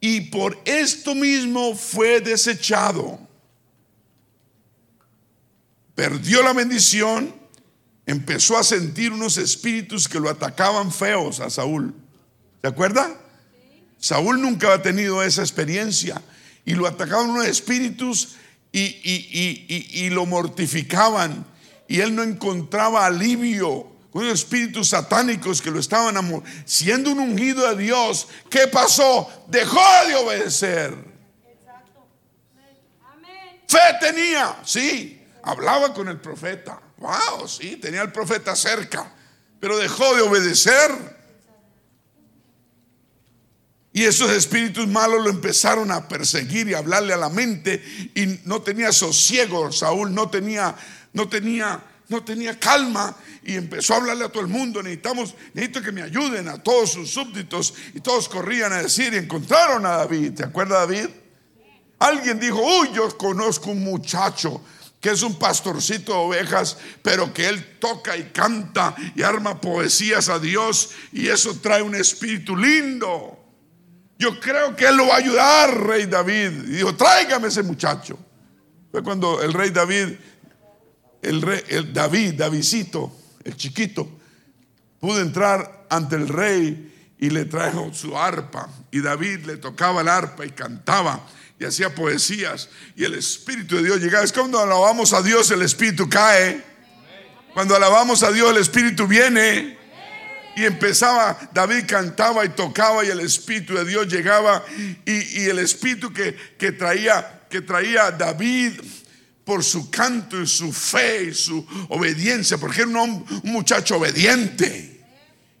Y 0.00 0.22
por 0.22 0.60
esto 0.64 1.14
mismo 1.14 1.74
fue 1.74 2.20
desechado. 2.20 3.18
Perdió 5.94 6.42
la 6.42 6.52
bendición, 6.52 7.34
empezó 8.06 8.58
a 8.58 8.64
sentir 8.64 9.12
unos 9.12 9.36
espíritus 9.36 10.08
que 10.08 10.20
lo 10.20 10.30
atacaban 10.30 10.92
feos 10.92 11.40
a 11.40 11.50
Saúl. 11.50 11.94
¿Se 12.60 12.68
acuerda? 12.68 13.10
Saúl 13.98 14.40
nunca 14.40 14.72
ha 14.72 14.82
tenido 14.82 15.22
esa 15.22 15.42
experiencia 15.42 16.20
y 16.64 16.74
lo 16.74 16.86
atacaban 16.86 17.30
unos 17.30 17.46
espíritus 17.46 18.36
y, 18.72 18.80
y 19.92 20.10
lo 20.10 20.26
mortificaban 20.26 21.46
y 21.86 22.00
él 22.00 22.14
no 22.14 22.22
encontraba 22.22 23.06
alivio 23.06 23.94
unos 24.14 24.32
espíritus 24.32 24.90
satánicos 24.90 25.60
que 25.60 25.72
lo 25.72 25.80
estaban 25.80 26.16
siendo 26.64 27.10
un 27.10 27.18
ungido 27.18 27.68
de 27.74 27.82
Dios. 27.82 28.28
¿Qué 28.48 28.68
pasó? 28.68 29.28
Dejó 29.48 29.80
de 30.06 30.14
obedecer. 30.14 30.94
Fe 33.66 33.78
tenía, 34.00 34.56
sí. 34.64 35.20
Hablaba 35.42 35.92
con 35.92 36.08
el 36.08 36.20
profeta. 36.20 36.80
Wow, 37.04 37.46
sí, 37.46 37.76
tenía 37.76 38.00
el 38.00 38.12
profeta 38.12 38.56
cerca, 38.56 39.12
pero 39.60 39.76
dejó 39.76 40.14
de 40.14 40.22
obedecer. 40.22 40.90
Y 43.92 44.04
esos 44.04 44.30
espíritus 44.30 44.88
malos 44.88 45.22
lo 45.22 45.28
empezaron 45.28 45.90
a 45.92 46.08
perseguir 46.08 46.66
y 46.68 46.72
a 46.72 46.78
hablarle 46.78 47.12
a 47.12 47.18
la 47.18 47.28
mente 47.28 47.84
y 48.14 48.40
no 48.46 48.62
tenía 48.62 48.90
sosiego, 48.90 49.70
Saúl 49.70 50.14
no 50.14 50.30
tenía 50.30 50.74
no 51.12 51.28
tenía 51.28 51.84
no 52.08 52.24
tenía 52.24 52.58
calma 52.58 53.14
y 53.42 53.54
empezó 53.56 53.92
a 53.92 53.96
hablarle 53.98 54.24
a 54.24 54.30
todo 54.30 54.42
el 54.42 54.48
mundo, 54.48 54.82
necesitamos, 54.82 55.34
necesito 55.52 55.82
que 55.82 55.92
me 55.92 56.02
ayuden 56.02 56.48
a 56.48 56.62
todos 56.62 56.92
sus 56.92 57.10
súbditos 57.10 57.74
y 57.92 58.00
todos 58.00 58.30
corrían 58.30 58.72
a 58.72 58.82
decir 58.82 59.12
y 59.12 59.18
encontraron 59.18 59.84
a 59.84 59.98
David, 59.98 60.32
¿te 60.32 60.44
acuerdas 60.44 60.88
David? 60.88 61.08
Alguien 61.98 62.40
dijo, 62.40 62.60
uy, 62.62 62.90
yo 62.94 63.16
conozco 63.18 63.70
un 63.70 63.84
muchacho 63.84 64.62
que 65.04 65.10
es 65.10 65.22
un 65.22 65.38
pastorcito 65.38 66.12
de 66.12 66.18
ovejas, 66.18 66.78
pero 67.02 67.30
que 67.34 67.46
él 67.46 67.76
toca 67.78 68.16
y 68.16 68.30
canta 68.30 68.96
y 69.14 69.20
arma 69.20 69.60
poesías 69.60 70.30
a 70.30 70.38
Dios 70.38 70.92
y 71.12 71.28
eso 71.28 71.60
trae 71.60 71.82
un 71.82 71.94
espíritu 71.94 72.56
lindo. 72.56 73.38
Yo 74.18 74.40
creo 74.40 74.74
que 74.74 74.86
él 74.86 74.96
lo 74.96 75.08
va 75.08 75.16
a 75.16 75.18
ayudar, 75.18 75.78
rey 75.78 76.06
David. 76.06 76.52
Y 76.68 76.76
dijo, 76.76 76.96
tráigame 76.96 77.48
ese 77.48 77.62
muchacho. 77.62 78.18
Fue 78.90 79.02
cuando 79.02 79.42
el 79.42 79.52
rey 79.52 79.68
David 79.68 80.14
el, 81.20 81.42
rey, 81.42 81.60
el 81.68 81.92
David, 81.92 82.36
Davidcito, 82.38 83.14
el 83.44 83.58
chiquito, 83.58 84.08
pudo 85.00 85.20
entrar 85.20 85.84
ante 85.90 86.16
el 86.16 86.28
rey 86.28 87.12
y 87.18 87.28
le 87.28 87.44
trajo 87.44 87.92
su 87.92 88.16
arpa. 88.16 88.70
Y 88.90 89.02
David 89.02 89.44
le 89.44 89.58
tocaba 89.58 90.00
el 90.00 90.08
arpa 90.08 90.46
y 90.46 90.50
cantaba 90.52 91.26
y 91.58 91.64
hacía 91.64 91.94
poesías. 91.94 92.68
Y 92.96 93.04
el 93.04 93.14
Espíritu 93.14 93.76
de 93.76 93.84
Dios 93.84 94.00
llegaba. 94.00 94.24
Es 94.24 94.32
cuando 94.32 94.60
alabamos 94.60 95.12
a 95.12 95.22
Dios, 95.22 95.50
el 95.50 95.62
Espíritu 95.62 96.08
cae. 96.08 96.62
Cuando 97.52 97.76
alabamos 97.76 98.22
a 98.22 98.32
Dios, 98.32 98.50
el 98.50 98.58
Espíritu 98.58 99.06
viene. 99.06 99.78
Y 100.56 100.64
empezaba, 100.64 101.36
David 101.52 101.84
cantaba 101.86 102.44
y 102.44 102.50
tocaba 102.50 103.04
y 103.04 103.08
el 103.08 103.20
Espíritu 103.20 103.74
de 103.74 103.84
Dios 103.84 104.06
llegaba. 104.08 104.64
Y, 105.04 105.44
el 105.44 105.58
Espíritu 105.58 106.12
que, 106.12 106.36
que, 106.58 106.72
traía, 106.72 107.42
que 107.50 107.60
traía 107.60 108.10
David 108.10 108.72
por 109.44 109.62
su 109.62 109.90
canto 109.90 110.40
y 110.40 110.46
su 110.46 110.72
fe 110.72 111.24
y 111.24 111.34
su 111.34 111.64
obediencia, 111.88 112.56
porque 112.58 112.82
era 112.82 112.90
un, 112.90 113.24
muchacho 113.44 113.96
obediente. 113.96 115.00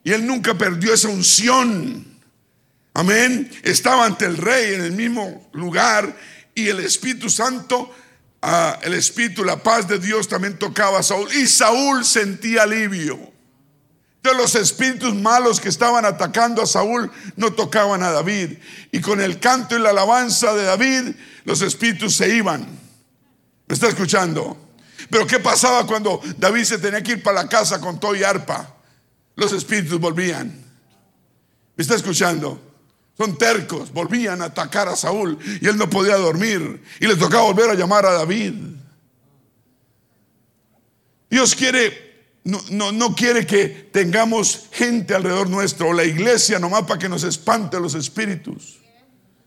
Y 0.02 0.12
él 0.12 0.26
nunca 0.26 0.56
perdió 0.56 0.94
esa 0.94 1.08
unción. 1.08 2.13
Amén. 2.94 3.50
Estaba 3.64 4.06
ante 4.06 4.24
el 4.24 4.36
rey 4.36 4.74
en 4.74 4.84
el 4.84 4.92
mismo 4.92 5.48
lugar 5.52 6.16
y 6.54 6.68
el 6.68 6.78
Espíritu 6.78 7.28
Santo, 7.28 7.92
ah, 8.40 8.78
el 8.82 8.94
Espíritu, 8.94 9.44
la 9.44 9.60
paz 9.62 9.88
de 9.88 9.98
Dios 9.98 10.28
también 10.28 10.58
tocaba 10.58 11.00
a 11.00 11.02
Saúl. 11.02 11.28
Y 11.34 11.46
Saúl 11.48 12.04
sentía 12.04 12.62
alivio. 12.62 13.32
De 14.22 14.32
los 14.34 14.54
espíritus 14.54 15.14
malos 15.14 15.60
que 15.60 15.68
estaban 15.68 16.06
atacando 16.06 16.62
a 16.62 16.66
Saúl 16.66 17.10
no 17.36 17.52
tocaban 17.52 18.02
a 18.02 18.10
David. 18.10 18.56
Y 18.90 19.00
con 19.00 19.20
el 19.20 19.38
canto 19.38 19.76
y 19.76 19.80
la 19.80 19.90
alabanza 19.90 20.54
de 20.54 20.62
David, 20.62 21.14
los 21.44 21.60
espíritus 21.60 22.16
se 22.16 22.34
iban. 22.34 22.62
¿Me 23.66 23.74
está 23.74 23.88
escuchando? 23.88 24.56
Pero 25.10 25.26
¿qué 25.26 25.40
pasaba 25.40 25.86
cuando 25.86 26.22
David 26.38 26.64
se 26.64 26.78
tenía 26.78 27.02
que 27.02 27.12
ir 27.12 27.22
para 27.22 27.42
la 27.42 27.48
casa 27.50 27.80
con 27.80 28.00
todo 28.00 28.14
y 28.14 28.22
arpa? 28.22 28.74
Los 29.36 29.52
espíritus 29.52 30.00
volvían. 30.00 30.46
¿Me 31.76 31.82
está 31.82 31.94
escuchando? 31.94 32.73
Son 33.16 33.38
tercos, 33.38 33.92
volvían 33.92 34.42
a 34.42 34.46
atacar 34.46 34.88
a 34.88 34.96
Saúl 34.96 35.38
y 35.60 35.68
él 35.68 35.76
no 35.76 35.88
podía 35.88 36.16
dormir 36.16 36.82
y 36.98 37.06
le 37.06 37.16
tocaba 37.16 37.44
volver 37.44 37.70
a 37.70 37.74
llamar 37.74 38.04
a 38.06 38.12
David. 38.12 38.54
Dios 41.30 41.54
quiere, 41.54 42.38
no, 42.42 42.60
no, 42.70 42.90
no 42.90 43.14
quiere 43.14 43.46
que 43.46 43.68
tengamos 43.68 44.68
gente 44.72 45.14
alrededor 45.14 45.48
nuestro 45.48 45.88
o 45.88 45.92
la 45.92 46.04
iglesia 46.04 46.58
nomás 46.58 46.82
para 46.82 46.98
que 46.98 47.08
nos 47.08 47.22
espante 47.22 47.78
los 47.78 47.94
espíritus. 47.94 48.78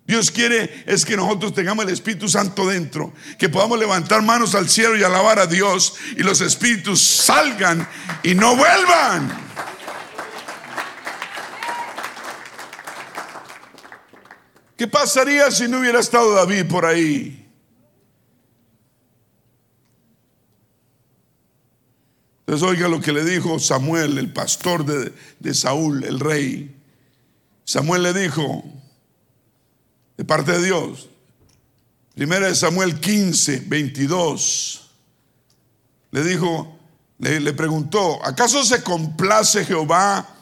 Dios 0.07 0.32
quiere 0.32 0.86
es 0.86 1.03
que 1.03 1.18
nosotros 1.18 1.53
tengamos 1.53 1.84
el 1.84 1.91
Espíritu 1.91 2.30
Santo 2.30 2.65
dentro, 2.65 3.11
que 3.38 3.49
podamos 3.49 3.78
levantar 3.78 4.22
manos 4.22 4.55
al 4.55 4.70
cielo 4.70 4.95
y 4.95 5.03
alabar 5.03 5.38
a 5.38 5.47
Dios 5.47 5.95
y 6.15 6.24
los 6.24 6.39
espíritus 6.39 7.01
salgan 7.01 7.86
y 8.24 8.34
no 8.34 8.55
vuelvan. 8.55 9.38
¿Qué 14.78 14.88
pasaría 14.88 15.49
si 15.49 15.67
no 15.67 15.80
hubiera 15.80 15.99
estado 15.99 16.36
David 16.36 16.67
por 16.67 16.86
ahí? 16.86 17.43
Entonces 22.41 22.65
oiga 22.65 22.88
lo 22.88 23.01
que 23.01 23.11
le 23.11 23.25
dijo 23.25 23.57
Samuel, 23.59 24.19
el 24.19 24.32
pastor 24.32 24.86
de, 24.86 25.13
de 25.39 25.53
Saúl, 25.55 26.03
el 26.03 26.19
rey. 26.19 26.80
Samuel 27.65 28.03
le 28.03 28.13
dijo, 28.13 28.63
de 30.15 30.23
parte 30.23 30.51
de 30.53 30.63
Dios. 30.63 31.09
Primera 32.13 32.47
de 32.47 32.55
Samuel 32.55 32.99
15, 32.99 33.63
22. 33.65 34.91
Le 36.11 36.23
dijo, 36.23 36.78
le, 37.17 37.39
le, 37.39 37.53
preguntó, 37.53 38.23
¿acaso 38.23 38.63
se 38.63 38.84
complace 38.84 39.65
Jehová 39.65 40.37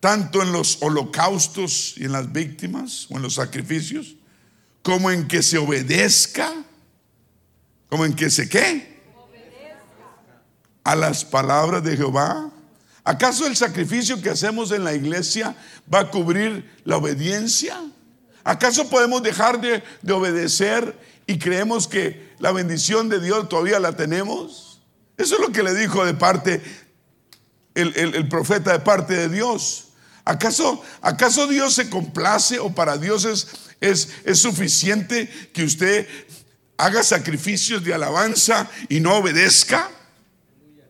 tanto 0.00 0.42
en 0.42 0.52
los 0.52 0.78
holocaustos 0.82 1.94
y 1.96 2.04
en 2.04 2.12
las 2.12 2.32
víctimas 2.32 3.06
o 3.10 3.16
en 3.16 3.22
los 3.22 3.34
sacrificios, 3.34 4.16
como 4.82 5.10
en 5.10 5.26
que 5.26 5.42
se 5.42 5.58
obedezca? 5.58 6.52
¿Como 7.88 8.04
en 8.04 8.14
que 8.14 8.30
se 8.30 8.48
qué? 8.48 8.96
A 10.84 10.94
las 10.94 11.24
palabras 11.24 11.82
de 11.82 11.96
Jehová. 11.96 12.50
¿Acaso 13.04 13.46
el 13.46 13.56
sacrificio 13.56 14.20
que 14.20 14.30
hacemos 14.30 14.72
en 14.72 14.84
la 14.84 14.94
iglesia 14.94 15.56
va 15.92 16.00
a 16.00 16.10
cubrir 16.10 16.68
la 16.84 16.96
obediencia? 16.96 17.80
¿Acaso 18.42 18.88
podemos 18.88 19.22
dejar 19.22 19.60
de, 19.60 19.82
de, 20.02 20.12
obedecer 20.12 20.96
y 21.26 21.38
creemos 21.38 21.88
que 21.88 22.34
la 22.38 22.52
bendición 22.52 23.08
de 23.08 23.20
Dios 23.20 23.48
todavía 23.48 23.80
la 23.80 23.96
tenemos? 23.96 24.80
Eso 25.16 25.36
es 25.36 25.40
lo 25.40 25.50
que 25.52 25.62
le 25.62 25.74
dijo 25.74 26.04
de 26.04 26.14
parte 26.14 26.62
el, 27.74 27.92
el, 27.96 28.14
el 28.14 28.28
profeta 28.28 28.72
de 28.72 28.80
parte 28.80 29.14
de 29.14 29.28
Dios. 29.28 29.85
¿Acaso, 30.26 30.82
¿Acaso 31.02 31.46
Dios 31.46 31.74
se 31.74 31.88
complace 31.88 32.58
o 32.58 32.74
para 32.74 32.98
Dios 32.98 33.24
es, 33.24 33.46
es, 33.80 34.08
es 34.24 34.40
suficiente 34.40 35.28
que 35.52 35.62
usted 35.62 36.08
haga 36.76 37.04
sacrificios 37.04 37.84
de 37.84 37.94
alabanza 37.94 38.68
y 38.88 38.98
no 38.98 39.14
obedezca? 39.14 39.88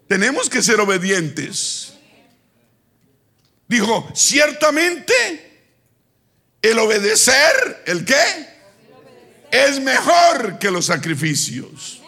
Tenemos 0.09 0.49
que 0.49 0.63
ser 0.63 0.81
obedientes. 0.81 1.93
Dijo, 3.69 4.11
ciertamente 4.15 5.13
el 6.63 6.79
obedecer, 6.79 7.85
¿el 7.87 8.07
qué? 8.07 8.49
Es 9.51 9.79
mejor 9.81 10.59
que 10.59 10.71
los 10.71 10.87
sacrificios. 10.87 12.01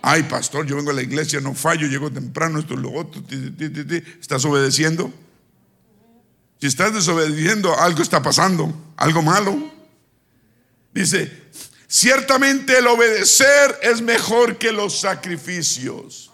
Ay, 0.00 0.22
pastor, 0.22 0.66
yo 0.66 0.76
vengo 0.76 0.92
a 0.92 0.94
la 0.94 1.02
iglesia, 1.02 1.42
no 1.42 1.54
fallo, 1.54 1.86
llego 1.86 2.10
temprano, 2.10 2.58
esto 2.58 2.74
lo 2.74 2.90
otro. 2.94 3.22
¿Estás 4.18 4.46
obedeciendo? 4.46 5.12
Si 6.60 6.66
estás 6.66 6.92
desobedeciendo, 6.92 7.78
algo 7.78 8.02
está 8.02 8.22
pasando, 8.22 8.72
algo 8.96 9.22
malo. 9.22 9.72
Dice, 10.92 11.50
ciertamente 11.86 12.78
el 12.78 12.86
obedecer 12.86 13.78
es 13.82 14.02
mejor 14.02 14.58
que 14.58 14.70
los 14.70 15.00
sacrificios. 15.00 16.30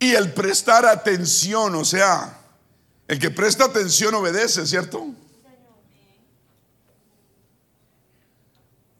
Y 0.00 0.12
el 0.12 0.32
prestar 0.32 0.86
atención, 0.86 1.74
o 1.74 1.84
sea, 1.84 2.38
el 3.06 3.18
que 3.18 3.30
presta 3.30 3.66
atención 3.66 4.14
obedece, 4.14 4.66
¿cierto? 4.66 5.14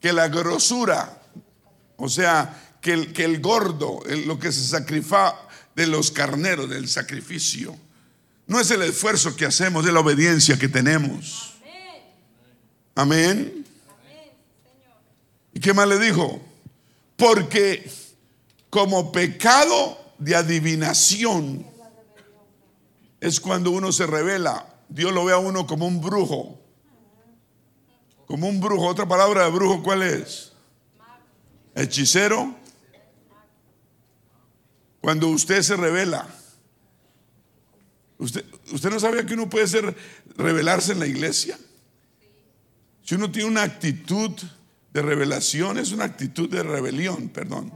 que 0.01 0.13
la 0.13 0.29
grosura, 0.29 1.21
o 1.97 2.09
sea, 2.09 2.77
que 2.81 2.93
el, 2.93 3.13
que 3.13 3.25
el 3.25 3.41
gordo, 3.41 4.01
lo 4.27 4.39
que 4.39 4.53
se 4.53 4.65
sacrifica 4.65 5.35
de 5.75 5.87
los 5.87 6.11
carneros, 6.11 6.71
del 6.71 6.89
sacrificio, 6.89 7.77
no 8.49 8.59
es 8.59 8.71
el 8.73 8.83
esfuerzo 8.83 9.37
que 9.37 9.47
hacemos, 9.47 9.87
es 9.87 9.93
la 9.93 10.01
obediencia 10.01 10.59
que 10.59 10.69
tenemos. 10.69 11.55
Amén. 12.97 13.65
¿Y 15.55 15.61
qué 15.61 15.73
más 15.73 15.87
le 15.87 16.01
dijo? 16.01 16.41
Porque 17.17 17.89
como 18.69 19.13
pecado 19.13 19.97
de 20.19 20.35
adivinación 20.35 21.65
es 23.21 23.39
cuando 23.39 23.71
uno 23.71 23.93
se 23.93 24.07
revela. 24.07 24.67
Dios 24.89 25.13
lo 25.13 25.25
ve 25.25 25.33
a 25.33 25.39
uno 25.39 25.65
como 25.67 25.87
un 25.87 26.01
brujo 26.01 26.59
como 28.29 28.47
un 28.47 28.61
brujo. 28.61 28.87
Otra 28.87 29.09
palabra 29.09 29.45
de 29.45 29.51
brujo, 29.51 29.83
¿cuál 29.83 30.03
es? 30.03 30.53
Hechicero. 31.75 32.55
Cuando 35.01 35.29
usted 35.29 35.63
se 35.63 35.77
revela. 35.77 36.29
Usted, 38.19 38.45
usted 38.73 38.91
no 38.91 38.99
sabía 38.99 39.25
que 39.25 39.35
uno 39.35 39.49
puede 39.49 39.67
ser 39.69 39.97
revelarse 40.37 40.93
en 40.93 41.01
la 41.01 41.07
iglesia. 41.07 41.59
Si 43.03 43.15
uno 43.15 43.31
tiene 43.31 43.49
una 43.49 43.63
actitud 43.63 44.33
de 44.93 45.03
revelación, 45.03 45.79
es 45.79 45.93
una 45.93 46.05
actitud 46.05 46.51
de 46.51 46.63
rebelión, 46.63 47.29
perdón. 47.29 47.73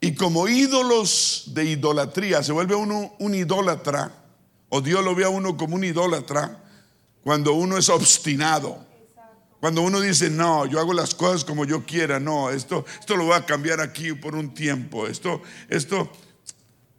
Y 0.00 0.14
como 0.14 0.48
ídolos 0.48 1.44
de 1.48 1.64
idolatría, 1.64 2.42
se 2.42 2.52
vuelve 2.52 2.74
uno 2.74 3.14
un 3.18 3.34
idólatra, 3.34 4.12
o 4.68 4.80
Dios 4.80 5.04
lo 5.04 5.14
ve 5.14 5.24
a 5.24 5.28
uno 5.28 5.56
como 5.56 5.74
un 5.74 5.84
idólatra, 5.84 6.64
cuando 7.22 7.52
uno 7.52 7.76
es 7.76 7.88
obstinado. 7.88 8.86
Cuando 9.60 9.82
uno 9.82 10.00
dice, 10.00 10.30
no, 10.30 10.66
yo 10.66 10.78
hago 10.78 10.92
las 10.92 11.16
cosas 11.16 11.44
como 11.44 11.64
yo 11.64 11.84
quiera, 11.84 12.20
no, 12.20 12.50
esto, 12.50 12.84
esto 13.00 13.16
lo 13.16 13.24
voy 13.24 13.34
a 13.34 13.44
cambiar 13.44 13.80
aquí 13.80 14.12
por 14.12 14.36
un 14.36 14.54
tiempo. 14.54 15.08
Esto, 15.08 15.42
esto, 15.68 16.12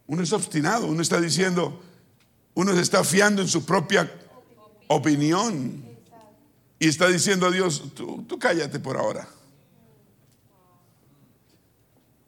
uno 0.09 0.23
es 0.23 0.33
obstinado, 0.33 0.87
uno 0.87 1.03
está 1.03 1.21
diciendo, 1.21 1.83
uno 2.55 2.73
se 2.73 2.81
está 2.81 3.03
fiando 3.03 3.43
en 3.43 3.47
su 3.47 3.63
propia 3.63 4.11
opinión. 4.87 5.85
Y 6.79 6.87
está 6.87 7.07
diciendo 7.07 7.45
a 7.45 7.51
Dios, 7.51 7.83
tú, 7.93 8.25
cállate 8.39 8.79
por 8.79 8.97
ahora. 8.97 9.27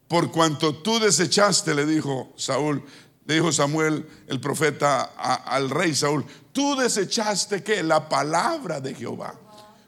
Por 0.07 0.31
cuanto 0.31 0.75
tú 0.75 0.99
desechaste, 0.99 1.73
le 1.73 1.87
dijo 1.87 2.31
Saúl, 2.35 2.83
le 3.25 3.33
dijo 3.33 3.51
Samuel, 3.51 4.07
el 4.27 4.39
profeta, 4.39 5.01
al 5.01 5.71
rey 5.71 5.95
Saúl, 5.95 6.23
tú 6.51 6.75
desechaste 6.75 7.63
que 7.63 7.81
la 7.81 8.07
palabra 8.07 8.79
de 8.79 8.93
Jehová. 8.93 9.33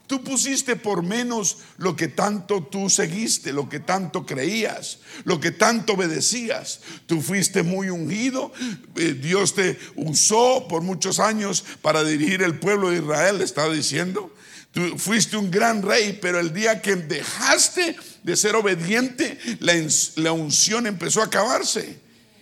Tú 0.06 0.22
pusiste 0.22 0.76
por 0.76 1.02
menos 1.02 1.58
lo 1.78 1.96
que 1.96 2.08
tanto 2.08 2.62
tú 2.62 2.90
seguiste, 2.90 3.54
lo 3.54 3.70
que 3.70 3.80
tanto 3.80 4.26
creías, 4.26 4.98
lo 5.24 5.40
que 5.40 5.50
tanto 5.50 5.94
obedecías. 5.94 6.80
Tú 7.06 7.22
fuiste 7.22 7.62
muy 7.62 7.88
ungido. 7.88 8.52
Eh, 8.96 9.14
Dios 9.14 9.54
te 9.54 9.78
usó 9.96 10.68
por 10.68 10.82
muchos 10.82 11.20
años 11.20 11.64
para 11.80 12.04
dirigir 12.04 12.42
el 12.42 12.58
pueblo 12.58 12.90
de 12.90 12.98
Israel, 12.98 13.40
estaba 13.40 13.72
diciendo. 13.72 14.30
Tú 14.72 14.98
fuiste 14.98 15.38
un 15.38 15.50
gran 15.50 15.80
rey, 15.80 16.18
pero 16.20 16.38
el 16.38 16.52
día 16.52 16.82
que 16.82 16.96
dejaste 16.96 17.96
de 18.22 18.36
ser 18.36 18.56
obediente, 18.56 19.38
la, 19.60 19.72
la 20.16 20.32
unción 20.32 20.86
empezó 20.86 21.22
a 21.22 21.26
acabarse. 21.26 21.98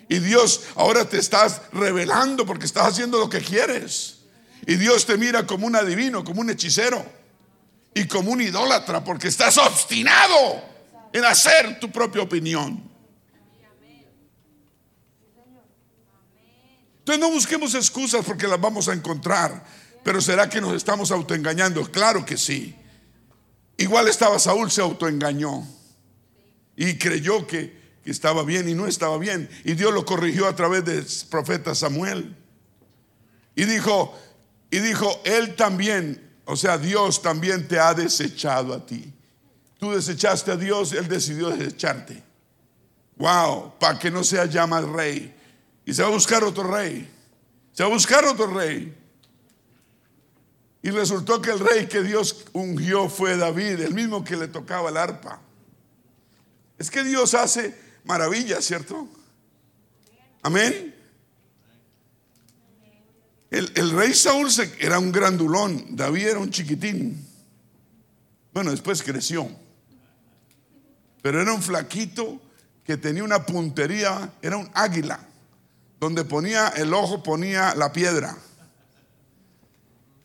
Y 0.09 0.19
Dios 0.19 0.63
ahora 0.75 1.09
te 1.09 1.19
estás 1.19 1.63
revelando 1.73 2.45
porque 2.45 2.67
estás 2.67 2.89
haciendo 2.89 3.19
lo 3.19 3.29
que 3.29 3.41
quieres. 3.41 4.17
Y 4.67 4.75
Dios 4.75 5.07
te 5.07 5.17
mira 5.17 5.47
como 5.47 5.69
un 5.69 5.77
adivino, 5.77 6.25
como 6.25 6.41
un 6.41 6.51
hechicero 6.51 7.22
y 7.95 8.07
como 8.07 8.32
un 8.32 8.40
idólatra 8.40 9.05
porque 9.05 9.28
estás 9.28 9.59
obstinado 9.59 10.62
en 11.12 11.24
hacer 11.24 11.78
tu 11.78 11.90
propia 11.90 12.22
opinión. 12.22 12.90
Entonces 16.99 17.20
no 17.20 17.30
busquemos 17.30 17.74
excusas 17.74 18.24
porque 18.24 18.47
las 18.47 18.61
vamos 18.61 18.88
a 18.88 18.93
encontrar. 18.93 19.64
Pero 20.05 20.20
¿será 20.20 20.49
que 20.49 20.61
nos 20.61 20.74
estamos 20.74 21.11
autoengañando? 21.11 21.90
Claro 21.90 22.24
que 22.24 22.36
sí. 22.36 22.76
Igual 23.76 24.09
estaba 24.09 24.38
Saúl, 24.38 24.70
se 24.70 24.80
autoengañó 24.80 25.66
y 26.76 26.99
creyó 26.99 27.47
que 27.47 27.80
estaba 28.05 28.45
bien 28.45 28.68
y 28.68 28.74
no 28.74 28.86
estaba 28.86 29.18
bien. 29.18 29.49
Y 29.64 29.74
Dios 29.74 29.93
lo 29.93 30.05
corrigió 30.05 30.47
a 30.47 30.57
través 30.57 30.84
del 30.84 31.07
profeta 31.28 31.74
Samuel. 31.74 32.36
Y 33.55 33.64
dijo, 33.64 34.18
y 34.70 34.78
dijo, 34.78 35.20
Él 35.24 35.55
también, 35.57 36.32
o 36.45 36.57
sea, 36.57 36.76
Dios 36.78 37.22
también 37.22 37.68
te 37.68 37.78
ha 37.78 37.95
desechado 37.95 38.74
a 38.74 38.84
ti. 38.84 39.12
Tú 39.78 39.93
desechaste 39.93 40.53
a 40.53 40.57
Dios, 40.57 40.93
Él 40.93 41.09
decidió 41.09 41.51
desecharte. 41.51 42.22
Wow, 43.16 43.78
para 43.78 43.99
que 43.99 44.11
no 44.11 44.24
sea 44.24 44.47
ya 44.47 44.66
más 44.66 44.84
rey. 44.84 45.34
Y 45.84 45.95
se 45.95 46.03
va 46.03 46.09
a 46.09 46.12
buscar 46.12 46.43
otro 46.45 46.64
rey. 46.64 47.09
Se 47.72 47.82
va 47.82 47.88
a 47.88 47.93
buscar 47.93 48.24
otro 48.24 48.47
rey. 48.47 48.97
Y 50.82 50.90
resultó 50.90 51.40
que 51.40 51.51
el 51.51 51.61
rey 51.61 51.86
que 51.86 52.03
Dios 52.03 52.45
ungió 52.53 53.09
fue 53.09 53.36
David, 53.36 53.80
el 53.80 53.95
mismo 53.95 54.24
que 54.24 54.36
le 54.36 54.49
tocaba 54.49 54.90
el 54.90 54.97
arpa. 54.97 55.40
Es 56.76 56.90
que 56.90 57.05
Dios 57.05 57.34
hace 57.34 57.78
maravillas, 58.05 58.64
¿cierto? 58.64 59.07
Amén. 60.43 60.91
El, 63.53 63.91
rey 63.91 64.15
Saúl 64.15 64.49
era 64.79 64.99
un 64.99 65.13
grandulón, 65.13 65.85
David 65.91 66.29
era 66.29 66.39
un 66.39 66.51
chiquitín. 66.51 67.23
Bueno, 68.55 68.71
después 68.71 69.03
creció. 69.03 69.47
Pero 71.21 71.43
era 71.43 71.53
un 71.53 71.61
flaquito 71.61 72.41
que 72.83 72.97
tenía 72.97 73.23
una 73.23 73.45
puntería, 73.45 74.33
era 74.41 74.57
un 74.57 74.71
águila, 74.73 75.21
donde 76.01 76.25
ponía 76.25 76.69
el 76.69 76.95
ojo, 76.95 77.23
ponía 77.23 77.75
la 77.75 77.93
piedra. 77.93 78.39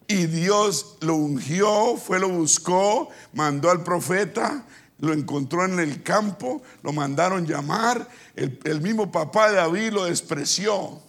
Y 0.08 0.28
Dios 0.28 0.96
lo 1.02 1.16
ungió, 1.16 1.98
fue, 1.98 2.20
lo 2.20 2.30
buscó, 2.30 3.10
mandó 3.34 3.70
al 3.70 3.84
profeta, 3.84 4.64
lo 5.00 5.12
encontró 5.12 5.66
en 5.66 5.80
el 5.80 6.02
campo, 6.02 6.62
lo 6.82 6.94
mandaron 6.94 7.46
llamar, 7.46 8.08
el, 8.38 8.58
el 8.64 8.80
mismo 8.80 9.12
papá 9.12 9.50
de 9.50 9.58
David 9.58 9.92
lo 9.92 10.06
despreció. 10.06 11.06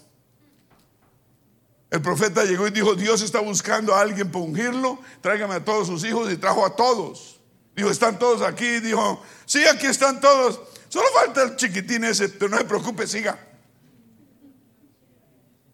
El 1.90 2.02
profeta 2.02 2.44
llegó 2.44 2.66
y 2.68 2.70
dijo, 2.70 2.94
Dios 2.94 3.22
está 3.22 3.40
buscando 3.40 3.94
a 3.94 4.02
alguien 4.02 4.30
para 4.30 4.44
ungirlo, 4.44 5.00
tráigame 5.22 5.54
a 5.54 5.64
todos 5.64 5.86
sus 5.86 6.04
hijos 6.04 6.30
y 6.30 6.36
trajo 6.36 6.64
a 6.66 6.76
todos. 6.76 7.40
Dijo, 7.74 7.90
¿están 7.90 8.18
todos 8.18 8.42
aquí? 8.42 8.80
Dijo, 8.80 9.22
sí, 9.46 9.64
aquí 9.64 9.86
están 9.86 10.20
todos. 10.20 10.60
Solo 10.88 11.06
falta 11.14 11.44
el 11.44 11.56
chiquitín 11.56 12.04
ese, 12.04 12.28
pero 12.28 12.50
no 12.50 12.58
se 12.58 12.64
preocupe, 12.64 13.06
siga. 13.06 13.38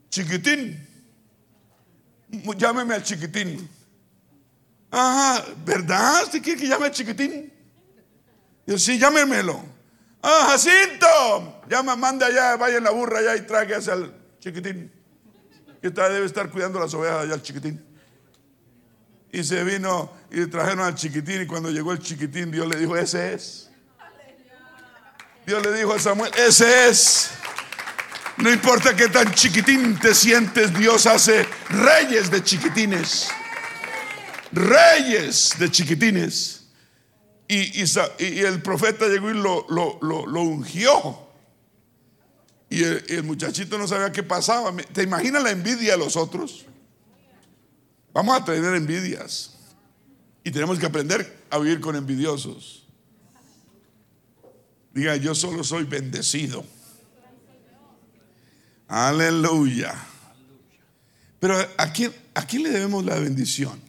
Chiquitín. 0.08 0.88
Llámeme 2.56 2.94
al 2.94 3.02
chiquitín. 3.02 3.68
Ajá, 4.90 5.44
¿verdad? 5.64 6.22
¿Usted 6.24 6.42
quiere 6.42 6.60
que 6.60 6.68
llame 6.68 6.86
al 6.86 6.92
chiquitín? 6.92 7.52
Yo, 8.66 8.78
sí, 8.78 8.98
llámemelo. 8.98 9.60
Ah, 10.22 10.46
Jacinto. 10.50 11.62
Llama, 11.68 11.96
manda 11.96 12.26
allá, 12.26 12.56
vaya 12.56 12.78
en 12.78 12.84
la 12.84 12.90
burra 12.90 13.18
allá 13.18 13.36
y 13.36 13.46
tráigase 13.46 13.90
al 13.90 14.14
chiquitín 14.38 15.03
que 15.92 16.00
debe 16.00 16.24
estar 16.24 16.48
cuidando 16.50 16.80
las 16.80 16.94
ovejas 16.94 17.24
allá 17.24 17.34
al 17.34 17.42
chiquitín. 17.42 17.84
Y 19.30 19.44
se 19.44 19.62
vino 19.64 20.10
y 20.30 20.46
trajeron 20.46 20.80
al 20.80 20.94
chiquitín 20.94 21.42
y 21.42 21.46
cuando 21.46 21.70
llegó 21.70 21.92
el 21.92 21.98
chiquitín 21.98 22.50
Dios 22.50 22.66
le 22.66 22.76
dijo, 22.76 22.96
ese 22.96 23.34
es. 23.34 23.70
Dios 25.46 25.62
le 25.62 25.76
dijo 25.76 25.92
a 25.92 25.98
Samuel, 25.98 26.32
ese 26.38 26.88
es. 26.88 27.32
No 28.38 28.50
importa 28.50 28.96
que 28.96 29.08
tan 29.08 29.32
chiquitín 29.34 29.98
te 29.98 30.14
sientes, 30.14 30.72
Dios 30.72 31.06
hace 31.06 31.46
reyes 31.68 32.30
de 32.30 32.42
chiquitines. 32.42 33.28
Reyes 34.52 35.54
de 35.58 35.70
chiquitines. 35.70 36.66
Y, 37.46 37.82
el 38.42 38.62
profeta 38.62 39.06
llegó 39.06 39.30
y 39.30 39.34
lo, 39.34 39.66
ungió. 40.40 41.23
Y 42.74 42.82
el, 42.82 43.22
muchachito 43.22 43.78
no 43.78 43.86
sabía 43.86 44.10
qué 44.10 44.24
pasaba. 44.24 44.74
¿Te 44.92 45.04
imaginas 45.04 45.44
la 45.44 45.52
envidia 45.52 45.92
de 45.92 45.98
los 45.98 46.16
otros? 46.16 46.66
Vamos 48.12 48.36
a 48.36 48.44
tener 48.44 48.74
envidias. 48.74 49.54
Y 50.42 50.50
tenemos 50.50 50.80
que 50.80 50.86
aprender 50.86 51.44
a 51.50 51.58
vivir 51.58 51.78
con 51.78 51.94
envidiosos. 51.94 52.84
Diga, 54.92 55.14
yo 55.14 55.36
solo 55.36 55.62
soy 55.62 55.84
bendecido. 55.84 56.64
Aleluya. 58.88 59.94
Pero 61.38 61.56
¿a 61.78 61.92
quién, 61.92 62.12
¿a 62.34 62.44
quién 62.44 62.64
le 62.64 62.70
debemos 62.70 63.04
la 63.04 63.20
bendición? 63.20 63.80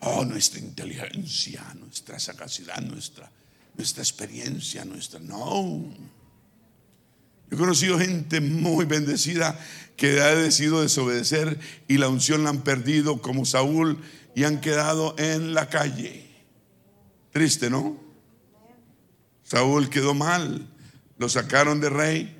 Oh, 0.00 0.24
nuestra 0.24 0.60
inteligencia, 0.60 1.66
nuestra 1.74 2.18
sagacidad, 2.18 2.80
nuestra, 2.80 3.30
nuestra 3.76 4.02
experiencia, 4.02 4.86
nuestra... 4.86 5.20
No. 5.20 6.17
Yo 7.50 7.56
he 7.56 7.60
conocido 7.60 7.98
gente 7.98 8.40
muy 8.40 8.84
bendecida 8.84 9.58
que 9.96 10.20
ha 10.20 10.34
decidido 10.34 10.82
desobedecer 10.82 11.58
y 11.88 11.98
la 11.98 12.08
unción 12.08 12.44
la 12.44 12.50
han 12.50 12.62
perdido 12.62 13.20
como 13.20 13.44
Saúl 13.44 14.00
y 14.34 14.44
han 14.44 14.60
quedado 14.60 15.14
en 15.18 15.54
la 15.54 15.68
calle. 15.68 16.28
Triste, 17.32 17.70
¿no? 17.70 17.98
Saúl 19.42 19.88
quedó 19.88 20.14
mal, 20.14 20.68
lo 21.16 21.28
sacaron 21.28 21.80
de 21.80 21.88
rey 21.88 22.38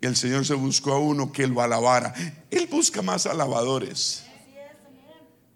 y 0.00 0.06
el 0.06 0.16
Señor 0.16 0.46
se 0.46 0.54
buscó 0.54 0.92
a 0.92 0.98
uno 0.98 1.32
que 1.32 1.46
lo 1.46 1.60
alabara. 1.60 2.14
Él 2.50 2.68
busca 2.70 3.02
más 3.02 3.26
alabadores. 3.26 4.24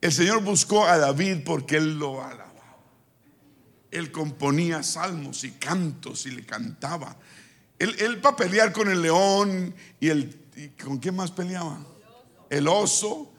El 0.01 0.13
Señor 0.13 0.43
buscó 0.43 0.87
a 0.87 0.99
David 0.99 1.39
porque 1.45 1.77
él 1.77 1.99
lo 1.99 2.23
alababa. 2.23 2.47
Él 3.91 4.13
componía 4.13 4.83
salmos 4.83 5.45
y 5.45 5.53
cantos 5.53 6.27
y 6.27 6.31
le 6.33 6.45
cantaba. 6.45 7.17
Él, 7.79 8.21
a 8.23 8.37
pelear 8.37 8.73
con 8.73 8.89
el 8.89 9.03
león 9.03 9.75
y 10.01 10.09
el... 10.09 10.43
¿Con 10.83 10.99
quién 10.99 11.15
más 11.15 11.31
peleaba? 11.31 11.79
El 12.49 12.67
oso, 12.67 13.31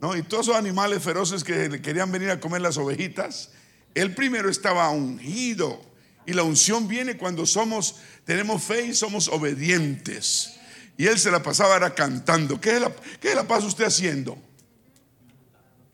¿no? 0.00 0.16
Y 0.16 0.22
todos 0.22 0.48
esos 0.48 0.56
animales 0.56 1.02
feroces 1.02 1.44
que 1.44 1.80
querían 1.80 2.10
venir 2.10 2.30
a 2.30 2.40
comer 2.40 2.60
las 2.60 2.76
ovejitas. 2.78 3.52
Él 3.94 4.12
primero 4.14 4.50
estaba 4.50 4.90
ungido. 4.90 5.80
Y 6.26 6.32
la 6.32 6.42
unción 6.42 6.88
viene 6.88 7.16
cuando 7.16 7.46
somos, 7.46 7.96
tenemos 8.24 8.62
fe 8.64 8.86
y 8.86 8.94
somos 8.94 9.28
obedientes. 9.28 10.54
Y 10.96 11.06
él 11.06 11.18
se 11.18 11.30
la 11.30 11.42
pasaba 11.42 11.76
era 11.76 11.94
cantando. 11.94 12.60
¿Qué 12.60 12.80
la, 12.80 12.92
qué 13.20 13.34
la 13.34 13.46
pasa 13.46 13.66
usted 13.66 13.84
haciendo? 13.84 14.36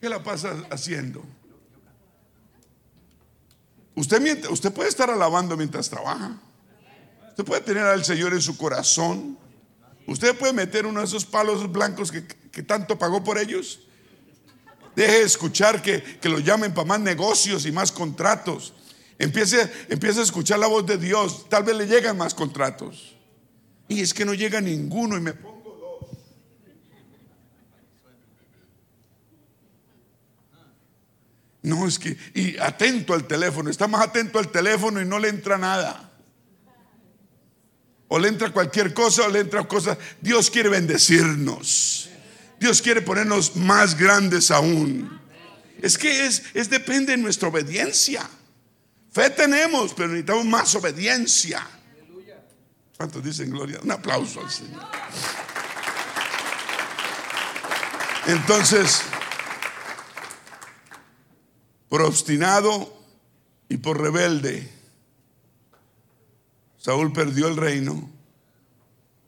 ¿Qué 0.00 0.08
la 0.08 0.22
pasa 0.22 0.56
haciendo? 0.70 1.24
Usted, 3.94 4.48
usted 4.48 4.72
puede 4.72 4.88
estar 4.88 5.10
alabando 5.10 5.56
mientras 5.56 5.90
trabaja. 5.90 6.38
Usted 7.40 7.48
puede 7.48 7.62
tener 7.62 7.84
al 7.84 8.04
Señor 8.04 8.34
en 8.34 8.42
su 8.42 8.58
corazón. 8.58 9.38
Usted 10.06 10.36
puede 10.36 10.52
meter 10.52 10.84
uno 10.84 11.00
de 11.00 11.06
esos 11.06 11.24
palos 11.24 11.72
blancos 11.72 12.12
que, 12.12 12.62
tanto 12.62 12.98
pagó 12.98 13.24
por 13.24 13.38
ellos. 13.38 13.80
Deje 14.94 15.20
de 15.20 15.22
escuchar 15.22 15.80
que, 15.80 16.02
que 16.02 16.28
lo 16.28 16.38
llamen 16.38 16.74
para 16.74 16.86
más 16.86 17.00
negocios 17.00 17.64
y 17.64 17.72
más 17.72 17.92
contratos. 17.92 18.74
Empiece, 19.18 19.72
empiece 19.88 20.20
a 20.20 20.24
escuchar 20.24 20.58
la 20.58 20.66
voz 20.66 20.84
de 20.84 20.98
Dios. 20.98 21.48
Tal 21.48 21.64
vez 21.64 21.74
le 21.76 21.86
llegan 21.86 22.18
más 22.18 22.34
contratos. 22.34 23.16
Y 23.88 24.02
es 24.02 24.12
que 24.12 24.26
no 24.26 24.34
llega 24.34 24.60
ninguno 24.60 25.16
y 25.16 25.20
me 25.22 25.32
pongo 25.32 25.78
dos. 26.10 26.18
No, 31.62 31.88
es 31.88 31.98
que, 31.98 32.18
y 32.34 32.58
atento 32.58 33.14
al 33.14 33.26
teléfono, 33.26 33.70
está 33.70 33.88
más 33.88 34.02
atento 34.02 34.38
al 34.38 34.48
teléfono 34.50 35.00
y 35.00 35.06
no 35.06 35.18
le 35.18 35.30
entra 35.30 35.56
nada 35.56 36.09
o 38.12 38.18
le 38.18 38.28
entra 38.28 38.50
cualquier 38.50 38.92
cosa, 38.92 39.22
o 39.22 39.28
le 39.28 39.38
entra 39.38 39.66
cosas. 39.68 39.96
Dios 40.20 40.50
quiere 40.50 40.68
bendecirnos. 40.68 42.10
Dios 42.58 42.82
quiere 42.82 43.02
ponernos 43.02 43.54
más 43.54 43.96
grandes 43.96 44.50
aún. 44.50 45.20
Es 45.80 45.96
que 45.96 46.26
es, 46.26 46.42
es 46.52 46.68
depende 46.68 47.12
de 47.12 47.18
nuestra 47.18 47.48
obediencia. 47.48 48.28
Fe 49.12 49.30
tenemos, 49.30 49.94
pero 49.94 50.08
necesitamos 50.08 50.44
más 50.44 50.74
obediencia. 50.74 51.64
¿Cuántos 52.96 53.22
dicen 53.22 53.48
gloria? 53.48 53.78
Un 53.80 53.92
aplauso 53.92 54.40
al 54.40 54.50
Señor. 54.50 54.82
Entonces, 58.26 59.02
por 61.88 62.02
obstinado 62.02 62.92
y 63.68 63.76
por 63.76 64.00
rebelde, 64.00 64.79
Saúl 66.80 67.12
perdió 67.12 67.46
el 67.46 67.56
reino, 67.56 68.10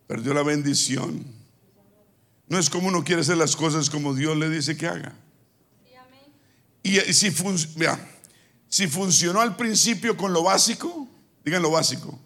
perdió 0.06 0.32
la 0.32 0.42
bendición. 0.42 1.22
No 2.48 2.58
es 2.58 2.70
como 2.70 2.88
uno 2.88 3.04
quiere 3.04 3.20
hacer 3.20 3.36
las 3.36 3.54
cosas 3.54 3.90
como 3.90 4.14
Dios 4.14 4.36
le 4.38 4.48
dice 4.48 4.74
que 4.76 4.88
haga. 4.88 5.14
Y 6.82 6.96
si, 7.12 7.30
si 8.68 8.88
funcionó 8.88 9.40
al 9.40 9.54
principio 9.54 10.16
con 10.16 10.32
lo 10.32 10.42
básico, 10.42 11.06
digan 11.44 11.60
lo 11.60 11.70
básico. 11.70 12.18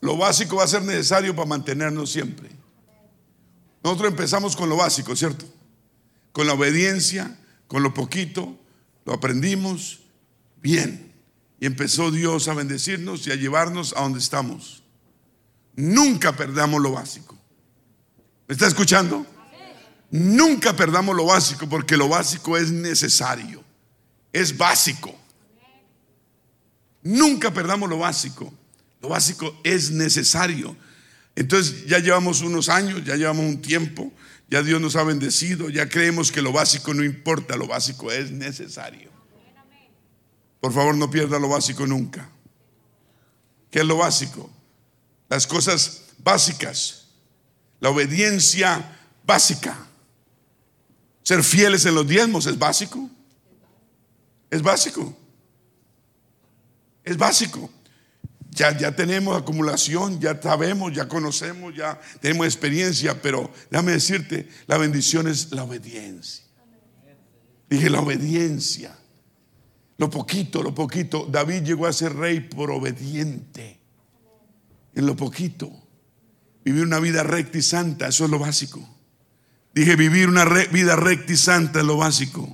Lo 0.00 0.16
básico 0.16 0.56
va 0.56 0.64
a 0.64 0.68
ser 0.68 0.82
necesario 0.82 1.36
para 1.36 1.46
mantenernos 1.46 2.10
siempre. 2.10 2.48
Nosotros 3.84 4.10
empezamos 4.10 4.56
con 4.56 4.70
lo 4.70 4.76
básico, 4.76 5.14
¿cierto? 5.14 5.44
Con 6.32 6.46
la 6.46 6.54
obediencia, 6.54 7.38
con 7.68 7.82
lo 7.82 7.92
poquito, 7.92 8.58
lo 9.04 9.12
aprendimos 9.12 10.00
bien. 10.62 11.09
Y 11.60 11.66
empezó 11.66 12.10
Dios 12.10 12.48
a 12.48 12.54
bendecirnos 12.54 13.26
y 13.26 13.32
a 13.32 13.36
llevarnos 13.36 13.94
a 13.94 14.00
donde 14.00 14.18
estamos. 14.18 14.82
Nunca 15.76 16.34
perdamos 16.34 16.80
lo 16.80 16.92
básico. 16.92 17.38
¿Me 18.48 18.54
está 18.54 18.66
escuchando? 18.66 19.26
Nunca 20.10 20.74
perdamos 20.74 21.14
lo 21.14 21.26
básico 21.26 21.68
porque 21.68 21.96
lo 21.96 22.08
básico 22.08 22.56
es 22.56 22.72
necesario. 22.72 23.62
Es 24.32 24.56
básico. 24.56 25.14
Nunca 27.02 27.52
perdamos 27.52 27.88
lo 27.88 27.98
básico. 27.98 28.52
Lo 29.02 29.10
básico 29.10 29.54
es 29.62 29.90
necesario. 29.90 30.76
Entonces 31.36 31.86
ya 31.86 31.98
llevamos 31.98 32.40
unos 32.40 32.68
años, 32.68 33.04
ya 33.04 33.16
llevamos 33.16 33.44
un 33.44 33.62
tiempo, 33.62 34.12
ya 34.48 34.62
Dios 34.62 34.80
nos 34.80 34.96
ha 34.96 35.04
bendecido, 35.04 35.70
ya 35.70 35.88
creemos 35.88 36.32
que 36.32 36.42
lo 36.42 36.52
básico 36.52 36.92
no 36.92 37.04
importa, 37.04 37.56
lo 37.56 37.66
básico 37.66 38.10
es 38.10 38.30
necesario. 38.30 39.09
Por 40.60 40.72
favor, 40.72 40.94
no 40.94 41.10
pierda 41.10 41.38
lo 41.38 41.48
básico 41.48 41.86
nunca. 41.86 42.28
¿Qué 43.70 43.80
es 43.80 43.84
lo 43.84 43.96
básico? 43.96 44.50
las 45.30 45.46
cosas 45.46 46.02
básicas, 46.18 47.06
la 47.78 47.88
obediencia 47.88 48.98
básica. 49.24 49.86
Ser 51.22 51.44
fieles 51.44 51.86
en 51.86 51.94
los 51.94 52.06
diezmos 52.06 52.46
es 52.46 52.58
básico. 52.58 53.08
Es 54.50 54.60
básico. 54.60 55.16
Es 57.04 57.16
básico. 57.16 57.70
Ya, 58.50 58.76
ya 58.76 58.94
tenemos 58.94 59.40
acumulación, 59.40 60.20
ya 60.20 60.42
sabemos, 60.42 60.92
ya 60.92 61.06
conocemos, 61.06 61.76
ya 61.76 62.00
tenemos 62.20 62.46
experiencia, 62.46 63.22
pero 63.22 63.52
déjame 63.70 63.92
decirte, 63.92 64.48
la 64.66 64.76
bendición 64.78 65.28
es 65.28 65.52
la 65.52 65.62
obediencia. 65.62 66.44
Dije 67.68 67.88
la 67.88 68.00
obediencia. 68.00 68.98
Lo 70.00 70.08
poquito, 70.08 70.62
lo 70.62 70.74
poquito. 70.74 71.26
David 71.28 71.62
llegó 71.62 71.86
a 71.86 71.92
ser 71.92 72.16
rey 72.16 72.40
por 72.40 72.70
obediente. 72.70 73.78
En 74.94 75.04
lo 75.04 75.14
poquito. 75.14 75.70
Vivir 76.64 76.84
una 76.84 76.98
vida 77.00 77.22
recta 77.22 77.58
y 77.58 77.62
santa, 77.62 78.08
eso 78.08 78.24
es 78.24 78.30
lo 78.30 78.38
básico. 78.38 78.80
Dije, 79.74 79.96
vivir 79.96 80.30
una 80.30 80.46
vida 80.46 80.96
recta 80.96 81.34
y 81.34 81.36
santa 81.36 81.80
es 81.80 81.84
lo 81.84 81.98
básico. 81.98 82.48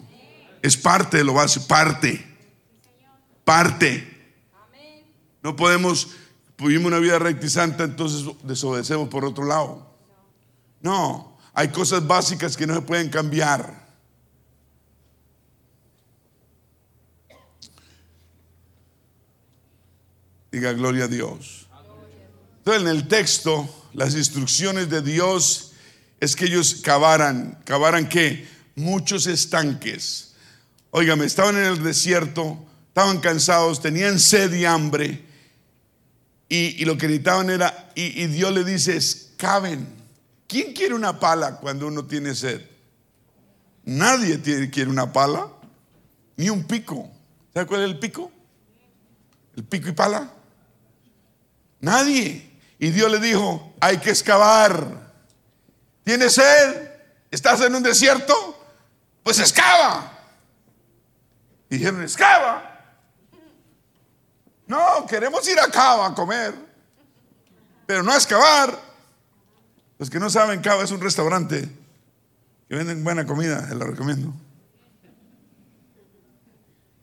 Es 0.61 0.77
parte 0.77 1.19
de 1.19 1.25
lo 1.25 1.35
básico, 1.35 1.69
parte. 1.69 2.27
Parte. 3.45 4.35
No 5.41 5.55
podemos 5.55 6.09
vivir 6.59 6.85
una 6.85 6.99
vida 6.99 7.21
recta 7.21 7.47
y 7.47 7.51
santa, 7.51 7.85
entonces 7.85 8.27
desobedecemos 8.43 9.09
por 9.09 9.25
otro 9.25 9.45
lado. 9.45 9.95
No, 10.81 11.39
hay 11.55 11.69
cosas 11.69 12.05
básicas 12.09 12.57
que 12.57 12.67
no 12.67 12.75
se 12.75 12.81
pueden 12.81 13.09
cambiar. 13.09 13.86
Diga 20.57 20.73
gloria 20.73 21.05
a 21.05 21.09
Dios. 21.09 21.67
Entonces 22.61 22.83
en 22.83 22.89
el 22.89 23.09
texto, 23.09 23.69
las 23.93 24.15
instrucciones 24.15 24.89
de 24.89 25.03
Dios 25.03 25.73
es 26.19 26.35
que 26.35 26.47
ellos 26.47 26.77
cavaran, 26.83 27.59
cavaran 27.67 28.09
qué? 28.09 28.49
Muchos 28.75 29.27
estanques. 29.27 30.33
Óigame, 30.93 31.27
estaban 31.27 31.59
en 31.59 31.65
el 31.65 31.83
desierto, 31.85 32.59
estaban 32.89 33.21
cansados, 33.21 33.83
tenían 33.83 34.19
sed 34.19 34.51
y 34.55 34.65
hambre. 34.65 35.27
Y, 36.49 36.83
lo 36.87 36.97
que 36.97 37.07
necesitaban 37.07 37.51
era, 37.51 37.93
y, 37.95 38.27
Dios 38.29 38.51
le 38.55 38.65
dice, 38.65 38.99
caven. 39.37 39.87
¿Quién 40.47 40.73
quiere 40.73 40.95
una 40.95 41.21
pala 41.21 41.59
cuando 41.59 41.87
uno 41.87 42.07
tiene 42.07 42.35
sed? 42.35 42.63
Nadie 43.85 44.41
quiere 44.71 44.89
una 44.89 45.13
pala, 45.13 45.53
ni 46.39 46.49
un 46.49 46.65
pico. 46.65 47.11
¿Sabe 47.53 47.67
cuál 47.67 47.83
es 47.83 47.91
el 47.91 47.99
pico? 47.99 48.33
El 49.55 49.65
pico 49.65 49.91
y 49.91 49.93
pala. 49.93 50.33
Nadie. 51.81 52.59
Y 52.79 52.91
Dios 52.91 53.11
le 53.11 53.19
dijo, 53.19 53.75
hay 53.81 53.99
que 53.99 54.11
excavar. 54.11 54.87
¿Tienes 56.05 56.35
sed? 56.35 56.91
¿Estás 57.31 57.61
en 57.63 57.75
un 57.75 57.83
desierto? 57.83 58.35
Pues 59.23 59.39
excava. 59.41 60.13
dijeron, 61.69 62.03
excava. 62.03 62.77
No, 64.67 65.07
queremos 65.07 65.47
ir 65.49 65.59
a 65.61 65.69
Cava 65.71 66.07
a 66.07 66.15
comer, 66.15 66.55
pero 67.87 68.03
no 68.03 68.13
a 68.13 68.17
excavar. 68.17 68.79
Los 69.99 70.11
que 70.11 70.19
no 70.19 70.29
saben, 70.29 70.61
Cava 70.61 70.85
es 70.85 70.91
un 70.91 71.01
restaurante 71.01 71.69
que 72.69 72.75
venden 72.75 73.05
buena 73.05 73.27
comida, 73.27 73.67
se 73.69 73.75
lo 73.75 73.87
recomiendo. 73.87 74.33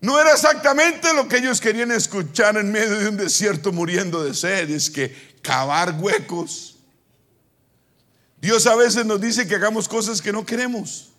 No 0.03 0.19
era 0.19 0.33
exactamente 0.33 1.13
lo 1.13 1.29
que 1.29 1.37
ellos 1.37 1.61
querían 1.61 1.89
escuchar 1.89 2.57
en 2.57 2.69
medio 2.73 2.99
de 2.99 3.07
un 3.07 3.15
desierto 3.15 3.71
muriendo 3.71 4.21
de 4.21 4.33
sed, 4.33 4.69
es 4.69 4.89
que 4.89 5.37
cavar 5.41 5.95
huecos. 5.97 6.75
Dios 8.41 8.67
a 8.67 8.75
veces 8.75 9.05
nos 9.05 9.21
dice 9.21 9.47
que 9.47 9.55
hagamos 9.55 9.87
cosas 9.87 10.21
que 10.21 10.33
no 10.33 10.45
queremos. 10.45 11.13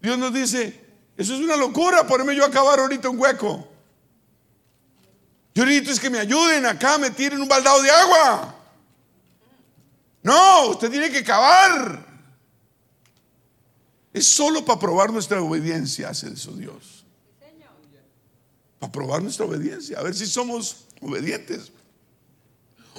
Dios 0.00 0.16
nos 0.16 0.32
dice, 0.32 0.80
eso 1.16 1.34
es 1.34 1.40
una 1.40 1.56
locura, 1.56 2.06
ponerme 2.06 2.36
yo 2.36 2.44
a 2.44 2.50
cavar 2.52 2.78
ahorita 2.78 3.08
un 3.08 3.18
hueco. 3.18 3.72
Yo 5.52 5.66
necesito 5.66 5.90
es 5.90 5.98
que 5.98 6.10
me 6.10 6.20
ayuden 6.20 6.64
acá, 6.64 6.96
me 6.96 7.10
tiren 7.10 7.42
un 7.42 7.48
baldado 7.48 7.82
de 7.82 7.90
agua. 7.90 8.54
No, 10.22 10.68
usted 10.68 10.92
tiene 10.92 11.10
que 11.10 11.24
cavar. 11.24 12.06
Es 14.12 14.28
solo 14.28 14.64
para 14.64 14.78
probar 14.78 15.12
nuestra 15.12 15.42
obediencia, 15.42 16.10
hace 16.10 16.28
eso 16.28 16.52
Dios 16.52 16.95
para 18.78 18.92
probar 18.92 19.22
nuestra 19.22 19.46
obediencia, 19.46 19.98
a 19.98 20.02
ver 20.02 20.14
si 20.14 20.26
somos 20.26 20.86
obedientes 21.00 21.72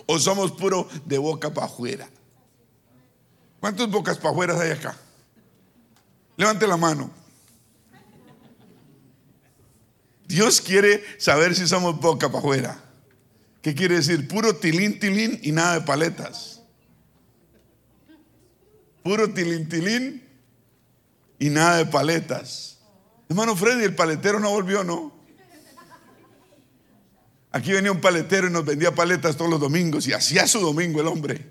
o 0.05 0.19
somos 0.19 0.51
puro 0.51 0.87
de 1.05 1.17
boca 1.17 1.53
para 1.53 1.67
afuera. 1.67 2.09
¿Cuántas 3.59 3.89
bocas 3.89 4.17
para 4.17 4.31
afuera 4.31 4.59
hay 4.59 4.71
acá? 4.71 4.97
Levante 6.35 6.67
la 6.67 6.77
mano. 6.77 7.11
Dios 10.27 10.61
quiere 10.61 11.03
saber 11.17 11.55
si 11.55 11.67
somos 11.67 11.99
boca 11.99 12.27
para 12.27 12.39
afuera. 12.39 12.83
¿Qué 13.61 13.73
quiere 13.73 13.95
decir? 13.95 14.27
Puro 14.27 14.55
tilín, 14.55 14.99
tilín 14.99 15.39
y 15.41 15.51
nada 15.51 15.79
de 15.79 15.81
paletas. 15.81 16.61
Puro 19.03 19.33
tilín, 19.33 19.67
tilín 19.67 20.23
y 21.39 21.49
nada 21.49 21.77
de 21.77 21.85
paletas. 21.85 22.77
Hermano 23.29 23.55
Freddy, 23.55 23.83
el 23.83 23.95
paletero 23.95 24.39
no 24.39 24.51
volvió, 24.51 24.83
¿no? 24.83 25.16
Aquí 27.51 27.71
venía 27.71 27.91
un 27.91 28.01
paletero 28.01 28.47
y 28.47 28.51
nos 28.51 28.65
vendía 28.65 28.93
paletas 28.93 29.37
todos 29.37 29.49
los 29.49 29.59
domingos 29.59 30.07
y 30.07 30.13
hacía 30.13 30.47
su 30.47 30.59
domingo 30.59 31.01
el 31.01 31.07
hombre. 31.07 31.45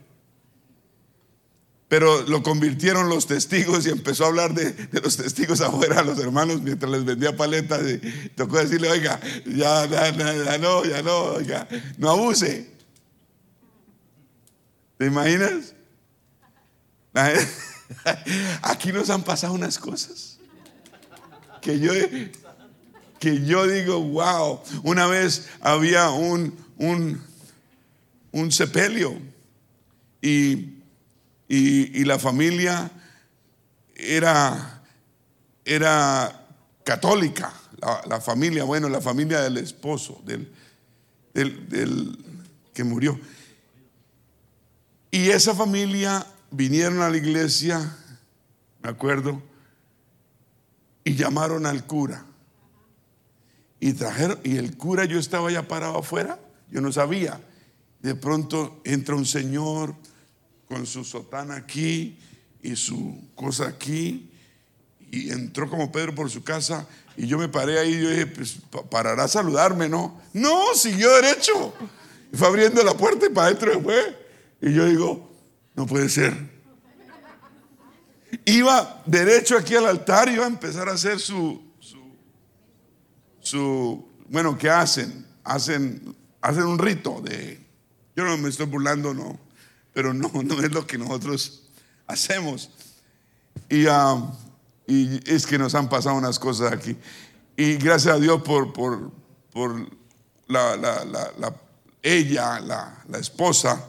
Pero 1.89 2.23
lo 2.23 2.43
convirtieron 2.43 3.09
los 3.09 3.27
testigos 3.27 3.87
y 3.87 3.91
empezó 3.91 4.25
a 4.25 4.29
hablar 4.29 4.55
de, 4.55 4.89
los 5.01 5.17
testigos 5.17 5.61
afuera 5.61 6.01
a 6.01 6.05
los 6.05 6.19
hermanos 6.19 6.61
mientras 6.61 6.91
les 6.91 7.05
vendía 7.05 7.37
paletas. 7.37 7.83
Y 7.89 8.29
tocó 8.31 8.59
decirle, 8.59 8.91
oiga, 8.91 9.21
ya, 9.47 9.87
ya, 9.87 10.59
no, 10.59 10.85
ya 10.85 11.03
no, 11.03 11.17
oiga, 11.19 11.69
no 11.97 12.11
abuse. 12.11 12.71
¿Te 14.99 15.07
imaginas? 15.07 15.75
Aquí 18.63 18.93
nos 18.93 19.09
han 19.11 19.23
pasado 19.23 19.55
unas 19.55 19.79
cosas 19.79 20.39
que 21.63 21.79
yo 21.79 21.93
que 23.19 23.45
yo 23.45 23.67
digo, 23.67 24.01
wow, 24.01 24.61
una 24.83 25.07
vez 25.07 25.49
había 25.61 26.11
un, 26.11 26.57
un, 26.79 27.21
un 28.33 28.53
sepelio 28.53 29.19
y, 30.21 30.83
y, 31.49 32.05
la 32.05 32.19
familia 32.19 32.91
era, 33.95 34.83
era 35.65 36.47
católica, 36.85 37.53
la, 38.09 38.21
familia, 38.21 38.65
bueno, 38.65 38.89
la 38.89 39.01
familia 39.01 39.41
del 39.41 39.59
esposo, 39.59 40.21
del, 40.25 40.53
del, 41.33 42.19
que 42.75 42.85
murió. 42.85 43.19
Y 45.11 45.31
esa 45.31 45.55
familia 45.55 46.27
vinieron 46.51 47.01
a 47.01 47.09
la 47.09 47.17
iglesia, 47.17 47.97
me 48.83 48.91
acuerdo, 48.91 49.41
y 51.05 51.15
llamaron 51.15 51.67
al 51.67 51.87
cura. 51.87 52.25
Y 53.81 53.93
trajeron, 53.93 54.39
y 54.43 54.57
el 54.57 54.77
cura, 54.77 55.05
yo 55.05 55.19
estaba 55.19 55.51
ya 55.51 55.69
parado 55.69 55.99
afuera, 55.99 56.39
yo 56.71 56.81
no 56.81 56.93
sabía. 56.93 57.41
De 58.01 58.15
pronto 58.15 58.81
entra 58.85 59.15
un 59.15 59.27
señor 59.27 59.95
con 60.69 60.87
su 60.87 61.05
sotana 61.05 61.57
aquí 61.57 62.19
y 62.63 62.77
su 62.77 63.29
cosa 63.35 63.69
aquí, 63.69 64.31
y 65.11 65.31
entró 65.31 65.71
como 65.71 65.93
Pedro 65.93 66.15
por 66.15 66.31
su 66.31 66.43
casa, 66.43 66.87
y 67.17 67.27
yo 67.27 67.39
me 67.39 67.49
paré 67.49 67.79
ahí 67.79 67.95
y 67.95 68.03
yo 68.03 68.11
dije, 68.11 68.27
pues 68.27 68.59
parará 68.91 69.25
a 69.25 69.29
saludarme, 69.29 69.89
¿no? 69.89 70.21
No, 70.33 70.75
siguió 70.75 71.15
derecho. 71.15 71.75
Y 72.33 72.37
fue 72.37 72.49
abriendo 72.49 72.83
la 72.83 72.95
puerta 72.95 73.27
y 73.27 73.31
para 73.31 73.47
adentro 73.47 73.73
después. 73.73 74.07
Y 74.61 74.73
yo 74.75 74.85
digo, 74.85 75.31
no 75.75 75.87
puede 75.87 76.09
ser. 76.11 76.35
Iba 78.45 79.03
derecho 79.07 79.57
aquí 79.57 79.75
al 79.77 79.87
altar 79.87 80.29
iba 80.29 80.45
a 80.45 80.49
empezar 80.49 80.89
a 80.89 80.93
hacer 80.93 81.19
su, 81.21 81.63
su, 83.47 84.05
bueno, 84.29 84.59
¿qué 84.59 84.69
hacen? 84.69 85.25
Hacen, 85.45 86.17
hacen 86.41 86.65
un 86.65 86.79
rito 86.79 87.21
de, 87.21 87.65
yo 88.17 88.25
no 88.25 88.37
me 88.39 88.49
estoy 88.49 88.67
burlando, 88.67 89.15
no, 89.15 89.39
pero 89.93 90.13
no, 90.13 90.31
no 90.45 90.61
es 90.61 90.73
lo 90.73 90.85
que 90.85 90.99
nosotros 90.99 91.63
hacemos. 92.09 92.71
Y, 93.69 93.87
um, 93.87 94.33
y 94.89 95.21
es 95.31 95.47
que 95.47 95.59
nos 95.59 95.77
han 95.77 95.89
pasado 95.89 96.17
unas 96.17 96.41
cosas 96.41 96.73
aquí. 96.73 96.97
Y 97.57 97.77
gracias 97.77 98.17
a 98.17 98.19
Dios 98.19 98.43
por, 98.43 98.73
por, 98.73 99.13
por 99.53 99.77
la, 100.49 100.77
la, 100.77 101.05
la, 101.05 101.55
ella, 102.03 102.59
la, 102.59 103.19
esposa, 103.19 103.89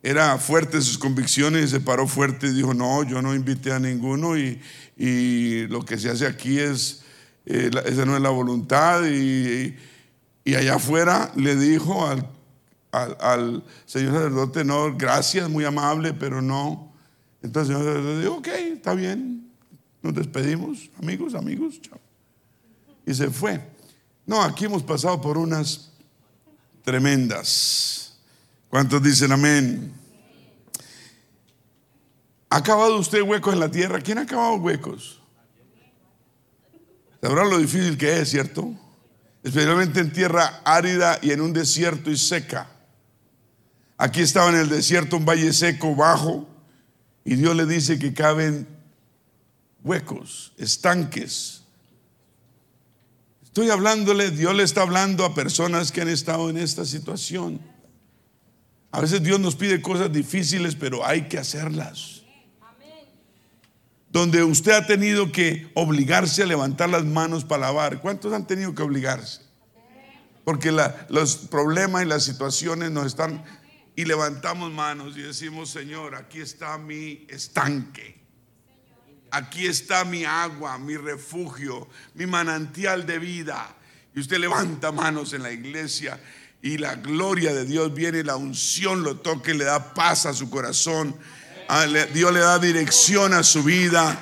era 0.00 0.38
fuerte 0.38 0.76
en 0.76 0.82
sus 0.82 0.96
convicciones 0.96 1.64
y 1.64 1.68
se 1.68 1.80
paró 1.80 2.06
fuerte 2.06 2.46
y 2.46 2.54
dijo, 2.54 2.72
no, 2.72 3.02
yo 3.02 3.20
no 3.20 3.34
invité 3.34 3.72
a 3.72 3.80
ninguno 3.80 4.38
y, 4.38 4.60
y 4.96 5.66
lo 5.66 5.84
que 5.84 5.98
se 5.98 6.08
hace 6.08 6.26
aquí 6.26 6.60
es 6.60 7.01
eh, 7.46 7.70
esa 7.84 8.04
no 8.04 8.16
es 8.16 8.22
la 8.22 8.30
voluntad. 8.30 9.04
Y, 9.04 9.76
allá 10.54 10.74
afuera 10.74 11.32
le 11.36 11.56
dijo 11.56 12.06
al, 12.06 12.28
al, 12.90 13.64
señor 13.86 14.14
sacerdote, 14.14 14.64
no, 14.64 14.96
gracias, 14.96 15.48
muy 15.48 15.64
amable, 15.64 16.12
pero 16.12 16.42
no. 16.42 16.92
Entonces 17.42 17.70
el 17.70 17.82
señor 17.82 17.94
sacerdote 17.94 18.20
dijo, 18.20 18.34
ok, 18.36 18.48
está 18.76 18.94
bien, 18.94 19.50
nos 20.02 20.14
despedimos, 20.14 20.90
amigos, 21.00 21.34
amigos, 21.34 21.80
chao. 21.80 21.98
Y 23.06 23.14
se 23.14 23.30
fue. 23.30 23.60
No, 24.26 24.42
aquí 24.42 24.64
hemos 24.64 24.82
pasado 24.82 25.20
por 25.20 25.38
unas 25.38 25.92
tremendas. 26.84 28.14
¿Cuántos 28.68 29.02
dicen 29.02 29.32
amén? 29.32 29.92
¿Ha 32.50 32.56
acabado 32.56 32.98
usted 32.98 33.22
huecos 33.22 33.54
en 33.54 33.60
la 33.60 33.70
tierra? 33.70 34.00
¿Quién 34.00 34.18
ha 34.18 34.22
acabado 34.22 34.56
huecos? 34.56 35.21
Sabrá 37.22 37.44
lo 37.44 37.58
difícil 37.58 37.96
que 37.96 38.18
es, 38.18 38.30
¿cierto? 38.30 38.74
Especialmente 39.44 40.00
en 40.00 40.12
tierra 40.12 40.60
árida 40.64 41.20
y 41.22 41.30
en 41.30 41.40
un 41.40 41.52
desierto 41.52 42.10
y 42.10 42.16
seca. 42.16 42.68
Aquí 43.96 44.22
estaba 44.22 44.48
en 44.50 44.56
el 44.56 44.68
desierto 44.68 45.16
un 45.16 45.24
valle 45.24 45.52
seco 45.52 45.94
bajo 45.94 46.48
y 47.24 47.36
Dios 47.36 47.54
le 47.54 47.64
dice 47.66 48.00
que 48.00 48.12
caben 48.12 48.66
huecos, 49.84 50.52
estanques. 50.58 51.62
Estoy 53.44 53.70
hablándole, 53.70 54.32
Dios 54.32 54.52
le 54.56 54.64
está 54.64 54.82
hablando 54.82 55.24
a 55.24 55.32
personas 55.32 55.92
que 55.92 56.00
han 56.00 56.08
estado 56.08 56.50
en 56.50 56.56
esta 56.56 56.84
situación. 56.84 57.60
A 58.90 59.00
veces 59.00 59.22
Dios 59.22 59.38
nos 59.38 59.54
pide 59.54 59.80
cosas 59.80 60.12
difíciles, 60.12 60.74
pero 60.74 61.06
hay 61.06 61.28
que 61.28 61.38
hacerlas. 61.38 62.21
Donde 64.12 64.44
usted 64.44 64.72
ha 64.72 64.86
tenido 64.86 65.32
que 65.32 65.70
obligarse 65.74 66.42
a 66.42 66.46
levantar 66.46 66.90
las 66.90 67.04
manos 67.04 67.44
para 67.44 67.62
lavar. 67.62 68.00
¿Cuántos 68.00 68.32
han 68.32 68.46
tenido 68.46 68.74
que 68.74 68.82
obligarse? 68.82 69.40
Porque 70.44 70.70
los 71.08 71.36
problemas 71.36 72.02
y 72.02 72.06
las 72.06 72.24
situaciones 72.24 72.90
nos 72.90 73.06
están... 73.06 73.42
Y 73.94 74.04
levantamos 74.04 74.70
manos 74.70 75.16
y 75.16 75.22
decimos, 75.22 75.70
Señor, 75.70 76.14
aquí 76.14 76.40
está 76.40 76.78
mi 76.78 77.26
estanque. 77.28 78.22
Aquí 79.30 79.66
está 79.66 80.04
mi 80.04 80.24
agua, 80.24 80.78
mi 80.78 80.96
refugio, 80.96 81.88
mi 82.14 82.26
manantial 82.26 83.06
de 83.06 83.18
vida. 83.18 83.74
Y 84.14 84.20
usted 84.20 84.38
levanta 84.38 84.92
manos 84.92 85.32
en 85.32 85.42
la 85.42 85.52
iglesia 85.52 86.20
y 86.62 86.78
la 86.78 86.94
gloria 86.94 87.52
de 87.52 87.64
Dios 87.64 87.92
viene, 87.92 88.22
la 88.22 88.36
unción 88.36 89.02
lo 89.02 89.16
toca 89.16 89.50
y 89.50 89.58
le 89.58 89.64
da 89.64 89.94
paz 89.94 90.26
a 90.26 90.32
su 90.32 90.48
corazón. 90.48 91.16
Ah, 91.68 91.86
Dios 92.12 92.32
le 92.32 92.40
da 92.40 92.58
dirección 92.58 93.34
a 93.34 93.42
su 93.42 93.62
vida. 93.62 94.18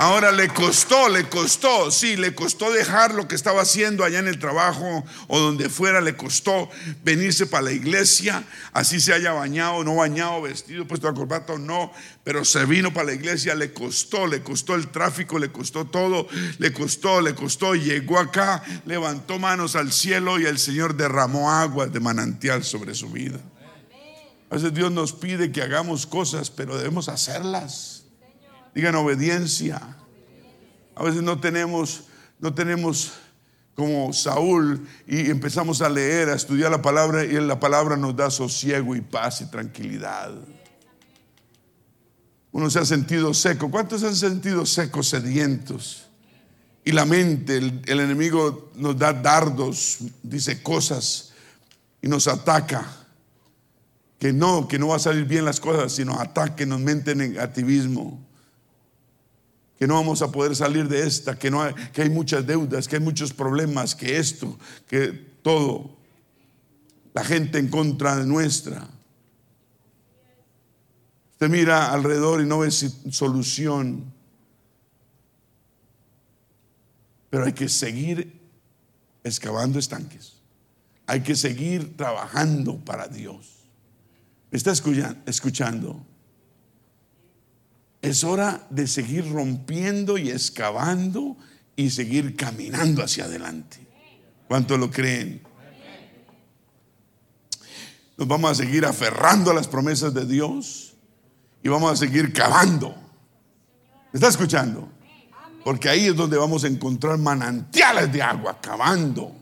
Ahora 0.00 0.30
le 0.30 0.46
costó, 0.46 1.08
le 1.08 1.28
costó, 1.28 1.90
sí, 1.90 2.16
le 2.16 2.32
costó 2.32 2.70
dejar 2.70 3.14
lo 3.14 3.26
que 3.26 3.34
estaba 3.34 3.62
haciendo 3.62 4.04
allá 4.04 4.20
en 4.20 4.28
el 4.28 4.38
trabajo 4.38 5.04
o 5.26 5.40
donde 5.40 5.68
fuera, 5.68 6.00
le 6.00 6.16
costó 6.16 6.70
venirse 7.02 7.46
para 7.46 7.64
la 7.64 7.72
iglesia, 7.72 8.44
así 8.72 9.00
se 9.00 9.12
haya 9.12 9.32
bañado, 9.32 9.82
no 9.82 9.96
bañado, 9.96 10.40
vestido, 10.40 10.86
puesto 10.86 11.08
la 11.08 11.14
corbata 11.14 11.54
o 11.54 11.58
no, 11.58 11.92
pero 12.22 12.44
se 12.44 12.64
vino 12.64 12.94
para 12.94 13.06
la 13.06 13.14
iglesia, 13.14 13.56
le 13.56 13.72
costó, 13.72 14.28
le 14.28 14.40
costó 14.40 14.76
el 14.76 14.86
tráfico, 14.86 15.36
le 15.36 15.50
costó 15.50 15.84
todo, 15.84 16.28
le 16.58 16.72
costó, 16.72 17.20
le 17.20 17.34
costó, 17.34 17.74
llegó 17.74 18.20
acá, 18.20 18.62
levantó 18.86 19.40
manos 19.40 19.74
al 19.74 19.90
cielo 19.90 20.38
y 20.38 20.46
el 20.46 20.60
Señor 20.60 20.94
derramó 20.96 21.50
aguas 21.50 21.92
de 21.92 21.98
manantial 21.98 22.62
sobre 22.62 22.94
su 22.94 23.10
vida. 23.10 23.40
A 24.48 24.54
veces 24.54 24.72
Dios 24.72 24.92
nos 24.92 25.12
pide 25.12 25.50
que 25.50 25.60
hagamos 25.60 26.06
cosas, 26.06 26.50
pero 26.50 26.76
debemos 26.76 27.08
hacerlas. 27.08 27.97
Digan 28.74 28.94
obediencia. 28.94 29.96
A 30.94 31.02
veces 31.04 31.22
no 31.22 31.40
tenemos, 31.40 32.04
no 32.40 32.52
tenemos 32.54 33.12
como 33.78 34.12
Saúl 34.12 34.88
y 35.06 35.30
empezamos 35.30 35.80
a 35.82 35.88
leer, 35.88 36.30
a 36.30 36.34
estudiar 36.34 36.68
la 36.68 36.82
palabra 36.82 37.24
y 37.24 37.34
la 37.34 37.60
palabra 37.60 37.96
nos 37.96 38.16
da 38.16 38.28
sosiego 38.28 38.96
y 38.96 39.00
paz 39.00 39.40
y 39.40 39.46
tranquilidad. 39.46 40.32
Uno 42.50 42.68
se 42.70 42.80
ha 42.80 42.84
sentido 42.84 43.32
seco. 43.34 43.70
¿Cuántos 43.70 44.02
han 44.02 44.16
sentido 44.16 44.66
secos, 44.66 45.08
sedientos? 45.08 46.08
Y 46.84 46.90
la 46.90 47.04
mente, 47.04 47.58
el, 47.58 48.00
enemigo 48.00 48.72
nos 48.74 48.98
da 48.98 49.12
dardos, 49.12 49.98
dice 50.24 50.60
cosas 50.60 51.32
y 52.02 52.08
nos 52.08 52.26
ataca. 52.26 52.84
Que 54.18 54.32
no, 54.32 54.66
que 54.66 54.80
no 54.80 54.88
va 54.88 54.96
a 54.96 54.98
salir 54.98 55.26
bien 55.26 55.44
las 55.44 55.60
cosas, 55.60 55.92
sino 55.92 56.18
ataque, 56.18 56.66
nos 56.66 56.80
mente 56.80 57.14
negativismo 57.14 58.27
que 59.78 59.86
no 59.86 59.94
vamos 59.94 60.22
a 60.22 60.32
poder 60.32 60.56
salir 60.56 60.88
de 60.88 61.06
esta, 61.06 61.38
que, 61.38 61.50
no 61.50 61.62
hay, 61.62 61.72
que 61.92 62.02
hay 62.02 62.10
muchas 62.10 62.44
deudas, 62.44 62.88
que 62.88 62.96
hay 62.96 63.02
muchos 63.02 63.32
problemas, 63.32 63.94
que 63.94 64.18
esto, 64.18 64.58
que 64.88 65.12
todo, 65.42 65.96
la 67.14 67.22
gente 67.22 67.58
en 67.58 67.68
contra 67.68 68.16
de 68.16 68.26
nuestra. 68.26 68.88
Usted 71.32 71.48
mira 71.48 71.92
alrededor 71.92 72.40
y 72.40 72.46
no 72.46 72.58
ve 72.58 72.72
solución, 72.72 74.12
pero 77.30 77.44
hay 77.44 77.52
que 77.52 77.68
seguir 77.68 78.36
excavando 79.22 79.78
estanques, 79.78 80.34
hay 81.06 81.20
que 81.20 81.36
seguir 81.36 81.96
trabajando 81.96 82.78
para 82.78 83.06
Dios. 83.06 83.58
¿Me 84.50 84.58
está 84.58 84.72
escuchando? 84.72 86.04
Es 88.00 88.24
hora 88.24 88.66
de 88.70 88.86
seguir 88.86 89.30
rompiendo 89.30 90.18
y 90.18 90.30
excavando 90.30 91.36
y 91.76 91.90
seguir 91.90 92.36
caminando 92.36 93.02
hacia 93.02 93.24
adelante. 93.24 93.86
¿Cuánto 94.46 94.76
lo 94.78 94.90
creen? 94.90 95.42
Nos 98.16 98.26
vamos 98.26 98.50
a 98.50 98.54
seguir 98.56 98.84
aferrando 98.84 99.50
a 99.50 99.54
las 99.54 99.68
promesas 99.68 100.12
de 100.12 100.26
Dios 100.26 100.94
y 101.62 101.68
vamos 101.68 101.92
a 101.92 101.96
seguir 101.96 102.32
cavando. 102.32 102.94
¿Me 104.12 104.16
está 104.16 104.28
escuchando? 104.28 104.90
Porque 105.64 105.88
ahí 105.88 106.06
es 106.06 106.16
donde 106.16 106.36
vamos 106.36 106.64
a 106.64 106.66
encontrar 106.66 107.18
manantiales 107.18 108.12
de 108.12 108.22
agua, 108.22 108.60
cavando. 108.60 109.36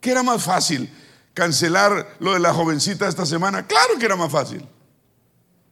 ¿Qué 0.00 0.12
era 0.12 0.22
más 0.22 0.42
fácil? 0.42 0.88
¿Cancelar 1.34 2.16
lo 2.20 2.32
de 2.32 2.40
la 2.40 2.54
jovencita 2.54 3.08
esta 3.08 3.26
semana? 3.26 3.66
Claro 3.66 3.98
que 3.98 4.06
era 4.06 4.16
más 4.16 4.30
fácil. 4.30 4.64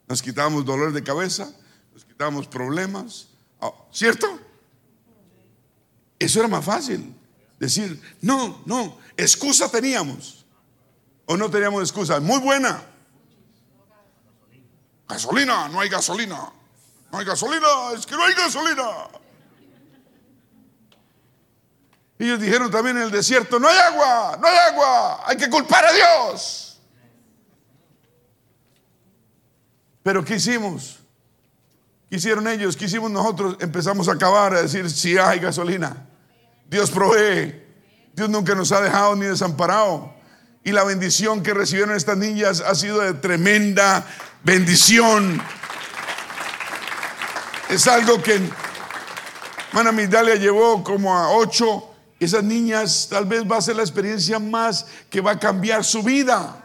Nos 0.08 0.20
quitábamos 0.20 0.64
dolor 0.64 0.92
de 0.92 1.02
cabeza, 1.02 1.50
nos 1.94 2.04
quitamos 2.04 2.48
problemas, 2.48 3.28
ah, 3.60 3.72
¿cierto? 3.92 4.40
Eso 6.18 6.40
era 6.40 6.48
más 6.48 6.64
fácil. 6.64 7.14
Decir, 7.58 8.02
no, 8.20 8.62
no, 8.66 8.98
excusa 9.16 9.70
teníamos. 9.70 10.44
O 11.26 11.36
no 11.36 11.48
teníamos 11.48 11.82
excusa. 11.82 12.18
Muy 12.18 12.40
buena. 12.40 12.82
Gasolina, 15.08 15.68
no 15.68 15.80
hay 15.80 15.88
gasolina. 15.88 16.52
No 17.12 17.18
hay 17.18 17.24
gasolina, 17.24 17.66
es 17.96 18.04
que 18.04 18.16
no 18.16 18.24
hay 18.24 18.34
gasolina. 18.34 18.90
Ellos 22.18 22.40
dijeron 22.40 22.70
también 22.70 22.96
en 22.96 23.04
el 23.04 23.10
desierto, 23.10 23.60
no 23.60 23.68
hay 23.68 23.76
agua, 23.76 24.36
no 24.40 24.48
hay 24.48 24.56
agua, 24.56 25.28
hay 25.28 25.36
que 25.36 25.48
culpar 25.48 25.84
a 25.84 25.92
Dios. 25.92 26.80
Pero 30.02 30.24
¿qué 30.24 30.36
hicimos? 30.36 31.03
Hicieron 32.16 32.48
ellos? 32.48 32.76
¿Qué 32.76 32.86
hicimos 32.86 33.10
nosotros? 33.10 33.56
Empezamos 33.60 34.08
a 34.08 34.12
acabar 34.12 34.54
a 34.54 34.62
decir, 34.62 34.90
si 34.90 35.16
hay 35.18 35.38
gasolina. 35.38 36.06
Dios 36.68 36.90
provee. 36.90 37.62
Dios 38.14 38.28
nunca 38.28 38.54
nos 38.54 38.72
ha 38.72 38.80
dejado 38.80 39.16
ni 39.16 39.26
desamparado. 39.26 40.14
Y 40.62 40.72
la 40.72 40.84
bendición 40.84 41.42
que 41.42 41.52
recibieron 41.52 41.94
estas 41.94 42.16
niñas 42.16 42.60
ha 42.60 42.74
sido 42.74 43.00
de 43.00 43.14
tremenda 43.14 44.06
bendición. 44.42 45.42
Es 47.68 47.86
algo 47.86 48.22
que 48.22 48.40
Mana 49.72 49.90
Migdalia 49.90 50.36
llevó 50.36 50.84
como 50.84 51.16
a 51.16 51.30
ocho. 51.30 51.90
Esas 52.20 52.44
niñas 52.44 53.08
tal 53.10 53.26
vez 53.26 53.42
va 53.42 53.56
a 53.56 53.60
ser 53.60 53.76
la 53.76 53.82
experiencia 53.82 54.38
más 54.38 54.86
que 55.10 55.20
va 55.20 55.32
a 55.32 55.38
cambiar 55.38 55.84
su 55.84 56.02
vida. 56.02 56.64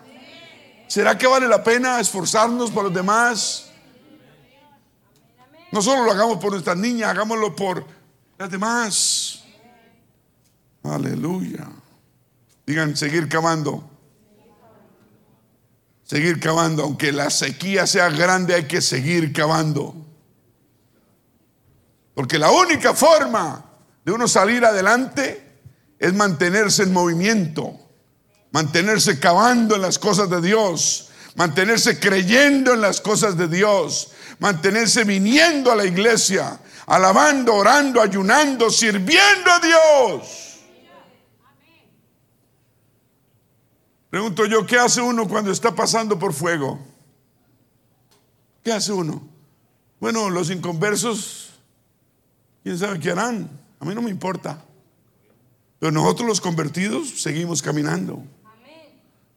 ¿Será 0.88 1.18
que 1.18 1.28
vale 1.28 1.48
la 1.48 1.64
pena 1.64 2.00
esforzarnos 2.00 2.72
por 2.72 2.86
los 2.86 2.94
demás? 2.94 3.69
No 5.72 5.82
solo 5.82 6.04
lo 6.04 6.12
hagamos 6.12 6.38
por 6.38 6.52
nuestras 6.52 6.78
niñas, 6.78 7.10
hagámoslo 7.10 7.56
por 7.56 7.86
las 8.38 8.50
demás. 8.50 9.44
Aleluya. 10.84 11.68
Digan, 12.66 12.96
seguir 12.96 13.28
cavando. 13.28 13.90
Seguir 16.04 16.40
cavando. 16.40 16.84
Aunque 16.84 17.12
la 17.12 17.30
sequía 17.30 17.86
sea 17.86 18.10
grande, 18.10 18.56
hay 18.56 18.66
que 18.66 18.82
seguir 18.82 19.32
cavando. 19.34 19.96
Porque 22.16 22.40
la 22.40 22.52
única 22.52 22.94
forma 22.94 23.64
de 24.04 24.12
uno 24.12 24.28
salir 24.28 24.66
adelante 24.66 25.50
es 26.00 26.14
mantenerse 26.14 26.84
en 26.84 26.94
movimiento, 26.94 27.80
mantenerse 28.52 29.20
cavando 29.20 29.76
en 29.76 29.82
las 29.82 30.00
cosas 30.00 30.30
de 30.30 30.42
Dios, 30.42 31.10
mantenerse 31.36 32.00
creyendo 32.00 32.74
en 32.74 32.82
las 32.82 33.02
cosas 33.02 33.38
de 33.38 33.48
Dios, 33.48 34.12
mantenerse 34.40 35.04
viniendo 35.04 35.72
a 35.72 35.76
la 35.76 35.86
iglesia, 35.86 36.60
alabando, 36.88 37.54
orando, 37.54 38.02
ayunando, 38.02 38.70
sirviendo 38.70 39.52
a 39.52 39.60
Dios. 39.60 40.60
Pregunto 44.10 44.46
yo, 44.46 44.66
¿qué 44.66 44.78
hace 44.78 45.02
uno 45.02 45.28
cuando 45.28 45.52
está 45.52 45.76
pasando 45.76 46.18
por 46.18 46.34
fuego? 46.34 46.80
¿Qué 48.64 48.72
hace 48.72 48.92
uno? 48.92 49.22
Bueno, 50.00 50.30
los 50.30 50.50
inconversos, 50.50 51.52
quién 52.64 52.78
sabe 52.78 53.00
qué 53.00 53.12
harán. 53.12 53.50
A 53.80 53.86
mí 53.86 53.94
no 53.94 54.02
me 54.02 54.10
importa. 54.10 54.64
Pero 55.78 55.92
nosotros 55.92 56.28
los 56.28 56.42
convertidos 56.42 57.22
seguimos 57.22 57.62
caminando 57.62 58.24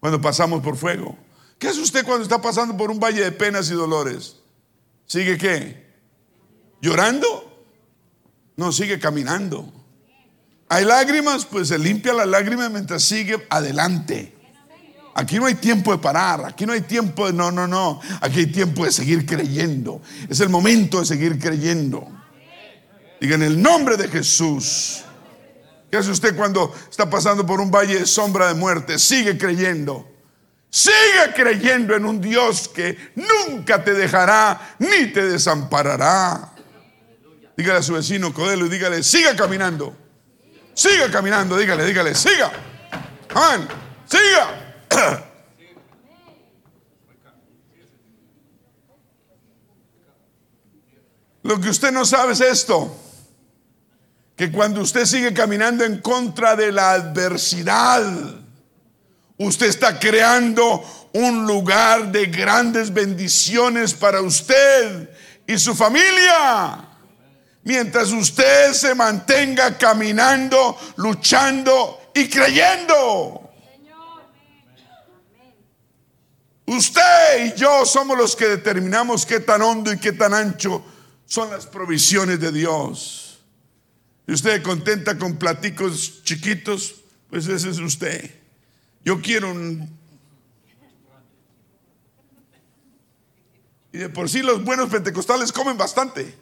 cuando 0.00 0.20
pasamos 0.20 0.62
por 0.62 0.76
fuego. 0.76 1.16
¿Qué 1.58 1.68
hace 1.68 1.80
usted 1.80 2.04
cuando 2.04 2.22
está 2.24 2.40
pasando 2.40 2.76
por 2.76 2.90
un 2.90 2.98
valle 2.98 3.22
de 3.22 3.30
penas 3.30 3.70
y 3.70 3.74
dolores? 3.74 4.41
¿Sigue 5.12 5.36
qué? 5.36 5.76
¿Llorando? 6.80 7.66
No, 8.56 8.72
sigue 8.72 8.98
caminando. 8.98 9.70
¿Hay 10.70 10.86
lágrimas? 10.86 11.44
Pues 11.44 11.68
se 11.68 11.78
limpia 11.78 12.14
las 12.14 12.26
lágrimas 12.26 12.70
mientras 12.70 13.02
sigue 13.04 13.46
adelante. 13.50 14.34
Aquí 15.14 15.36
no 15.36 15.44
hay 15.44 15.56
tiempo 15.56 15.92
de 15.92 15.98
parar, 15.98 16.46
aquí 16.46 16.64
no 16.64 16.72
hay 16.72 16.80
tiempo 16.80 17.26
de 17.26 17.34
no, 17.34 17.52
no, 17.52 17.68
no. 17.68 18.00
Aquí 18.22 18.38
hay 18.38 18.46
tiempo 18.46 18.86
de 18.86 18.90
seguir 18.90 19.26
creyendo. 19.26 20.00
Es 20.30 20.40
el 20.40 20.48
momento 20.48 21.00
de 21.00 21.04
seguir 21.04 21.38
creyendo. 21.38 22.08
Diga 23.20 23.34
en 23.34 23.42
el 23.42 23.60
nombre 23.60 23.98
de 23.98 24.08
Jesús. 24.08 25.02
¿Qué 25.90 25.98
hace 25.98 26.10
usted 26.10 26.34
cuando 26.34 26.74
está 26.90 27.10
pasando 27.10 27.44
por 27.44 27.60
un 27.60 27.70
valle 27.70 27.98
de 27.98 28.06
sombra 28.06 28.48
de 28.48 28.54
muerte? 28.54 28.98
Sigue 28.98 29.36
creyendo. 29.36 30.10
Sigue 30.74 31.34
creyendo 31.36 31.94
en 31.94 32.06
un 32.06 32.18
Dios 32.18 32.66
que 32.66 33.12
nunca 33.16 33.84
te 33.84 33.92
dejará 33.92 34.74
ni 34.78 35.08
te 35.12 35.22
desamparará. 35.22 36.54
Dígale 37.54 37.80
a 37.80 37.82
su 37.82 37.92
vecino 37.92 38.32
Codelo 38.32 38.64
y 38.64 38.70
dígale, 38.70 39.02
siga 39.02 39.36
caminando. 39.36 39.94
Siga 40.72 41.10
caminando, 41.10 41.58
dígale, 41.58 41.84
dígale, 41.84 42.14
siga. 42.14 42.50
Amén. 43.34 43.68
Siga. 44.06 44.78
Lo 51.42 51.60
que 51.60 51.68
usted 51.68 51.92
no 51.92 52.06
sabe 52.06 52.32
es 52.32 52.40
esto 52.40 52.96
que 54.34 54.50
cuando 54.50 54.80
usted 54.80 55.04
sigue 55.04 55.34
caminando 55.34 55.84
en 55.84 56.00
contra 56.00 56.56
de 56.56 56.72
la 56.72 56.92
adversidad, 56.92 58.41
usted 59.46 59.66
está 59.66 59.98
creando 59.98 60.84
un 61.12 61.46
lugar 61.46 62.10
de 62.10 62.26
grandes 62.26 62.92
bendiciones 62.92 63.94
para 63.94 64.20
usted 64.20 65.10
y 65.46 65.58
su 65.58 65.74
familia. 65.74 66.88
Mientras 67.64 68.10
usted 68.10 68.72
se 68.72 68.94
mantenga 68.94 69.78
caminando, 69.78 70.76
luchando 70.96 72.10
y 72.14 72.28
creyendo. 72.28 73.50
Usted 76.66 77.46
y 77.46 77.58
yo 77.58 77.84
somos 77.84 78.16
los 78.16 78.34
que 78.34 78.46
determinamos 78.46 79.26
qué 79.26 79.40
tan 79.40 79.62
hondo 79.62 79.92
y 79.92 79.98
qué 79.98 80.12
tan 80.12 80.32
ancho 80.32 80.84
son 81.26 81.50
las 81.50 81.66
provisiones 81.66 82.40
de 82.40 82.50
Dios. 82.50 83.40
Si 84.26 84.32
usted 84.32 84.62
contenta 84.62 85.18
con 85.18 85.36
platicos 85.36 86.22
chiquitos, 86.24 86.94
pues 87.28 87.46
ese 87.46 87.70
es 87.70 87.78
usted. 87.78 88.41
Yo 89.04 89.20
quiero 89.20 89.50
un... 89.50 90.00
Y 93.92 93.98
de 93.98 94.08
por 94.08 94.28
sí 94.30 94.42
los 94.42 94.64
buenos 94.64 94.88
pentecostales 94.88 95.52
comen 95.52 95.76
bastante. 95.76 96.34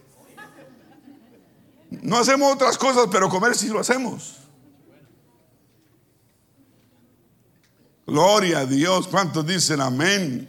No 1.90 2.18
hacemos 2.18 2.54
otras 2.54 2.78
cosas, 2.78 3.08
pero 3.10 3.28
comer 3.28 3.56
sí 3.56 3.68
lo 3.68 3.80
hacemos. 3.80 4.36
Gloria 8.06 8.60
a 8.60 8.66
Dios. 8.66 9.08
¿Cuántos 9.08 9.46
dicen 9.46 9.80
amén? 9.80 10.48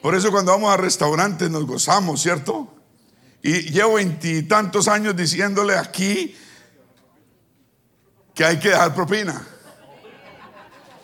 Por 0.00 0.14
eso 0.14 0.30
cuando 0.30 0.52
vamos 0.52 0.72
a 0.72 0.76
restaurantes 0.76 1.50
nos 1.50 1.66
gozamos, 1.66 2.22
¿cierto? 2.22 2.72
Y 3.42 3.70
llevo 3.70 3.94
veintitantos 3.94 4.86
años 4.86 5.16
diciéndole 5.16 5.76
aquí 5.76 6.36
que 8.34 8.44
hay 8.44 8.58
que 8.58 8.68
dejar 8.68 8.94
propina. 8.94 9.46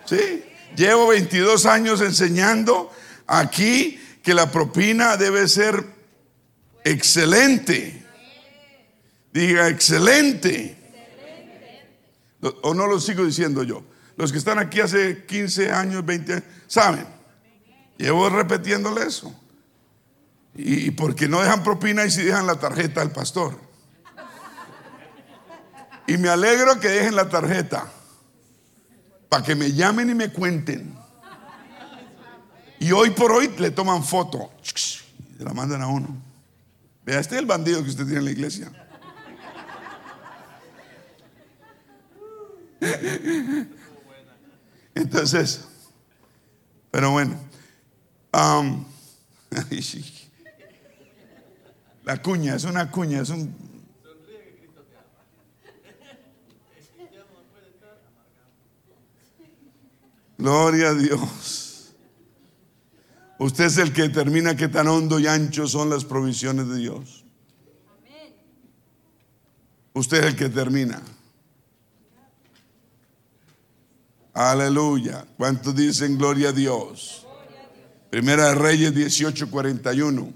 Sí, 0.07 0.45
llevo 0.77 1.09
22 1.09 1.67
años 1.67 2.01
enseñando 2.01 2.91
aquí 3.27 4.01
que 4.23 4.35
la 4.35 4.51
propina 4.51 5.17
debe 5.17 5.49
ser 5.49 5.85
excelente. 6.85 8.05
Diga, 9.33 9.69
excelente. 9.69 10.77
O 12.63 12.73
no 12.75 12.87
lo 12.87 13.01
sigo 13.01 13.25
diciendo 13.25 13.65
yo. 13.65 13.83
Los 14.17 14.33
que 14.33 14.39
están 14.39 14.59
aquí 14.59 14.81
hace 14.81 15.25
15 15.27 15.73
años, 15.73 16.07
20 16.07 16.33
años, 16.33 16.45
saben. 16.69 17.07
Llevo 17.99 18.31
repitiéndole 18.31 19.07
eso. 19.07 19.35
Y 20.55 20.91
porque 20.93 21.29
no 21.29 21.43
dejan 21.43 21.63
propina 21.63 22.07
y 22.07 22.11
si 22.11 22.23
dejan 22.23 22.47
la 22.47 22.59
tarjeta 22.59 23.03
al 23.03 23.11
pastor. 23.11 23.59
Y 26.07 26.17
me 26.19 26.29
alegro 26.29 26.79
que 26.79 26.89
dejen 26.89 27.17
la 27.17 27.29
tarjeta 27.29 27.93
para 29.29 29.43
que 29.43 29.55
me 29.55 29.73
llamen 29.73 30.11
y 30.11 30.15
me 30.15 30.31
cuenten. 30.31 30.95
Y 32.79 32.93
hoy 32.93 33.11
por 33.11 33.33
hoy 33.33 33.49
le 33.59 33.71
toman 33.71 34.05
foto 34.05 34.51
y 35.39 35.43
la 35.43 35.53
mandan 35.53 35.83
a 35.83 35.89
uno. 35.89 36.09
Vea, 37.05 37.21
este 37.21 37.37
es 37.37 37.41
el 37.41 37.47
bandido 37.47 37.83
que 37.83 37.91
usted 37.91 38.05
tiene 38.05 38.19
en 38.19 38.25
la 38.25 38.31
iglesia. 38.31 38.71
Entonces, 44.95 45.65
pero 46.91 47.11
bueno, 47.11 47.39
la 52.05 52.23
cuña, 52.23 52.55
es 52.55 52.65
una 52.65 52.91
cuña, 52.91 53.21
es 53.23 53.31
un 53.31 53.66
Gloria 60.39 60.91
a 60.91 60.95
Dios. 60.95 61.95
Usted 63.39 63.65
es 63.65 63.79
el 63.79 63.93
que 63.93 64.03
determina 64.03 64.57
qué 64.57 64.69
tan 64.69 64.89
hondo 64.89 65.19
y 65.19 65.27
ancho 65.27 65.67
son 65.67 65.91
las 65.91 66.05
provisiones 66.05 66.69
de 66.69 66.77
Dios. 66.77 67.25
Usted 69.93 70.19
es 70.19 70.25
el 70.27 70.37
que 70.37 70.45
determina. 70.49 71.03
Aleluya. 74.35 75.27
¿Cuántos 75.37 75.75
dicen 75.75 76.19
gloria 76.19 76.51
a 76.51 76.53
Dios? 76.53 77.27
Primera 78.11 78.49
de 78.49 78.55
Reyes 78.55 78.95
18:41. 78.95 80.33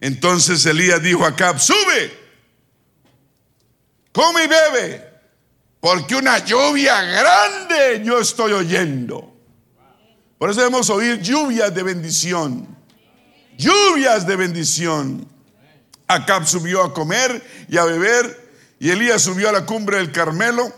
Entonces 0.00 0.64
Elías 0.64 1.02
dijo 1.02 1.26
a 1.26 1.36
Cap, 1.36 1.58
sube, 1.58 2.10
come 4.12 4.44
y 4.44 4.48
bebe 4.48 5.09
porque 5.80 6.14
una 6.14 6.38
lluvia 6.44 7.02
grande 7.02 8.02
yo 8.04 8.20
estoy 8.20 8.52
oyendo. 8.52 9.34
Por 10.38 10.50
eso 10.50 10.60
debemos 10.60 10.88
oír 10.90 11.20
lluvias 11.20 11.74
de 11.74 11.82
bendición. 11.82 12.76
Lluvias 13.58 14.26
de 14.26 14.36
bendición. 14.36 15.28
Acab 16.06 16.46
subió 16.46 16.82
a 16.82 16.94
comer 16.94 17.42
y 17.68 17.76
a 17.76 17.84
beber. 17.84 18.50
Y 18.78 18.90
Elías 18.90 19.22
subió 19.22 19.50
a 19.50 19.52
la 19.52 19.66
cumbre 19.66 19.98
del 19.98 20.12
Carmelo 20.12 20.72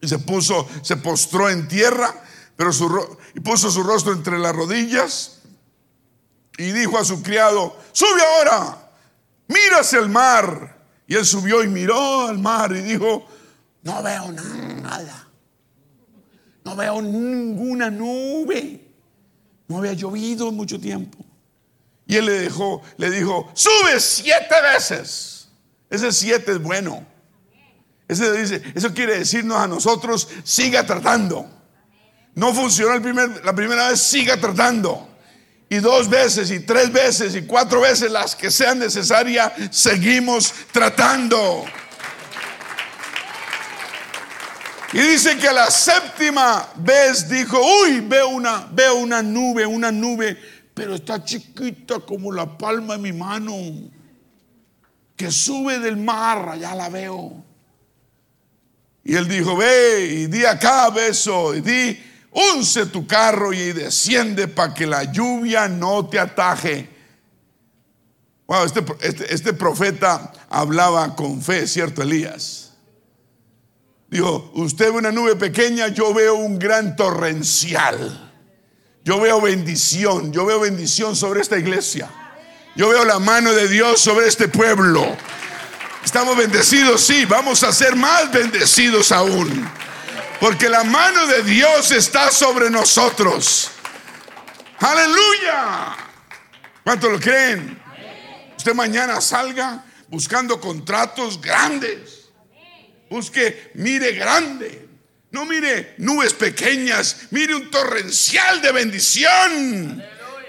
y 0.00 0.08
se 0.08 0.18
puso, 0.18 0.68
se 0.82 0.96
postró 0.96 1.48
en 1.48 1.68
tierra, 1.68 2.12
pero 2.56 2.70
y 3.34 3.40
puso 3.40 3.70
su 3.70 3.84
rostro 3.84 4.12
entre 4.12 4.38
las 4.38 4.54
rodillas 4.54 5.38
y 6.58 6.72
dijo 6.72 6.98
a 6.98 7.04
su 7.04 7.22
criado: 7.22 7.76
Sube 7.92 8.20
ahora, 8.20 8.90
mira 9.46 9.80
hacia 9.80 10.00
el 10.00 10.08
mar. 10.08 10.82
Y 11.06 11.14
él 11.14 11.24
subió 11.24 11.62
y 11.62 11.68
miró 11.68 12.26
al 12.26 12.38
mar 12.38 12.72
y 12.72 12.80
dijo: 12.82 13.28
no 13.84 14.02
veo 14.02 14.32
nada. 14.32 15.28
No 16.64 16.74
veo 16.74 17.02
ninguna 17.02 17.90
nube. 17.90 18.80
No 19.68 19.78
había 19.78 19.92
llovido 19.92 20.50
mucho 20.50 20.80
tiempo. 20.80 21.18
Y 22.06 22.16
él 22.16 22.26
le 22.26 22.32
dejó, 22.32 22.82
le 22.96 23.10
dijo, 23.10 23.50
sube 23.54 24.00
siete 24.00 24.54
veces. 24.62 25.48
Ese 25.88 26.12
siete 26.12 26.52
es 26.52 26.62
bueno. 26.62 27.06
Ese 28.08 28.32
dice, 28.32 28.62
eso 28.74 28.92
quiere 28.92 29.18
decirnos 29.18 29.58
a 29.58 29.66
nosotros, 29.66 30.28
siga 30.42 30.84
tratando. 30.84 31.48
No 32.34 32.52
funcionó 32.52 32.94
el 32.94 33.02
primer, 33.02 33.44
la 33.44 33.54
primera 33.54 33.88
vez, 33.88 34.00
siga 34.00 34.38
tratando. 34.38 35.08
Y 35.68 35.76
dos 35.76 36.08
veces, 36.08 36.50
y 36.50 36.60
tres 36.60 36.92
veces, 36.92 37.34
y 37.34 37.42
cuatro 37.42 37.80
veces, 37.80 38.10
las 38.10 38.36
que 38.36 38.50
sean 38.50 38.78
necesarias, 38.78 39.52
seguimos 39.70 40.52
tratando. 40.72 41.64
Y 44.94 45.00
dice 45.00 45.36
que 45.38 45.50
la 45.50 45.72
séptima 45.72 46.68
vez 46.76 47.28
dijo, 47.28 47.58
uy, 47.58 47.98
veo 47.98 48.28
una, 48.28 48.68
veo 48.70 48.94
una 48.94 49.24
nube, 49.24 49.66
una 49.66 49.90
nube, 49.90 50.38
pero 50.72 50.94
está 50.94 51.24
chiquita 51.24 51.98
como 51.98 52.30
la 52.30 52.56
palma 52.56 52.96
de 52.96 53.02
mi 53.02 53.12
mano, 53.12 53.56
que 55.16 55.32
sube 55.32 55.80
del 55.80 55.96
mar, 55.96 56.48
allá 56.48 56.76
la 56.76 56.88
veo. 56.90 57.44
Y 59.02 59.16
él 59.16 59.26
dijo, 59.26 59.56
ve 59.56 60.06
y 60.06 60.26
di 60.28 60.44
acá 60.44 60.88
beso, 60.90 61.56
y 61.56 61.60
di 61.60 62.00
unce 62.30 62.86
tu 62.86 63.04
carro 63.04 63.52
y 63.52 63.72
desciende 63.72 64.46
para 64.46 64.74
que 64.74 64.86
la 64.86 65.02
lluvia 65.02 65.66
no 65.66 66.06
te 66.06 66.20
ataje. 66.20 66.88
Wow, 68.46 68.64
este, 68.64 68.84
este, 69.00 69.34
este, 69.34 69.52
profeta 69.54 70.32
hablaba 70.48 71.16
con 71.16 71.42
fe, 71.42 71.66
¿cierto, 71.66 72.00
Elías? 72.00 72.63
Dijo, 74.14 74.52
usted 74.54 74.92
ve 74.92 74.98
una 74.98 75.10
nube 75.10 75.34
pequeña, 75.34 75.88
yo 75.88 76.14
veo 76.14 76.36
un 76.36 76.56
gran 76.56 76.94
torrencial. 76.94 78.32
Yo 79.02 79.18
veo 79.18 79.40
bendición, 79.40 80.32
yo 80.32 80.46
veo 80.46 80.60
bendición 80.60 81.16
sobre 81.16 81.40
esta 81.40 81.58
iglesia. 81.58 82.08
Yo 82.76 82.90
veo 82.90 83.04
la 83.04 83.18
mano 83.18 83.52
de 83.52 83.66
Dios 83.66 84.00
sobre 84.00 84.28
este 84.28 84.46
pueblo. 84.46 85.04
Estamos 86.04 86.36
bendecidos, 86.36 87.00
sí, 87.00 87.24
vamos 87.24 87.64
a 87.64 87.72
ser 87.72 87.96
más 87.96 88.30
bendecidos 88.30 89.10
aún. 89.10 89.68
Porque 90.38 90.68
la 90.68 90.84
mano 90.84 91.26
de 91.26 91.42
Dios 91.42 91.90
está 91.90 92.30
sobre 92.30 92.70
nosotros. 92.70 93.72
Aleluya. 94.78 95.96
¿Cuánto 96.84 97.10
lo 97.10 97.18
creen? 97.18 97.82
Usted 98.56 98.74
mañana 98.74 99.20
salga 99.20 99.84
buscando 100.06 100.60
contratos 100.60 101.40
grandes. 101.40 102.13
Busque, 103.10 103.70
mire 103.74 104.12
grande. 104.12 104.88
No 105.30 105.44
mire 105.44 105.94
nubes 105.98 106.32
pequeñas, 106.32 107.26
mire 107.30 107.56
un 107.56 107.68
torrencial 107.68 108.62
de 108.62 108.70
bendición. 108.70 110.02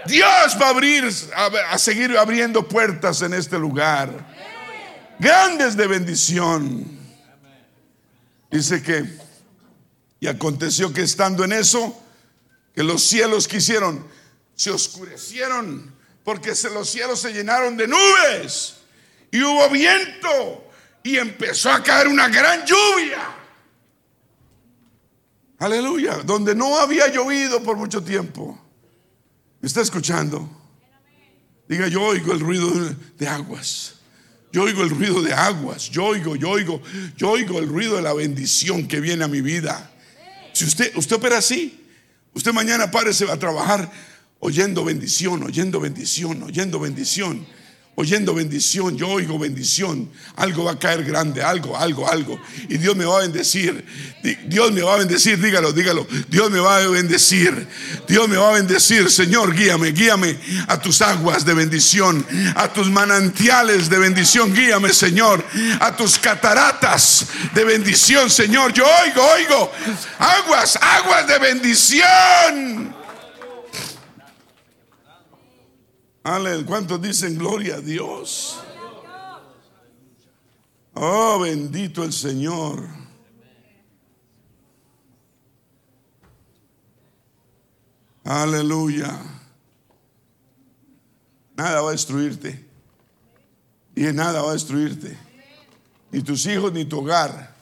Dios 0.06 0.58
va 0.62 0.68
a 0.68 0.70
abrir, 0.70 1.10
a, 1.36 1.78
seguir 1.80 2.16
abriendo 2.16 2.68
puertas 2.68 3.24
en 3.24 3.34
este 3.34 3.58
lugar. 3.58 4.12
Grandes 5.18 5.76
de 5.76 5.88
bendición. 5.88 7.00
Dice 8.52 8.84
que, 8.84 9.06
y 10.20 10.28
aconteció 10.28 10.94
que 10.94 11.02
estando 11.02 11.44
en 11.44 11.54
eso, 11.54 12.00
que 12.76 12.84
los 12.84 13.04
cielos 13.04 13.48
quisieron, 13.48 14.08
se 14.56 14.70
oscurecieron, 14.70 15.96
porque 16.24 16.54
los 16.74 16.90
cielos 16.90 17.22
se 17.22 17.34
llenaron 17.34 17.76
de 17.76 17.88
nubes, 17.88 18.76
y 19.32 19.42
hubo 19.42 19.68
viento, 19.70 20.65
y 21.06 21.18
empezó 21.20 21.72
a 21.72 21.84
caer 21.84 22.08
una 22.08 22.28
gran 22.28 22.66
lluvia. 22.66 23.20
Aleluya, 25.60 26.16
donde 26.26 26.56
no 26.56 26.80
había 26.80 27.08
llovido 27.10 27.62
por 27.62 27.78
mucho 27.78 28.04
tiempo. 28.04 28.60
¿Me 29.62 29.68
está 29.68 29.82
escuchando? 29.82 30.50
Diga, 31.70 31.88
yo 31.88 32.02
oigo 32.02 32.34
el 32.34 32.40
ruido 32.40 32.72
de 33.20 33.28
aguas. 33.28 33.98
Yo 34.52 34.64
oigo 34.64 34.82
el 34.82 34.90
ruido 34.90 35.22
de 35.22 35.32
aguas. 35.32 35.92
Yo 35.92 36.06
oigo, 36.06 36.36
yo 36.36 36.50
oigo, 36.50 36.82
yo 37.16 37.30
oigo 37.30 37.60
el 37.60 37.70
ruido 37.70 37.98
de 37.98 38.02
la 38.02 38.14
bendición 38.14 38.88
que 38.88 39.00
viene 39.00 39.24
a 39.24 39.28
mi 39.28 39.42
vida. 39.42 39.92
Si 40.54 40.66
usted, 40.66 40.92
usted 40.96 41.18
opera 41.18 41.38
así, 41.38 41.86
usted 42.34 42.52
mañana 42.52 42.90
párese 42.90 43.30
a 43.30 43.38
trabajar 43.38 43.92
oyendo 44.40 44.84
bendición, 44.84 45.44
oyendo 45.44 45.80
bendición, 45.80 46.42
oyendo 46.42 46.80
bendición 46.80 47.46
oyendo 47.96 48.34
bendición, 48.34 48.98
yo 48.98 49.08
oigo 49.08 49.40
bendición, 49.40 50.10
algo 50.36 50.66
va 50.66 50.74
a 50.74 50.80
caer 50.80 51.04
grande, 51.06 51.42
algo, 51.42 51.78
algo, 51.78 52.10
algo. 52.10 52.40
Y 52.68 52.78
Dios 52.78 52.96
me 52.96 53.06
va 53.06 53.20
a 53.20 53.22
bendecir, 53.22 53.86
Dios 54.48 54.72
me 54.74 54.82
va 54.82 54.96
a 54.96 54.98
bendecir, 54.98 55.40
dígalo, 55.40 55.72
dígalo, 55.72 56.06
Dios 56.28 56.52
me 56.52 56.60
va 56.60 56.78
a 56.78 56.88
bendecir, 56.88 57.68
Dios 58.06 58.28
me 58.28 58.36
va 58.36 58.50
a 58.50 58.54
bendecir, 58.54 59.10
Señor, 59.10 59.56
guíame, 59.56 59.94
guíame 59.94 60.38
a 60.68 60.78
tus 60.80 61.02
aguas 61.02 61.46
de 61.46 61.54
bendición, 61.54 62.26
a 62.56 62.68
tus 62.72 62.90
manantiales 62.90 63.90
de 63.90 63.98
bendición, 63.98 64.54
guíame, 64.54 64.92
Señor, 64.92 65.44
a 65.80 65.96
tus 65.96 66.20
cataratas 66.20 67.28
de 67.54 67.64
bendición, 67.64 68.30
Señor, 68.30 68.74
yo 68.74 68.86
oigo, 69.04 69.24
oigo, 69.24 69.72
aguas, 70.20 70.78
aguas 70.82 71.28
de 71.28 71.40
bendición. 71.40 72.96
Aleluya. 72.96 72.96
¿Cuántos 76.66 77.00
dicen 77.00 77.38
gloria 77.38 77.76
a 77.76 77.82
Dios? 77.82 78.60
Oh, 80.96 81.40
bendito 81.40 82.04
el 82.04 82.12
Señor. 82.12 82.88
Aleluya. 88.24 89.22
Nada 91.56 91.82
va 91.82 91.90
a 91.90 91.92
destruirte. 91.92 92.66
Y 93.96 94.02
nada 94.06 94.42
va 94.42 94.50
a 94.50 94.54
destruirte. 94.54 95.16
Ni 96.12 96.24
tus 96.24 96.44
hijos 96.48 96.74
ni 96.74 96.86
tu 96.86 97.02
hogar. 97.02 97.56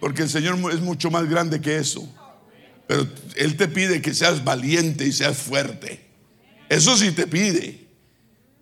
Porque 0.00 0.22
el 0.22 0.30
Señor 0.30 0.58
es 0.72 0.80
mucho 0.80 1.10
más 1.10 1.28
grande 1.28 1.60
que 1.60 1.76
eso. 1.76 2.08
Pero 2.86 3.06
Él 3.34 3.58
te 3.58 3.68
pide 3.68 4.00
que 4.00 4.14
seas 4.14 4.42
valiente 4.42 5.04
y 5.04 5.12
seas 5.12 5.36
fuerte. 5.36 6.06
Eso 6.70 6.96
sí 6.96 7.12
te 7.12 7.26
pide. 7.26 7.85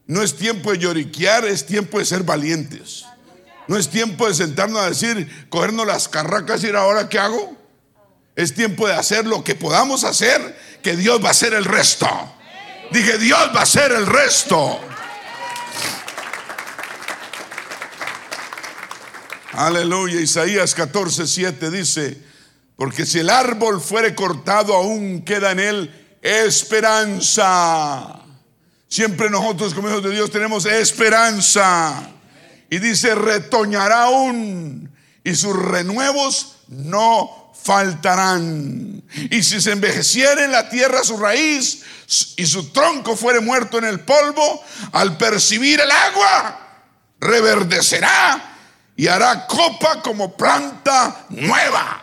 No 0.06 0.22
es 0.22 0.36
tiempo 0.36 0.72
de 0.72 0.78
lloriquear, 0.78 1.44
es 1.44 1.66
tiempo 1.66 1.98
de 1.98 2.04
ser 2.04 2.22
valientes. 2.22 3.04
No 3.66 3.76
es 3.76 3.88
tiempo 3.88 4.28
de 4.28 4.34
sentarnos 4.34 4.80
a 4.80 4.88
decir, 4.88 5.48
cogernos 5.48 5.86
las 5.86 6.08
carracas 6.08 6.62
y 6.62 6.68
ir 6.68 6.76
ahora 6.76 7.08
qué 7.08 7.18
hago. 7.18 7.56
Es 8.36 8.54
tiempo 8.54 8.86
de 8.86 8.94
hacer 8.94 9.26
lo 9.26 9.42
que 9.42 9.54
podamos 9.54 10.04
hacer, 10.04 10.58
que 10.82 10.96
Dios 10.96 11.22
va 11.22 11.28
a 11.28 11.30
hacer 11.30 11.54
el 11.54 11.64
resto. 11.64 12.08
Dije, 12.90 13.16
Dios 13.16 13.50
va 13.54 13.60
a 13.60 13.62
hacer 13.62 13.92
el 13.92 14.06
resto. 14.06 14.80
Aleluya. 19.52 20.20
Isaías 20.20 20.74
14, 20.74 21.26
7 21.26 21.70
dice, 21.70 22.18
porque 22.76 23.06
si 23.06 23.20
el 23.20 23.30
árbol 23.30 23.80
fuere 23.80 24.14
cortado, 24.14 24.74
aún 24.74 25.24
queda 25.24 25.52
en 25.52 25.60
él 25.60 26.18
esperanza. 26.20 28.23
Siempre 28.94 29.28
nosotros 29.28 29.74
como 29.74 29.88
hijos 29.88 30.04
de 30.04 30.12
Dios 30.12 30.30
tenemos 30.30 30.66
esperanza. 30.66 32.10
Y 32.70 32.78
dice, 32.78 33.12
retoñará 33.16 34.04
aún 34.04 34.88
y 35.24 35.34
sus 35.34 35.56
renuevos 35.56 36.58
no 36.68 37.52
faltarán. 37.60 39.02
Y 39.32 39.42
si 39.42 39.60
se 39.60 39.72
envejeciera 39.72 40.44
en 40.44 40.52
la 40.52 40.68
tierra 40.68 41.02
su 41.02 41.16
raíz 41.16 41.82
y 42.36 42.46
su 42.46 42.70
tronco 42.70 43.16
fuere 43.16 43.40
muerto 43.40 43.78
en 43.78 43.86
el 43.86 43.98
polvo, 43.98 44.62
al 44.92 45.16
percibir 45.16 45.80
el 45.80 45.90
agua, 45.90 46.60
reverdecerá 47.18 48.58
y 48.94 49.08
hará 49.08 49.48
copa 49.48 50.02
como 50.02 50.36
planta 50.36 51.26
nueva. 51.30 52.00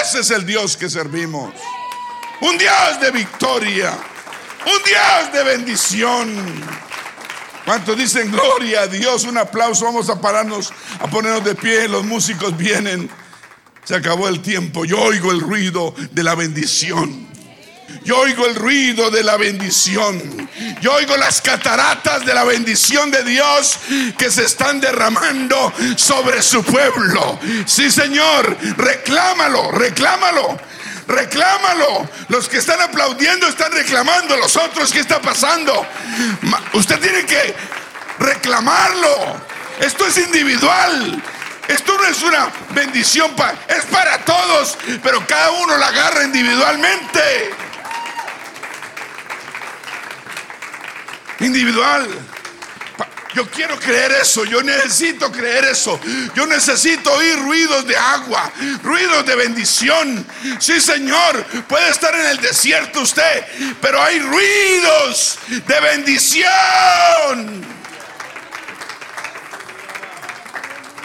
Ese 0.00 0.20
es 0.20 0.30
el 0.30 0.46
Dios 0.46 0.76
que 0.76 0.88
servimos. 0.88 1.52
Un 2.40 2.56
Dios 2.56 3.00
de 3.00 3.10
victoria. 3.10 3.98
Un 4.66 4.82
Dios 4.84 5.32
de 5.32 5.42
bendición. 5.44 6.28
¿Cuántos 7.64 7.96
dicen 7.96 8.30
gloria 8.30 8.82
a 8.82 8.86
Dios? 8.86 9.24
Un 9.24 9.38
aplauso. 9.38 9.84
Vamos 9.86 10.10
a 10.10 10.20
pararnos, 10.20 10.72
a 10.98 11.06
ponernos 11.06 11.44
de 11.44 11.54
pie. 11.54 11.88
Los 11.88 12.04
músicos 12.04 12.56
vienen. 12.56 13.10
Se 13.84 13.94
acabó 13.96 14.28
el 14.28 14.40
tiempo. 14.40 14.84
Yo 14.84 15.00
oigo 15.00 15.32
el 15.32 15.40
ruido 15.40 15.94
de 16.10 16.22
la 16.22 16.34
bendición. 16.34 17.28
Yo 18.04 18.18
oigo 18.18 18.46
el 18.46 18.54
ruido 18.54 19.10
de 19.10 19.22
la 19.22 19.36
bendición. 19.36 20.48
Yo 20.80 20.94
oigo 20.94 21.16
las 21.16 21.40
cataratas 21.40 22.24
de 22.24 22.34
la 22.34 22.44
bendición 22.44 23.10
de 23.10 23.24
Dios 23.24 23.78
que 24.16 24.30
se 24.30 24.44
están 24.44 24.80
derramando 24.80 25.72
sobre 25.96 26.42
su 26.42 26.62
pueblo. 26.62 27.38
Sí, 27.66 27.90
Señor, 27.90 28.56
reclámalo, 28.76 29.70
reclámalo. 29.72 30.58
Reclámalo. 31.10 32.08
Los 32.28 32.48
que 32.48 32.58
están 32.58 32.80
aplaudiendo 32.80 33.48
están 33.48 33.72
reclamando. 33.72 34.36
Los 34.36 34.56
otros, 34.56 34.92
¿qué 34.92 35.00
está 35.00 35.20
pasando? 35.20 35.86
Usted 36.72 37.00
tiene 37.00 37.26
que 37.26 37.54
reclamarlo. 38.18 39.40
Esto 39.80 40.06
es 40.06 40.18
individual. 40.18 41.22
Esto 41.66 41.96
no 41.96 42.04
es 42.04 42.22
una 42.22 42.50
bendición, 42.70 43.32
es 43.68 43.84
para 43.86 44.18
todos, 44.24 44.76
pero 45.04 45.24
cada 45.24 45.52
uno 45.52 45.76
la 45.76 45.86
agarra 45.86 46.24
individualmente. 46.24 47.50
Individual. 51.38 52.08
Yo 53.34 53.48
quiero 53.48 53.78
creer 53.78 54.12
eso, 54.20 54.44
yo 54.44 54.62
necesito 54.62 55.30
creer 55.30 55.64
eso. 55.66 56.00
Yo 56.34 56.46
necesito 56.46 57.12
oír 57.12 57.38
ruidos 57.38 57.86
de 57.86 57.96
agua, 57.96 58.50
ruidos 58.82 59.24
de 59.24 59.36
bendición. 59.36 60.26
Sí, 60.58 60.80
Señor, 60.80 61.44
puede 61.68 61.90
estar 61.90 62.14
en 62.14 62.26
el 62.26 62.38
desierto 62.38 63.00
usted, 63.00 63.44
pero 63.80 64.02
hay 64.02 64.18
ruidos 64.18 65.38
de 65.48 65.80
bendición. 65.80 67.64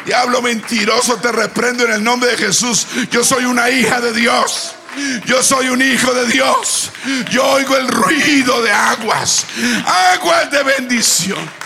Diablo 0.06 0.42
mentiroso, 0.42 1.18
te 1.18 1.32
reprendo 1.32 1.86
en 1.86 1.94
el 1.94 2.04
nombre 2.04 2.32
de 2.32 2.38
Jesús. 2.38 2.88
Yo 3.12 3.24
soy 3.24 3.46
una 3.46 3.70
hija 3.70 4.02
de 4.02 4.14
Dios. 4.14 4.76
Yo 5.26 5.44
soy 5.44 5.70
un 5.70 5.82
hijo 5.82 6.14
de 6.14 6.28
Dios. 6.28 6.92
Yo 7.30 7.44
oigo 7.46 7.76
el 7.76 7.88
ruido 7.88 8.62
de 8.62 8.72
aguas, 8.72 9.46
aguas 9.86 10.50
de 10.52 10.64
bendición. 10.64 11.65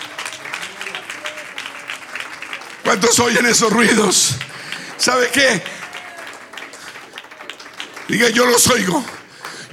¿Cuántos 2.90 3.20
oyen 3.20 3.46
esos 3.46 3.72
ruidos? 3.72 4.34
¿Sabe 4.96 5.30
qué? 5.30 5.62
Diga, 8.08 8.30
yo 8.30 8.44
los 8.46 8.66
oigo. 8.66 9.04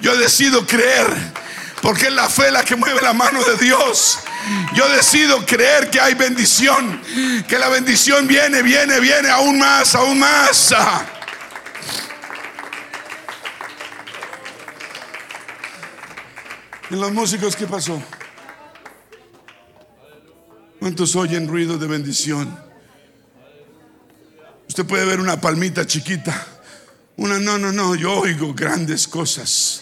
Yo 0.01 0.15
decido 0.15 0.67
creer. 0.67 1.07
Porque 1.81 2.09
es 2.09 2.13
la 2.13 2.29
fe 2.29 2.51
la 2.51 2.63
que 2.63 2.75
mueve 2.75 3.01
la 3.01 3.13
mano 3.13 3.43
de 3.43 3.57
Dios. 3.57 4.19
Yo 4.75 4.87
decido 4.89 5.43
creer 5.47 5.89
que 5.89 5.99
hay 5.99 6.13
bendición. 6.13 7.01
Que 7.47 7.57
la 7.57 7.69
bendición 7.69 8.27
viene, 8.27 8.61
viene, 8.61 8.99
viene 8.99 9.31
aún 9.31 9.57
más, 9.57 9.95
aún 9.95 10.19
más. 10.19 10.75
En 16.91 17.01
los 17.01 17.11
músicos, 17.11 17.55
¿qué 17.55 17.65
pasó? 17.65 17.99
¿Cuántos 20.79 21.15
oyen 21.15 21.47
ruido 21.47 21.79
de 21.79 21.87
bendición? 21.87 22.66
Usted 24.77 24.87
puede 24.87 25.05
ver 25.05 25.19
una 25.19 25.41
palmita 25.41 25.87
chiquita. 25.87 26.45
Una, 27.15 27.39
no, 27.39 27.57
no, 27.57 27.71
no, 27.71 27.95
yo 27.95 28.13
oigo 28.13 28.53
grandes 28.53 29.07
cosas. 29.07 29.81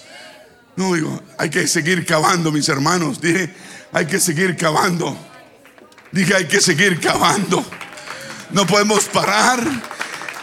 No 0.77 0.87
oigo, 0.87 1.21
hay 1.37 1.49
que 1.49 1.67
seguir 1.67 2.05
cavando, 2.05 2.49
mis 2.49 2.69
hermanos. 2.69 3.19
Dije, 3.19 3.53
hay 3.91 4.05
que 4.05 4.21
seguir 4.21 4.55
cavando. 4.55 5.17
Dije, 6.13 6.33
hay 6.33 6.45
que 6.45 6.61
seguir 6.61 7.01
cavando. 7.01 7.65
No 8.51 8.65
podemos 8.65 9.03
parar. 9.09 9.61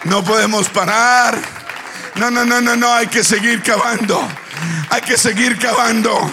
No 0.04 0.22
podemos 0.22 0.68
parar. 0.68 1.38
No, 2.16 2.30
no, 2.30 2.44
no, 2.44 2.60
no, 2.60 2.76
no, 2.76 2.92
hay 2.92 3.06
que 3.06 3.24
seguir 3.24 3.62
cavando. 3.62 4.20
Hay 4.90 5.00
que 5.00 5.16
seguir 5.16 5.58
cavando. 5.58 6.30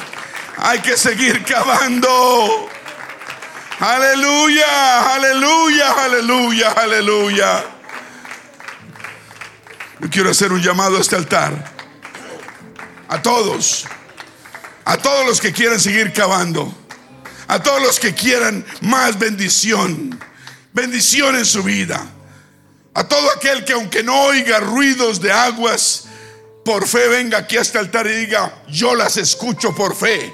Hay 0.58 0.80
que 0.80 0.98
seguir 0.98 1.42
cavando. 1.46 2.68
Aleluya, 3.80 5.14
aleluya, 5.16 6.04
aleluya, 6.04 6.72
aleluya. 6.72 7.79
Yo 10.00 10.10
quiero 10.10 10.30
hacer 10.30 10.52
un 10.54 10.62
llamado 10.62 10.98
a 10.98 11.02
este 11.02 11.16
altar. 11.16 11.74
A 13.10 13.22
todos. 13.22 13.86
A 14.86 14.98
todos 14.98 15.26
los 15.26 15.42
que 15.42 15.52
quieran 15.52 15.80
seguir 15.80 16.14
cavando. 16.14 16.74
A 17.48 17.62
todos 17.62 17.82
los 17.82 18.00
que 18.00 18.14
quieran 18.14 18.66
más 18.82 19.20
bendición. 19.20 20.18
Bendición 20.72 21.36
en 21.36 21.46
su 21.46 21.64
vida. 21.64 22.06
A 22.94 23.08
todo 23.08 23.30
aquel 23.32 23.66
que 23.66 23.74
aunque 23.74 24.04
no 24.04 24.22
oiga 24.24 24.60
ruidos 24.60 25.20
de 25.22 25.32
aguas, 25.32 26.06
por 26.64 26.88
fe 26.88 27.08
venga 27.08 27.40
aquí 27.40 27.58
a 27.58 27.62
este 27.62 27.78
altar 27.78 28.08
y 28.08 28.26
diga, 28.26 28.64
yo 28.68 28.96
las 28.96 29.18
escucho 29.18 29.76
por 29.76 29.96
fe. 29.96 30.34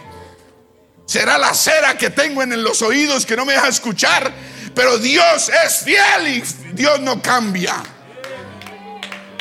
Será 1.05 1.37
la 1.37 1.53
cera 1.53 1.97
que 1.97 2.09
tengo 2.09 2.43
en 2.43 2.61
los 2.63 2.81
oídos 2.81 3.25
que 3.25 3.35
no 3.35 3.45
me 3.45 3.53
deja 3.53 3.67
escuchar. 3.67 4.33
Pero 4.75 4.97
Dios 4.97 5.49
es 5.65 5.79
fiel 5.79 6.27
y 6.27 6.43
Dios 6.73 6.99
no 6.99 7.21
cambia. 7.21 7.94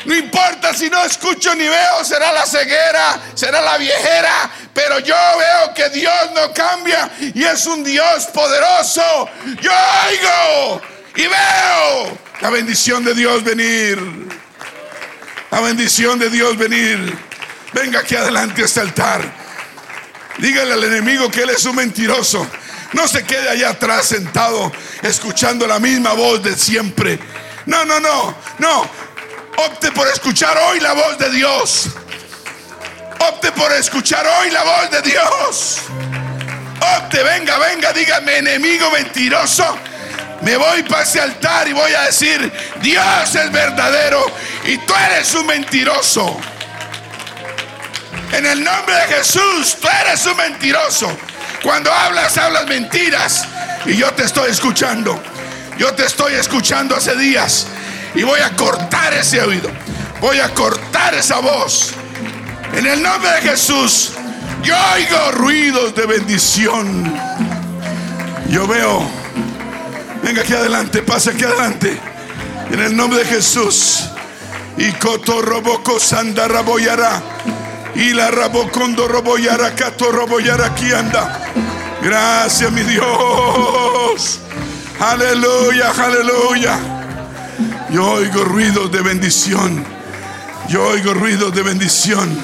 No 0.05 0.13
importa 0.13 0.73
si 0.73 0.89
no 0.89 1.03
escucho 1.03 1.55
ni 1.55 1.67
veo, 1.67 2.03
será 2.03 2.31
la 2.31 2.45
ceguera, 2.45 3.19
será 3.33 3.61
la 3.61 3.77
viejera, 3.77 4.51
pero 4.73 4.99
yo 4.99 5.15
veo 5.15 5.73
que 5.73 5.89
Dios 5.89 6.31
no 6.35 6.53
cambia 6.53 7.09
y 7.19 7.43
es 7.43 7.65
un 7.65 7.83
Dios 7.83 8.25
poderoso. 8.27 9.29
Yo 9.61 9.71
oigo 10.07 10.81
y 11.15 11.23
veo 11.23 12.17
la 12.41 12.49
bendición 12.49 13.03
de 13.03 13.15
Dios 13.15 13.43
venir. 13.43 13.99
La 15.49 15.61
bendición 15.61 16.19
de 16.19 16.29
Dios 16.29 16.57
venir. 16.57 17.17
Venga 17.73 17.99
aquí 17.99 18.15
adelante 18.15 18.61
a 18.61 18.65
este 18.65 18.81
altar. 18.81 19.21
Dígale 20.37 20.73
al 20.73 20.83
enemigo 20.83 21.31
que 21.31 21.43
él 21.43 21.49
es 21.49 21.65
un 21.65 21.77
mentiroso. 21.77 22.45
No 22.93 23.07
se 23.07 23.23
quede 23.23 23.49
allá 23.49 23.69
atrás 23.69 24.05
sentado 24.05 24.71
escuchando 25.01 25.65
la 25.65 25.79
misma 25.79 26.13
voz 26.13 26.43
de 26.43 26.55
siempre. 26.55 27.19
No, 27.65 27.83
no, 27.85 27.99
no, 27.99 28.35
no. 28.59 28.89
Opte 29.57 29.91
por 29.91 30.07
escuchar 30.07 30.57
hoy 30.57 30.79
la 30.79 30.93
voz 30.93 31.17
de 31.17 31.29
Dios. 31.31 31.89
Opte 33.19 33.51
por 33.53 33.71
escuchar 33.71 34.25
hoy 34.27 34.51
la 34.51 34.63
voz 34.63 34.91
de 34.91 35.01
Dios. 35.01 35.81
Opte, 36.97 37.23
venga, 37.23 37.57
venga, 37.57 37.93
dígame, 37.93 38.37
enemigo 38.37 38.91
mentiroso. 38.91 39.77
Me 40.41 40.57
voy 40.57 40.83
para 40.83 41.03
ese 41.03 41.21
altar 41.21 41.67
y 41.67 41.73
voy 41.73 41.93
a 41.93 42.01
decir, 42.01 42.51
Dios 42.81 43.35
es 43.35 43.51
verdadero 43.51 44.25
y 44.65 44.77
tú 44.79 44.93
eres 45.09 45.33
un 45.33 45.47
mentiroso. 45.47 46.39
En 48.33 48.45
el 48.45 48.63
nombre 48.63 48.95
de 48.95 49.15
Jesús, 49.15 49.77
tú 49.79 49.87
eres 50.01 50.25
un 50.25 50.35
mentiroso. 50.35 51.15
Cuando 51.63 51.91
hablas, 51.91 52.37
hablas 52.37 52.67
mentiras. 52.67 53.45
Y 53.85 53.95
yo 53.95 54.11
te 54.13 54.23
estoy 54.23 54.51
escuchando. 54.51 55.21
Yo 55.77 55.93
te 55.93 56.05
estoy 56.05 56.33
escuchando 56.33 56.95
hace 56.95 57.15
días. 57.15 57.67
Y 58.15 58.23
voy 58.23 58.39
a 58.39 58.55
cortar 58.55 59.13
ese 59.13 59.41
oído. 59.41 59.69
Voy 60.21 60.39
a 60.39 60.53
cortar 60.53 61.13
esa 61.13 61.39
voz. 61.39 61.91
En 62.73 62.85
el 62.85 63.03
nombre 63.03 63.29
de 63.31 63.41
Jesús, 63.41 64.11
yo 64.63 64.75
oigo 64.93 65.31
ruidos 65.33 65.95
de 65.95 66.05
bendición. 66.05 67.13
Yo 68.49 68.65
veo. 68.67 69.05
Venga 70.23 70.41
aquí 70.41 70.53
adelante, 70.53 71.01
pase 71.01 71.31
aquí 71.31 71.43
adelante. 71.43 71.99
En 72.71 72.79
el 72.79 72.95
nombre 72.95 73.19
de 73.19 73.25
Jesús. 73.25 74.05
Y 74.77 74.91
Cotorroboco 74.93 75.99
Sandaraboyara. 75.99 77.21
Y 77.95 78.13
la 78.13 78.31
rabocondo 78.31 79.07
roboyara 79.07 79.73
cato 79.75 80.11
roboyara 80.11 80.67
aquí 80.67 80.91
anda. 80.91 81.41
Gracias, 82.01 82.71
mi 82.71 82.81
Dios. 82.81 84.39
Aleluya, 84.99 85.91
aleluya. 85.91 86.94
Yo 87.89 88.03
oigo 88.03 88.43
ruidos 88.43 88.91
de 88.91 89.01
bendición. 89.01 89.85
Yo 90.67 90.87
oigo 90.87 91.13
ruidos 91.13 91.53
de 91.53 91.61
bendición. 91.61 92.35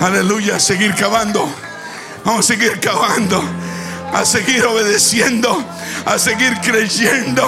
Aleluya, 0.00 0.58
seguir 0.58 0.94
cavando. 0.94 1.48
Vamos 2.24 2.44
a 2.44 2.48
seguir 2.48 2.80
cavando. 2.80 3.42
A 4.12 4.24
seguir 4.24 4.64
obedeciendo. 4.64 5.64
A 6.04 6.18
seguir 6.18 6.58
creyendo. 6.60 7.44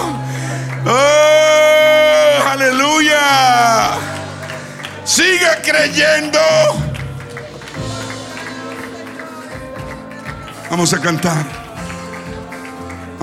Oh, 0.86 2.48
aleluya. 2.48 3.98
Siga 5.04 5.60
creyendo. 5.62 6.38
Vamos 10.70 10.92
a 10.92 11.00
cantar. 11.00 11.63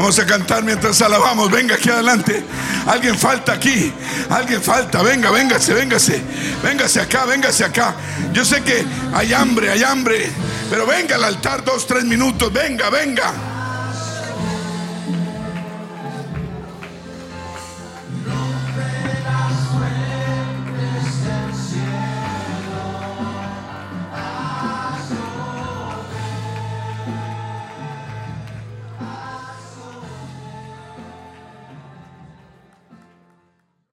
Vamos 0.02 0.18
a 0.18 0.26
cantar 0.26 0.64
mientras 0.64 0.99
alabamos. 1.03 1.52
Venga 1.52 1.76
aquí 1.76 1.88
adelante. 1.88 2.44
Alguien 2.88 3.15
falta 3.15 3.52
aquí. 3.52 3.94
Alguien 4.32 4.60
falta. 4.60 5.03
Venga, 5.03 5.30
véngase, 5.30 5.76
véngase. 5.76 6.19
Véngase 6.64 7.02
acá, 7.02 7.26
véngase 7.26 7.64
acá. 7.64 7.94
Yo 8.34 8.44
sé 8.44 8.64
que 8.64 8.84
hay 9.14 9.32
hambre, 9.32 9.69
hay 9.69 9.84
hambre. 9.84 10.28
Pero 10.72 10.88
venga 10.88 11.18
al 11.18 11.23
altar 11.23 11.64
dos, 11.64 11.86
tres 11.86 12.03
minutos. 12.03 12.52
Venga, 12.52 12.90
venga. 12.90 13.32